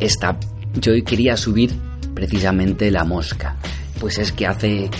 esta, 0.00 0.38
yo 0.80 0.92
quería 1.04 1.36
subir 1.36 1.74
precisamente 2.14 2.90
La 2.90 3.04
Mosca, 3.04 3.56
pues 4.00 4.16
es 4.18 4.32
que 4.32 4.46
hace 4.46 4.90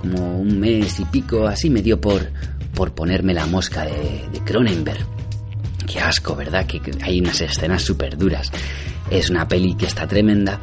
como 0.00 0.38
un 0.38 0.58
mes 0.58 1.00
y 1.00 1.04
pico, 1.06 1.46
así 1.46 1.70
me 1.70 1.82
dio 1.82 2.00
por, 2.00 2.30
por 2.74 2.94
ponerme 2.94 3.34
la 3.34 3.46
mosca 3.46 3.84
de, 3.84 4.40
Cronenberg. 4.44 5.04
Qué 5.86 6.00
asco, 6.00 6.34
¿verdad? 6.34 6.66
Que 6.66 6.80
hay 7.02 7.20
unas 7.20 7.40
escenas 7.40 7.82
súper 7.82 8.16
duras. 8.16 8.50
Es 9.10 9.30
una 9.30 9.46
peli 9.46 9.74
que 9.74 9.86
está 9.86 10.06
tremenda. 10.06 10.60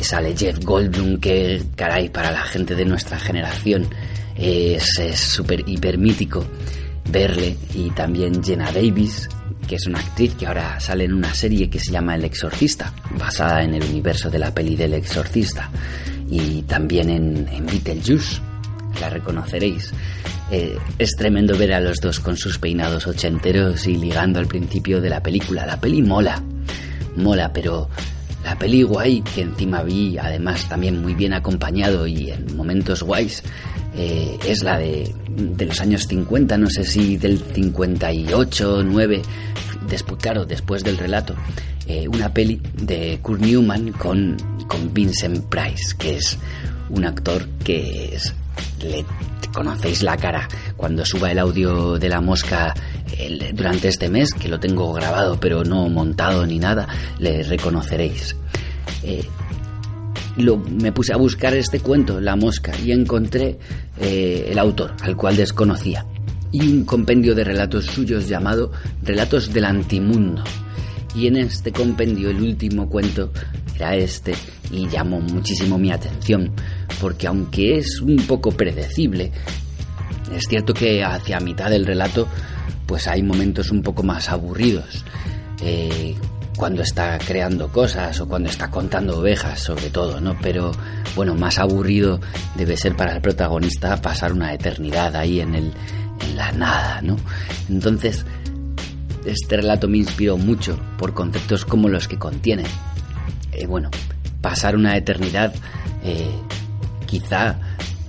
Sale 0.00 0.34
Jeff 0.34 0.64
Goldblum, 0.64 1.20
que 1.20 1.62
caray, 1.76 2.08
para 2.08 2.30
la 2.30 2.40
gente 2.44 2.74
de 2.74 2.86
nuestra 2.86 3.18
generación 3.18 3.86
Es 4.34 4.98
súper 5.14 5.62
hiper 5.68 5.98
mítico 5.98 6.46
verle 7.10 7.56
y 7.74 7.90
también 7.90 8.42
Jenna 8.42 8.70
Davis, 8.72 9.28
que 9.66 9.76
es 9.76 9.86
una 9.86 10.00
actriz 10.00 10.34
que 10.34 10.46
ahora 10.46 10.78
sale 10.80 11.04
en 11.04 11.14
una 11.14 11.34
serie 11.34 11.68
que 11.68 11.78
se 11.78 11.92
llama 11.92 12.14
El 12.14 12.24
Exorcista, 12.24 12.92
basada 13.18 13.62
en 13.62 13.74
el 13.74 13.84
universo 13.84 14.30
de 14.30 14.38
la 14.38 14.54
peli 14.54 14.76
del 14.76 14.94
Exorcista, 14.94 15.70
y 16.30 16.62
también 16.62 17.10
en, 17.10 17.48
en 17.48 17.66
Beetlejuice, 17.66 18.40
la 19.00 19.10
reconoceréis. 19.10 19.92
Eh, 20.50 20.76
es 20.98 21.10
tremendo 21.16 21.56
ver 21.56 21.72
a 21.72 21.80
los 21.80 21.98
dos 22.00 22.18
con 22.20 22.36
sus 22.36 22.58
peinados 22.58 23.06
ochenteros 23.06 23.86
y 23.86 23.96
ligando 23.96 24.38
al 24.38 24.46
principio 24.46 25.00
de 25.00 25.10
la 25.10 25.22
película. 25.22 25.66
La 25.66 25.80
peli 25.80 26.02
mola, 26.02 26.42
mola, 27.16 27.52
pero 27.52 27.88
la 28.44 28.58
peli 28.58 28.82
guay, 28.82 29.22
que 29.22 29.42
encima 29.42 29.82
vi 29.82 30.18
además 30.18 30.68
también 30.68 31.00
muy 31.02 31.14
bien 31.14 31.34
acompañado 31.34 32.06
y 32.06 32.30
en 32.30 32.56
momentos 32.56 33.02
guays, 33.02 33.42
eh, 33.94 34.38
es 34.46 34.62
la 34.62 34.78
de, 34.78 35.12
de, 35.36 35.66
los 35.66 35.80
años 35.80 36.06
50, 36.08 36.56
no 36.58 36.68
sé 36.70 36.84
si 36.84 37.16
del 37.16 37.38
58, 37.38 38.82
9, 38.84 39.22
después, 39.88 40.20
claro, 40.20 40.44
después 40.44 40.82
del 40.82 40.96
relato. 40.96 41.34
Eh, 41.86 42.06
una 42.08 42.32
peli 42.32 42.60
de 42.82 43.18
Kurt 43.20 43.40
Newman 43.40 43.92
con, 43.92 44.36
con 44.70 44.94
Vincent 44.94 45.44
Price, 45.46 45.96
que 45.98 46.16
es 46.16 46.38
un 46.90 47.04
actor 47.04 47.44
que 47.64 48.14
es, 48.14 48.32
le 48.80 49.04
conocéis 49.52 50.04
la 50.04 50.16
cara 50.16 50.48
cuando 50.76 51.04
suba 51.04 51.32
el 51.32 51.40
audio 51.40 51.98
de 51.98 52.08
la 52.08 52.20
mosca 52.20 52.72
durante 53.52 53.88
este 53.88 54.08
mes, 54.08 54.32
que 54.32 54.48
lo 54.48 54.60
tengo 54.60 54.92
grabado 54.92 55.38
pero 55.40 55.64
no 55.64 55.88
montado 55.88 56.46
ni 56.46 56.60
nada, 56.60 56.86
le 57.18 57.42
reconoceréis. 57.42 58.36
Eh, 59.02 59.24
lo, 60.36 60.56
me 60.56 60.92
puse 60.92 61.12
a 61.12 61.16
buscar 61.16 61.52
este 61.54 61.80
cuento, 61.80 62.20
La 62.20 62.36
Mosca, 62.36 62.72
y 62.78 62.92
encontré 62.92 63.58
eh, 64.00 64.46
el 64.50 64.58
autor, 64.58 64.94
al 65.02 65.16
cual 65.16 65.36
desconocía, 65.36 66.06
y 66.52 66.60
un 66.68 66.84
compendio 66.84 67.34
de 67.34 67.42
relatos 67.42 67.86
suyos 67.86 68.28
llamado 68.28 68.70
Relatos 69.02 69.52
del 69.52 69.64
Antimundo. 69.64 70.44
Y 71.14 71.26
en 71.26 71.36
este 71.36 71.72
compendio 71.72 72.30
el 72.30 72.40
último 72.40 72.88
cuento 72.88 73.32
era 73.74 73.94
este 73.96 74.34
y 74.70 74.88
llamó 74.88 75.20
muchísimo 75.20 75.78
mi 75.78 75.90
atención, 75.90 76.52
porque 77.00 77.26
aunque 77.26 77.78
es 77.78 78.00
un 78.00 78.16
poco 78.28 78.52
predecible, 78.52 79.32
es 80.34 80.44
cierto 80.48 80.72
que 80.72 81.02
hacia 81.02 81.40
mitad 81.40 81.70
del 81.70 81.86
relato 81.86 82.28
pues 82.86 83.06
hay 83.06 83.22
momentos 83.22 83.70
un 83.70 83.82
poco 83.82 84.02
más 84.02 84.28
aburridos. 84.28 85.04
Eh, 85.62 86.16
cuando 86.56 86.82
está 86.82 87.16
creando 87.18 87.68
cosas 87.68 88.20
o 88.20 88.28
cuando 88.28 88.50
está 88.50 88.70
contando 88.70 89.18
ovejas, 89.18 89.60
sobre 89.60 89.88
todo, 89.88 90.20
¿no? 90.20 90.36
Pero 90.42 90.72
bueno, 91.16 91.34
más 91.34 91.58
aburrido 91.58 92.20
debe 92.54 92.76
ser 92.76 92.96
para 92.96 93.14
el 93.14 93.22
protagonista 93.22 93.96
pasar 94.02 94.32
una 94.32 94.52
eternidad 94.52 95.16
ahí 95.16 95.40
en, 95.40 95.54
el, 95.54 95.72
en 96.20 96.36
la 96.36 96.52
nada, 96.52 97.00
¿no? 97.00 97.16
Entonces, 97.68 98.26
este 99.24 99.56
relato 99.56 99.88
me 99.88 99.98
inspiró 99.98 100.36
mucho 100.36 100.78
por 100.98 101.14
conceptos 101.14 101.64
como 101.64 101.88
los 101.88 102.08
que 102.08 102.18
contiene. 102.18 102.64
Eh, 103.52 103.66
bueno, 103.66 103.90
pasar 104.40 104.76
una 104.76 104.96
eternidad, 104.96 105.54
eh, 106.04 106.30
quizá 107.06 107.58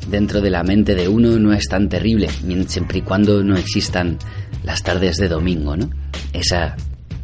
dentro 0.08 0.42
de 0.42 0.50
la 0.50 0.64
mente 0.64 0.96
de 0.96 1.08
uno 1.08 1.38
no 1.40 1.54
es 1.54 1.66
tan 1.66 1.90
terrible, 1.90 2.30
siempre 2.68 3.00
y 3.00 3.02
cuando 3.02 3.44
no 3.44 3.56
existan 3.56 4.18
las 4.64 4.84
tardes 4.84 5.18
de 5.18 5.28
domingo, 5.28 5.76
¿no? 5.76 5.90
Esa 6.34 6.76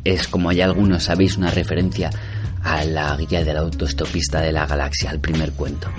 es, 0.04 0.28
como 0.28 0.52
ya 0.52 0.66
algunos 0.66 1.04
sabéis, 1.04 1.38
una 1.38 1.52
referencia 1.52 2.10
a 2.64 2.84
la 2.84 3.16
guía 3.18 3.44
del 3.44 3.58
autoestopista 3.58 4.42
de 4.42 4.52
la 4.52 4.66
galaxia, 4.66 5.10
al 5.10 5.20
primer 5.20 5.52
cuento. 5.52 5.90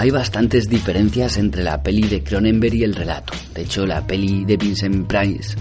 Hay 0.00 0.10
bastantes 0.10 0.66
diferencias 0.66 1.36
entre 1.36 1.62
la 1.62 1.82
peli 1.82 2.08
de 2.08 2.24
Cronenberg 2.24 2.74
y 2.74 2.84
el 2.84 2.94
relato. 2.94 3.34
De 3.52 3.60
hecho, 3.60 3.84
la 3.84 4.06
peli 4.06 4.46
de 4.46 4.56
Vincent 4.56 5.06
Price 5.06 5.54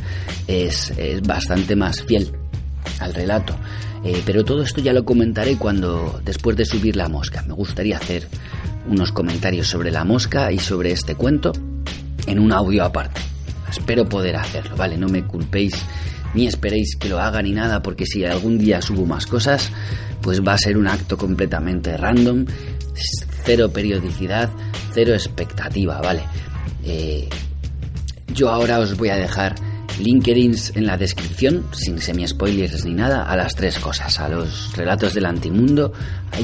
es, 0.48 0.92
es 0.92 1.22
bastante 1.24 1.76
más 1.76 2.02
fiel 2.04 2.32
al 3.02 3.14
relato. 3.14 3.54
Eh, 4.02 4.24
pero 4.26 4.46
todo 4.46 4.64
esto 4.64 4.80
ya 4.80 4.94
lo 4.94 5.04
comentaré 5.04 5.58
cuando, 5.58 6.22
después 6.24 6.56
de 6.56 6.64
subir 6.64 6.96
la 6.96 7.10
mosca. 7.10 7.44
Me 7.46 7.54
gustaría 7.54 7.98
hacer 7.98 8.30
unos 8.88 9.12
comentarios 9.12 9.68
sobre 9.68 9.92
la 9.92 10.06
mosca 10.06 10.54
y 10.54 10.60
sobre 10.60 10.94
este 10.94 11.16
cuento 11.16 11.52
en 12.26 12.40
un 12.40 12.54
audio 12.54 12.86
aparte. 12.86 13.20
Espero 13.70 14.08
poder 14.08 14.38
hacerlo, 14.38 14.78
¿vale? 14.78 14.96
No 14.96 15.10
me 15.10 15.26
culpéis 15.26 15.74
ni 16.34 16.48
esperéis 16.48 16.96
que 16.96 17.10
lo 17.10 17.20
haga 17.20 17.42
ni 17.42 17.52
nada, 17.52 17.82
porque 17.82 18.06
si 18.06 18.24
algún 18.24 18.58
día 18.58 18.82
subo 18.82 19.06
más 19.06 19.26
cosas, 19.26 19.70
pues 20.22 20.42
va 20.42 20.54
a 20.54 20.58
ser 20.58 20.78
un 20.78 20.88
acto 20.88 21.18
completamente 21.18 21.98
random, 21.98 22.46
cero 23.50 23.72
periodicidad, 23.74 24.52
cero 24.94 25.16
expectativa, 25.16 26.00
¿vale? 26.02 26.22
Eh, 26.84 27.28
yo 28.32 28.52
ahora 28.52 28.78
os 28.78 28.96
voy 28.96 29.10
a 29.10 29.16
dejar 29.16 29.56
linkedins 30.00 30.72
en 30.76 30.86
la 30.86 30.98
descripción, 30.98 31.66
sin 31.72 31.98
semi-spoilers 31.98 32.86
ni 32.86 32.94
nada, 32.94 33.24
a 33.24 33.36
las 33.36 33.56
tres 33.56 33.80
cosas, 33.80 34.20
a 34.20 34.30
los 34.30 34.78
relatos 34.78 35.16
del 35.16 35.26
antimundo 35.26 35.94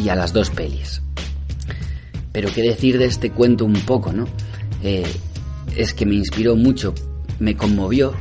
y 0.04 0.10
a 0.10 0.16
las 0.16 0.34
dos 0.34 0.50
pelis. 0.50 1.04
Pero 2.32 2.52
qué 2.52 2.64
decir 2.64 2.98
de 2.98 3.06
este 3.06 3.30
cuento 3.30 3.66
un 3.66 3.82
poco, 3.82 4.12
¿no? 4.12 4.26
Eh, 4.82 5.06
es 5.78 5.94
que 5.94 6.08
me 6.08 6.16
inspiró 6.16 6.56
mucho, 6.56 6.96
me 7.38 7.56
conmovió 7.56 8.16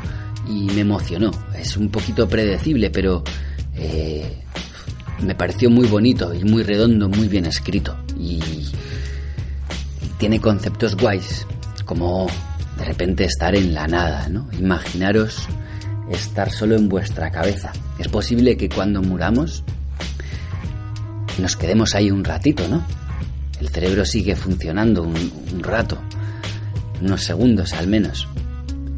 y 0.47 0.67
me 0.75 0.83
emocionó. 0.83 1.31
Es 1.59 1.79
un 1.79 1.89
poquito 1.89 2.29
predecible, 2.29 2.91
pero 2.91 3.25
eh, 3.77 4.43
me 5.23 5.35
pareció 5.35 5.71
muy 5.71 5.87
bonito 5.87 6.35
y 6.35 6.45
muy 6.45 6.63
redondo, 6.63 7.09
muy 7.09 7.29
bien 7.29 7.47
escrito. 7.47 8.04
Y, 8.19 8.41
tiene 10.19 10.41
conceptos 10.41 10.97
guays, 10.97 11.47
como 11.85 12.27
de 12.79 12.85
repente 12.85 13.25
estar 13.25 13.55
en 13.55 13.75
la 13.75 13.87
nada, 13.87 14.29
¿no? 14.29 14.49
Imaginaros 14.59 15.49
estar 16.11 16.51
solo 16.51 16.77
en 16.77 16.89
vuestra 16.89 17.31
cabeza. 17.31 17.73
Es 17.99 18.09
posible 18.09 18.57
que 18.57 18.69
cuando 18.69 19.03
muramos 19.03 19.65
nos 21.39 21.57
quedemos 21.57 21.95
ahí 21.95 22.11
un 22.11 22.25
ratito, 22.25 22.67
¿no? 22.69 22.85
El 23.61 23.69
cerebro 23.69 24.05
sigue 24.05 24.37
funcionando 24.37 25.03
un, 25.03 25.63
rato, 25.63 25.99
unos 27.01 27.23
segundos 27.23 27.73
al 27.73 27.89
menos. 27.89 28.29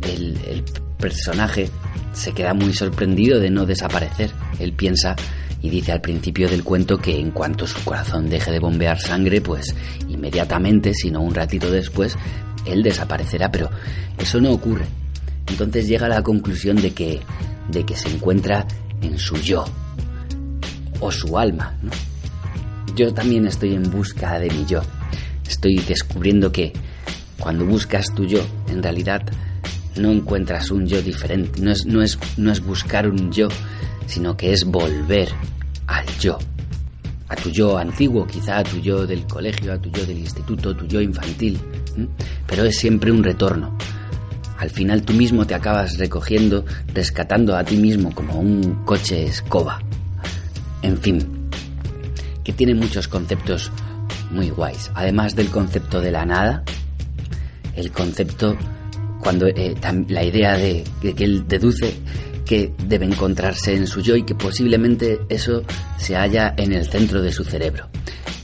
El, 0.02 0.38
el, 0.46 0.64
personaje 0.98 1.68
se 2.14 2.32
queda 2.32 2.54
muy 2.54 2.72
sorprendido 2.72 3.38
de 3.38 3.50
no 3.50 3.66
desaparecer. 3.66 4.30
Él 4.58 4.72
piensa 4.72 5.14
y 5.62 5.70
dice 5.70 5.92
al 5.92 6.00
principio 6.00 6.48
del 6.48 6.64
cuento 6.64 6.98
que 6.98 7.18
en 7.18 7.30
cuanto 7.30 7.66
su 7.66 7.82
corazón 7.84 8.28
deje 8.28 8.50
de 8.50 8.61
bombear 8.61 8.98
sangre, 9.00 9.40
pues 9.40 9.74
inmediatamente, 10.09 10.94
si 10.94 11.11
no 11.11 11.20
un 11.20 11.34
ratito 11.34 11.70
después, 11.70 12.16
él 12.66 12.82
desaparecerá, 12.82 13.50
pero 13.50 13.70
eso 14.18 14.40
no 14.40 14.52
ocurre. 14.52 14.86
Entonces 15.48 15.88
llega 15.88 16.07
a 16.07 16.11
la 16.11 16.22
conclusión 16.22 16.76
de 16.76 16.92
que, 16.92 17.20
de 17.70 17.84
que 17.84 17.96
se 17.96 18.09
encuentra 18.09 18.66
en 19.02 19.18
su 19.18 19.36
yo 19.36 19.64
o 21.00 21.11
su 21.11 21.38
alma. 21.38 21.76
Yo 22.94 23.12
también 23.12 23.46
estoy 23.46 23.74
en 23.74 23.90
busca 23.90 24.38
de 24.38 24.50
mi 24.50 24.64
yo. 24.66 24.82
Estoy 25.48 25.76
descubriendo 25.76 26.50
que 26.50 26.72
cuando 27.38 27.64
buscas 27.64 28.07
tu 28.14 28.24
yo, 28.24 28.40
en 28.68 28.82
realidad 28.82 29.22
no 29.96 30.11
encuentras 30.11 30.70
un 30.70 30.86
yo 30.86 31.00
diferente, 31.02 31.61
no 31.61 31.70
es, 31.70 31.86
no 31.86 32.02
es, 32.02 32.18
no 32.36 32.50
es 32.50 32.61
buscar 32.61 33.09
un 33.09 33.30
yo, 33.30 33.48
sino 34.07 34.36
que 34.36 34.52
es 34.52 34.64
volver 34.64 35.28
al 35.86 36.07
yo. 36.18 36.38
A 37.28 37.36
tu 37.36 37.50
yo 37.50 37.76
antiguo, 37.76 38.26
quizá 38.26 38.59
a 38.59 38.62
tu 38.62 38.78
yo 38.78 39.07
del 39.07 39.26
colegio, 39.26 39.72
a 39.72 39.78
tu 39.78 39.90
yo 39.90 40.07
del 40.07 40.18
instituto, 40.18 40.76
tu 40.76 40.86
yo 40.86 41.00
infantil. 41.00 41.59
Pero 42.46 42.64
es 42.64 42.76
siempre 42.76 43.11
un 43.11 43.22
retorno. 43.22 43.76
Al 44.59 44.70
final 44.70 45.02
tú 45.02 45.12
mismo 45.12 45.46
te 45.46 45.54
acabas 45.54 45.98
recogiendo, 45.98 46.64
rescatando 46.94 47.57
a 47.57 47.64
ti 47.64 47.76
mismo 47.76 48.14
como 48.14 48.38
un 48.38 48.84
coche 48.84 49.24
escoba. 49.26 49.80
En 50.82 50.96
fin, 50.98 51.48
que 52.44 52.52
tiene 52.52 52.74
muchos 52.74 53.09
conceptos 53.09 53.70
muy 54.30 54.50
guays. 54.50 54.90
Además 54.94 55.34
del 55.34 55.48
concepto 55.48 56.00
de 56.00 56.12
la 56.12 56.24
nada, 56.24 56.62
el 57.74 57.90
concepto 57.90 58.57
cuando 59.20 59.46
eh, 59.48 59.74
la 60.09 60.24
idea 60.24 60.57
de, 60.57 60.84
que 61.00 61.24
él 61.24 61.46
deduce 61.48 61.94
que 62.47 62.72
debe 62.86 63.05
encontrarse 63.05 63.74
en 63.74 63.86
su 63.86 64.01
yo 64.01 64.16
y 64.16 64.22
que 64.22 64.34
posiblemente 64.34 65.18
eso 65.28 65.64
se 65.99 66.14
halla 66.14 66.55
en 66.57 66.72
el 66.72 66.86
centro 66.86 67.20
de 67.20 67.32
su 67.32 67.44
cerebro, 67.44 67.88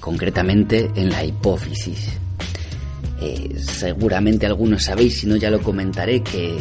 concretamente 0.00 0.90
en 0.96 1.10
la 1.10 1.24
hipófisis. 1.24 2.08
Eh, 3.20 3.54
seguramente 3.56 4.44
algunos 4.44 4.82
sabéis, 4.82 5.20
si 5.20 5.26
no 5.28 5.36
ya 5.36 5.50
lo 5.50 5.60
comentaré, 5.60 6.20
que, 6.22 6.58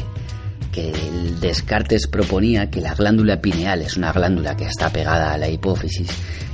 que 0.72 0.92
el 0.92 1.40
Descartes 1.40 2.06
proponía 2.06 2.70
que 2.70 2.80
la 2.80 2.94
glándula 2.94 3.42
pineal, 3.42 3.82
es 3.82 3.98
una 3.98 4.14
glándula 4.14 4.56
que 4.56 4.66
está 4.66 4.92
pegada 4.92 5.34
a 5.34 5.38
la 5.40 5.50
hipófisis, 5.50 6.10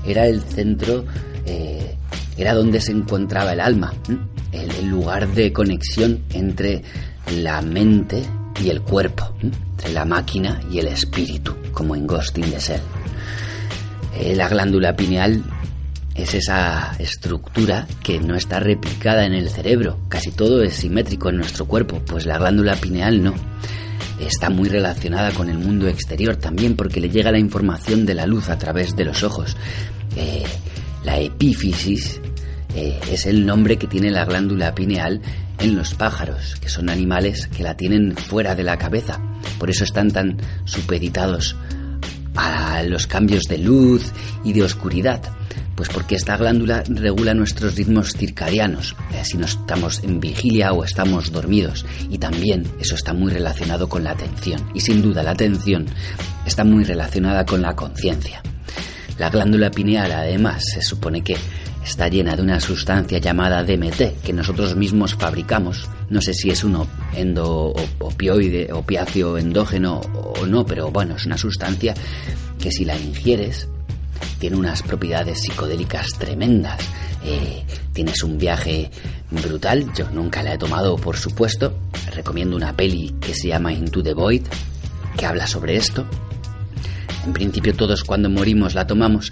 era 0.05 0.25
el 0.25 0.41
centro, 0.41 1.03
eh, 1.45 1.95
era 2.37 2.53
donde 2.53 2.79
se 2.79 2.93
encontraba 2.93 3.51
el 3.51 3.59
alma, 3.59 3.93
el 4.53 4.87
lugar 4.87 5.27
de 5.33 5.51
conexión 5.51 6.23
entre 6.31 6.81
la 7.35 7.61
mente 7.61 8.23
y 8.63 8.69
el 8.69 8.81
cuerpo, 8.81 9.33
entre 9.41 9.91
la 9.93 10.05
máquina 10.05 10.59
y 10.71 10.79
el 10.79 10.87
espíritu, 10.87 11.55
como 11.73 11.95
en 11.95 12.07
Ghost 12.07 12.37
in 12.37 12.49
the 12.49 12.59
Shell. 12.59 12.81
Eh, 14.19 14.35
la 14.35 14.49
glándula 14.49 14.95
pineal 14.95 15.43
es 16.15 16.33
esa 16.33 16.95
estructura 16.97 17.87
que 18.03 18.19
no 18.19 18.35
está 18.35 18.59
replicada 18.59 19.25
en 19.25 19.33
el 19.33 19.49
cerebro. 19.49 19.99
Casi 20.09 20.31
todo 20.31 20.63
es 20.63 20.73
simétrico 20.73 21.29
en 21.29 21.37
nuestro 21.37 21.65
cuerpo, 21.65 22.01
pues 22.05 22.25
la 22.25 22.39
glándula 22.39 22.75
pineal 22.75 23.23
no. 23.23 23.33
Está 24.19 24.49
muy 24.49 24.67
relacionada 24.67 25.31
con 25.31 25.49
el 25.49 25.59
mundo 25.59 25.87
exterior 25.87 26.37
también 26.37 26.75
porque 26.75 26.99
le 26.99 27.09
llega 27.09 27.31
la 27.31 27.37
información 27.37 28.05
de 28.05 28.15
la 28.15 28.25
luz 28.25 28.49
a 28.49 28.57
través 28.57 28.95
de 28.95 29.05
los 29.05 29.21
ojos. 29.21 29.55
Eh, 30.15 30.43
la 31.03 31.19
epífisis 31.19 32.19
eh, 32.77 32.99
es 33.11 33.25
el 33.25 33.43
nombre 33.43 33.77
que 33.77 33.87
tiene 33.87 34.11
la 34.11 34.23
glándula 34.23 34.75
pineal 34.75 35.19
en 35.57 35.75
los 35.75 35.95
pájaros, 35.95 36.57
que 36.61 36.69
son 36.69 36.91
animales 36.91 37.47
que 37.47 37.63
la 37.63 37.75
tienen 37.75 38.15
fuera 38.15 38.53
de 38.53 38.61
la 38.61 38.77
cabeza. 38.77 39.19
Por 39.57 39.71
eso 39.71 39.83
están 39.83 40.11
tan 40.11 40.37
supeditados 40.65 41.55
a 42.35 42.83
los 42.83 43.07
cambios 43.07 43.45
de 43.45 43.57
luz 43.57 44.13
y 44.43 44.53
de 44.53 44.61
oscuridad. 44.61 45.23
Pues 45.75 45.89
porque 45.89 46.13
esta 46.17 46.37
glándula 46.37 46.83
regula 46.87 47.33
nuestros 47.33 47.75
ritmos 47.75 48.13
circadianos, 48.13 48.95
eh, 49.11 49.25
si 49.25 49.37
no 49.37 49.47
estamos 49.47 50.03
en 50.03 50.19
vigilia 50.19 50.71
o 50.71 50.83
estamos 50.83 51.31
dormidos. 51.31 51.83
Y 52.11 52.19
también 52.19 52.63
eso 52.79 52.93
está 52.93 53.11
muy 53.11 53.31
relacionado 53.31 53.89
con 53.89 54.03
la 54.03 54.11
atención. 54.11 54.69
Y 54.75 54.81
sin 54.81 55.01
duda 55.01 55.23
la 55.23 55.31
atención 55.31 55.87
está 56.45 56.63
muy 56.63 56.83
relacionada 56.83 57.43
con 57.43 57.63
la 57.63 57.75
conciencia. 57.75 58.43
La 59.17 59.31
glándula 59.31 59.71
pineal 59.71 60.11
además 60.11 60.63
se 60.63 60.83
supone 60.83 61.23
que 61.23 61.37
está 61.87 62.09
llena 62.09 62.35
de 62.35 62.41
una 62.41 62.59
sustancia 62.59 63.17
llamada 63.17 63.63
DMT 63.63 64.21
que 64.21 64.33
nosotros 64.33 64.75
mismos 64.75 65.15
fabricamos. 65.15 65.89
No 66.09 66.21
sé 66.21 66.33
si 66.33 66.49
es 66.49 66.63
un 66.65 66.85
endo 67.15 67.73
opioide, 67.99 68.71
opiáceo 68.73 69.37
endógeno 69.37 70.01
o 70.13 70.45
no, 70.45 70.65
pero 70.65 70.91
bueno, 70.91 71.15
es 71.15 71.25
una 71.25 71.37
sustancia 71.37 71.93
que 72.59 72.71
si 72.71 72.83
la 72.83 72.97
ingieres 72.97 73.69
tiene 74.37 74.57
unas 74.57 74.83
propiedades 74.83 75.39
psicodélicas 75.41 76.09
tremendas. 76.19 76.81
Eh, 77.23 77.63
tienes 77.93 78.21
un 78.21 78.37
viaje 78.37 78.91
brutal, 79.31 79.89
yo 79.95 80.09
nunca 80.11 80.43
la 80.43 80.55
he 80.55 80.57
tomado 80.57 80.97
por 80.97 81.15
supuesto. 81.15 81.73
Recomiendo 82.13 82.57
una 82.57 82.75
peli 82.75 83.15
que 83.21 83.33
se 83.33 83.47
llama 83.47 83.71
Into 83.71 84.03
the 84.03 84.13
Void, 84.13 84.43
que 85.17 85.25
habla 85.25 85.47
sobre 85.47 85.77
esto. 85.77 86.05
En 87.25 87.31
principio 87.33 87.73
todos 87.73 88.03
cuando 88.03 88.29
morimos 88.29 88.75
la 88.75 88.85
tomamos, 88.87 89.31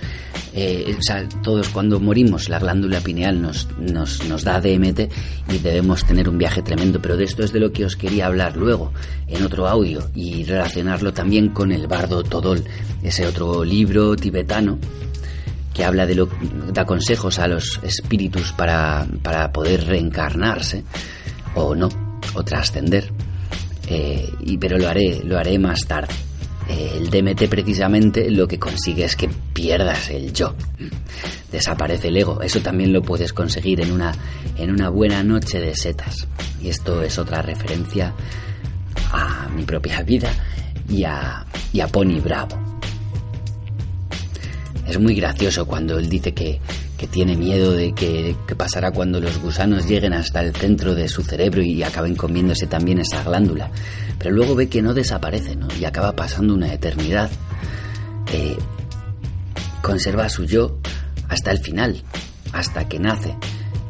eh, 0.58 0.98
todos 1.44 1.68
cuando 1.70 2.00
morimos 2.00 2.48
la 2.48 2.60
glándula 2.60 3.02
pineal 3.02 3.42
nos, 3.42 3.68
nos, 3.78 4.26
nos, 4.26 4.44
da 4.46 4.62
DMT 4.62 5.12
y 5.52 5.58
debemos 5.58 6.06
tener 6.06 6.30
un 6.30 6.38
viaje 6.38 6.62
tremendo, 6.62 7.02
pero 7.02 7.18
de 7.18 7.26
esto 7.26 7.44
es 7.44 7.52
de 7.52 7.60
lo 7.60 7.74
que 7.74 7.84
os 7.84 7.98
quería 7.98 8.28
hablar 8.28 8.56
luego 8.56 8.94
en 9.28 9.44
otro 9.44 9.68
audio 9.68 10.10
y 10.16 10.46
relacionarlo 10.46 11.12
también 11.12 11.50
con 11.50 11.74
el 11.74 11.88
bardo 11.88 12.24
Todol, 12.24 12.64
ese 13.04 13.28
otro 13.28 13.66
libro 13.66 14.16
tibetano 14.16 14.80
que 15.74 15.84
habla 15.84 16.06
de 16.06 16.16
lo 16.16 16.30
da 16.72 16.86
consejos 16.86 17.38
a 17.38 17.50
los 17.50 17.82
espíritus 17.84 18.54
para, 18.54 19.06
para 19.22 19.52
poder 19.52 19.86
reencarnarse 19.86 20.86
o 21.54 21.76
no, 21.76 21.90
o 22.34 22.44
trascender. 22.44 23.12
Eh, 23.88 24.34
y, 24.40 24.58
pero 24.58 24.78
lo 24.78 24.88
haré, 24.88 25.22
lo 25.24 25.38
haré 25.38 25.60
más 25.60 25.86
tarde. 25.86 26.14
El 26.68 27.10
DMT 27.10 27.48
precisamente 27.48 28.32
lo 28.32 28.48
que 28.48 28.58
consigue 28.58 29.06
es 29.06 29.16
que 29.16 29.30
pierdas 29.54 30.10
el 30.10 30.34
yo. 30.34 30.56
Desaparece 31.52 32.08
el 32.08 32.18
ego. 32.18 32.42
Eso 32.42 32.60
también 32.62 32.92
lo 32.92 33.02
puedes 33.02 33.34
conseguir 33.34 33.82
en 33.82 33.92
una, 33.92 34.14
en 34.58 34.72
una 34.72 34.90
buena 34.90 35.24
noche 35.24 35.60
de 35.60 35.76
setas. 35.76 36.28
Y 36.62 36.70
esto 36.70 37.04
es 37.04 37.20
otra 37.20 37.42
referencia 37.42 38.14
a 39.12 39.48
mi 39.56 39.64
propia 39.64 40.02
vida 40.02 40.32
y 40.90 41.04
a, 41.04 41.46
y 41.72 41.80
a 41.80 41.88
Pony 41.88 42.20
Bravo. 42.24 42.58
Es 44.88 45.00
muy 45.00 45.16
gracioso 45.16 45.66
cuando 45.66 45.98
él 45.98 46.10
dice 46.10 46.34
que, 46.34 46.60
que 46.98 47.08
tiene 47.08 47.36
miedo 47.36 47.72
de 47.72 47.94
que, 47.94 48.36
que, 48.48 48.56
pasará 48.56 48.92
cuando 48.92 49.20
los 49.20 49.40
gusanos 49.42 49.88
lleguen 49.88 50.14
hasta 50.14 50.42
el 50.42 50.56
centro 50.56 50.94
de 50.94 51.10
su 51.10 51.24
cerebro 51.24 51.64
y 51.64 51.82
acaben 51.82 52.16
comiéndose 52.16 52.68
también 52.68 53.00
esa 53.00 53.24
glándula. 53.24 53.72
Pero 54.20 54.32
luego 54.32 54.56
ve 54.56 54.70
que 54.70 54.82
no 54.82 54.94
desaparece, 54.94 55.56
¿no? 55.56 55.68
Y 55.80 55.86
acaba 55.86 56.16
pasando 56.16 56.54
una 56.54 56.74
eternidad. 56.74 57.30
Eh, 58.32 58.58
conserva 59.82 60.30
su 60.30 60.46
yo 60.46 60.78
hasta 61.30 61.52
el 61.52 61.60
final, 61.60 62.02
hasta 62.54 62.88
que 62.88 63.00
nace. 63.00 63.36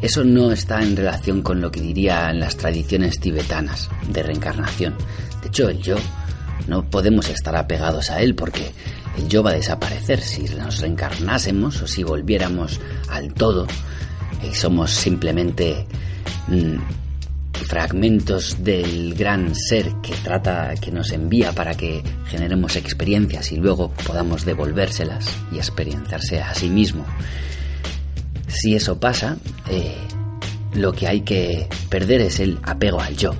Eso 0.01 0.23
no 0.23 0.51
está 0.51 0.83
en 0.83 0.95
relación 0.95 1.41
con 1.41 1.61
lo 1.61 1.71
que 1.71 1.79
dirían 1.79 2.39
las 2.39 2.57
tradiciones 2.57 3.19
tibetanas 3.19 3.89
de 4.09 4.23
reencarnación. 4.23 4.95
De 5.41 5.47
hecho, 5.47 5.69
el 5.69 5.81
yo 5.81 5.95
no 6.67 6.89
podemos 6.89 7.29
estar 7.29 7.55
apegados 7.55 8.09
a 8.09 8.21
él 8.21 8.35
porque 8.35 8.71
el 9.17 9.27
yo 9.29 9.43
va 9.43 9.51
a 9.51 9.55
desaparecer 9.55 10.19
si 10.21 10.43
nos 10.43 10.79
reencarnásemos 10.81 11.81
o 11.81 11.87
si 11.87 12.03
volviéramos 12.03 12.79
al 13.09 13.33
todo 13.33 13.67
y 14.43 14.53
somos 14.53 14.91
simplemente 14.91 15.85
mmm, 16.47 16.77
fragmentos 17.67 18.63
del 18.63 19.13
gran 19.15 19.55
ser 19.55 19.93
que 20.01 20.13
trata 20.23 20.75
que 20.75 20.91
nos 20.91 21.11
envía 21.11 21.51
para 21.51 21.75
que 21.75 22.03
generemos 22.27 22.75
experiencias 22.75 23.51
y 23.51 23.57
luego 23.57 23.91
podamos 24.05 24.45
devolvérselas 24.45 25.25
y 25.51 25.57
experienciarse 25.57 26.41
a 26.41 26.53
sí 26.53 26.69
mismo 26.69 27.05
si 28.47 28.75
eso 28.75 28.99
pasa 28.99 29.37
eh, 29.69 29.95
lo 30.73 30.93
que 30.93 31.07
hay 31.07 31.21
que 31.21 31.67
perder 31.89 32.21
es 32.21 32.39
el 32.39 32.59
apego 32.63 33.01
al 33.01 33.17
yo 33.17 33.35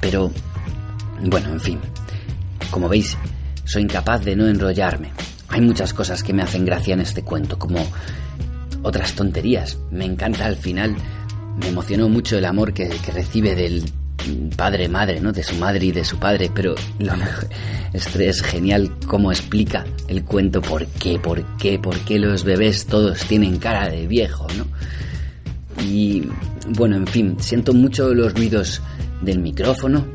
pero 0.00 0.30
bueno 1.22 1.50
en 1.50 1.60
fin 1.60 1.78
como 2.70 2.88
veis 2.88 3.16
soy 3.70 3.82
incapaz 3.82 4.24
de 4.24 4.34
no 4.34 4.48
enrollarme. 4.48 5.12
Hay 5.46 5.60
muchas 5.60 5.94
cosas 5.94 6.24
que 6.24 6.32
me 6.32 6.42
hacen 6.42 6.64
gracia 6.64 6.92
en 6.92 7.00
este 7.00 7.22
cuento, 7.22 7.56
como 7.56 7.78
otras 8.82 9.14
tonterías. 9.14 9.78
Me 9.92 10.04
encanta 10.04 10.44
al 10.44 10.56
final, 10.56 10.96
me 11.60 11.68
emocionó 11.68 12.08
mucho 12.08 12.38
el 12.38 12.44
amor 12.44 12.72
que, 12.72 12.88
recibe 13.12 13.54
del 13.54 13.84
padre-madre, 14.56 15.20
¿no? 15.20 15.32
De 15.32 15.42
su 15.42 15.54
madre 15.56 15.86
y 15.86 15.92
de 15.92 16.04
su 16.04 16.18
padre, 16.18 16.50
pero 16.54 16.74
lo 16.98 17.16
mejor, 17.16 17.48
este 17.92 18.28
es 18.28 18.42
genial 18.42 18.90
cómo 19.06 19.30
explica 19.30 19.84
el 20.08 20.24
cuento 20.24 20.60
por 20.60 20.86
qué, 20.86 21.18
por 21.18 21.44
qué, 21.56 21.78
por 21.78 21.98
qué 22.00 22.18
los 22.18 22.44
bebés 22.44 22.86
todos 22.86 23.20
tienen 23.24 23.58
cara 23.58 23.88
de 23.88 24.06
viejo, 24.06 24.46
¿no? 24.56 24.66
Y 25.84 26.28
bueno, 26.68 26.96
en 26.96 27.06
fin, 27.06 27.36
siento 27.38 27.72
mucho 27.72 28.12
los 28.14 28.34
ruidos 28.34 28.82
del 29.22 29.38
micrófono 29.38 30.06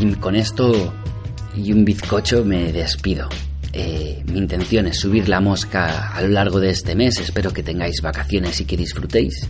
y 0.00 0.14
con 0.14 0.36
esto 0.36 0.92
y 1.54 1.72
un 1.72 1.84
bizcocho 1.84 2.44
me 2.44 2.72
despido. 2.72 3.28
Eh, 3.74 4.22
mi 4.26 4.38
intención 4.38 4.86
es 4.86 5.00
subir 5.00 5.28
la 5.28 5.40
mosca 5.40 6.08
a 6.08 6.22
lo 6.22 6.28
largo 6.28 6.60
de 6.60 6.70
este 6.70 6.94
mes. 6.94 7.18
Espero 7.20 7.52
que 7.52 7.62
tengáis 7.62 8.00
vacaciones 8.02 8.60
y 8.60 8.64
que 8.64 8.76
disfrutéis. 8.76 9.48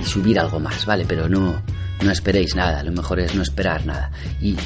Y 0.00 0.04
subir 0.04 0.38
algo 0.38 0.60
más, 0.60 0.86
¿vale? 0.86 1.04
Pero 1.06 1.28
no, 1.28 1.62
no 2.02 2.10
esperéis 2.10 2.54
nada. 2.54 2.82
Lo 2.82 2.92
mejor 2.92 3.20
es 3.20 3.34
no 3.34 3.42
esperar 3.42 3.84
nada. 3.86 4.10
Y 4.40 4.56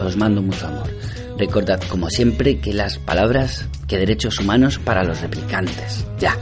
os 0.00 0.16
mando 0.16 0.42
mucho 0.42 0.66
amor. 0.66 0.90
Recordad, 1.38 1.80
como 1.88 2.10
siempre, 2.10 2.58
que 2.60 2.72
las 2.72 2.98
palabras, 2.98 3.68
que 3.86 3.98
derechos 3.98 4.40
humanos 4.40 4.78
para 4.78 5.04
los 5.04 5.20
replicantes. 5.20 6.04
Ya. 6.18 6.36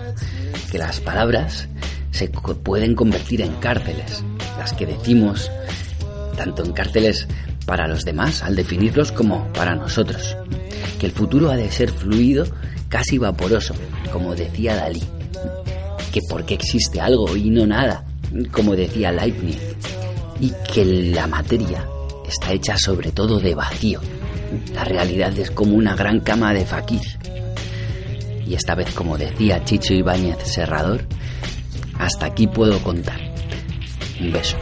Que 0.70 0.78
las 0.78 1.00
palabras 1.00 1.68
se 2.10 2.28
pueden 2.28 2.94
convertir 2.94 3.42
en 3.42 3.54
cárceles. 3.56 4.24
Las 4.58 4.72
que 4.72 4.86
decimos, 4.86 5.50
tanto 6.36 6.64
en 6.64 6.72
cárceles 6.72 7.26
para 7.66 7.88
los 7.88 8.04
demás 8.04 8.42
al 8.42 8.56
definirlos 8.56 9.12
como 9.12 9.52
para 9.52 9.74
nosotros. 9.74 10.36
Que 10.98 11.06
el 11.06 11.12
futuro 11.12 11.50
ha 11.50 11.56
de 11.56 11.70
ser 11.70 11.90
fluido, 11.90 12.46
casi 12.88 13.18
vaporoso, 13.18 13.74
como 14.12 14.34
decía 14.34 14.76
Dalí. 14.76 15.02
Que 16.12 16.20
porque 16.28 16.54
existe 16.54 17.00
algo 17.00 17.36
y 17.36 17.50
no 17.50 17.66
nada, 17.66 18.04
como 18.50 18.76
decía 18.76 19.12
Leibniz. 19.12 19.60
Y 20.40 20.52
que 20.72 20.84
la 20.84 21.26
materia 21.26 21.86
está 22.26 22.52
hecha 22.52 22.76
sobre 22.76 23.12
todo 23.12 23.38
de 23.38 23.54
vacío. 23.54 24.00
La 24.74 24.84
realidad 24.84 25.36
es 25.38 25.50
como 25.50 25.76
una 25.76 25.94
gran 25.94 26.20
cama 26.20 26.52
de 26.52 26.64
fakir. 26.64 27.02
Y 28.46 28.54
esta 28.54 28.74
vez, 28.74 28.92
como 28.92 29.16
decía 29.16 29.64
Chicho 29.64 29.94
Ibáñez 29.94 30.38
Serrador, 30.44 31.06
hasta 31.98 32.26
aquí 32.26 32.46
puedo 32.46 32.78
contar. 32.80 33.20
Un 34.20 34.32
beso. 34.32 34.56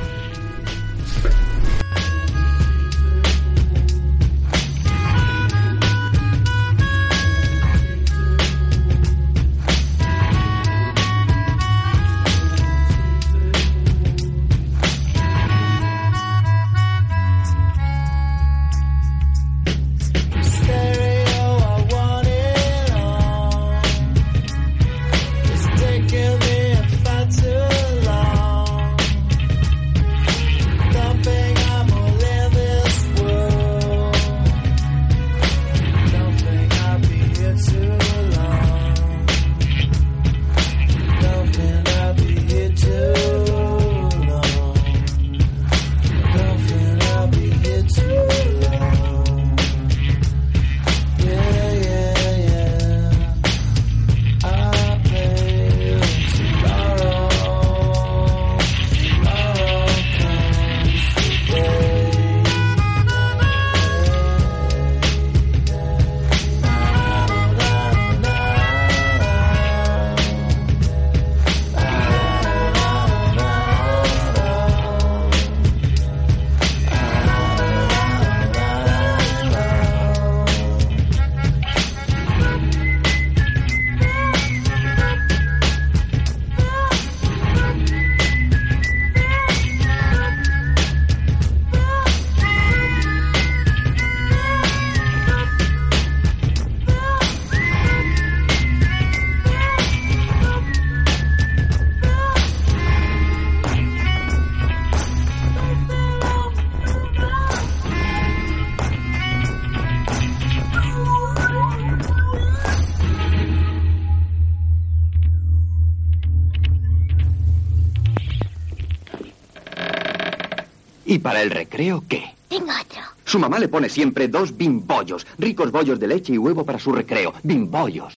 Para 121.23 121.41
el 121.43 121.51
recreo 121.51 122.05
qué? 122.09 122.35
Tengo 122.49 122.67
otro. 122.67 123.01
Su 123.25 123.39
mamá 123.39 123.59
le 123.59 123.69
pone 123.69 123.89
siempre 123.89 124.29
dos 124.29 124.57
bimbollos, 124.57 125.27
ricos 125.39 125.71
bollos 125.71 125.99
de 125.99 126.09
leche 126.09 126.35
y 126.35 126.39
huevo 126.39 126.67
para 126.67 126.79
su 126.79 126.93
recreo. 126.93 127.33
Bimbollos. 127.43 128.11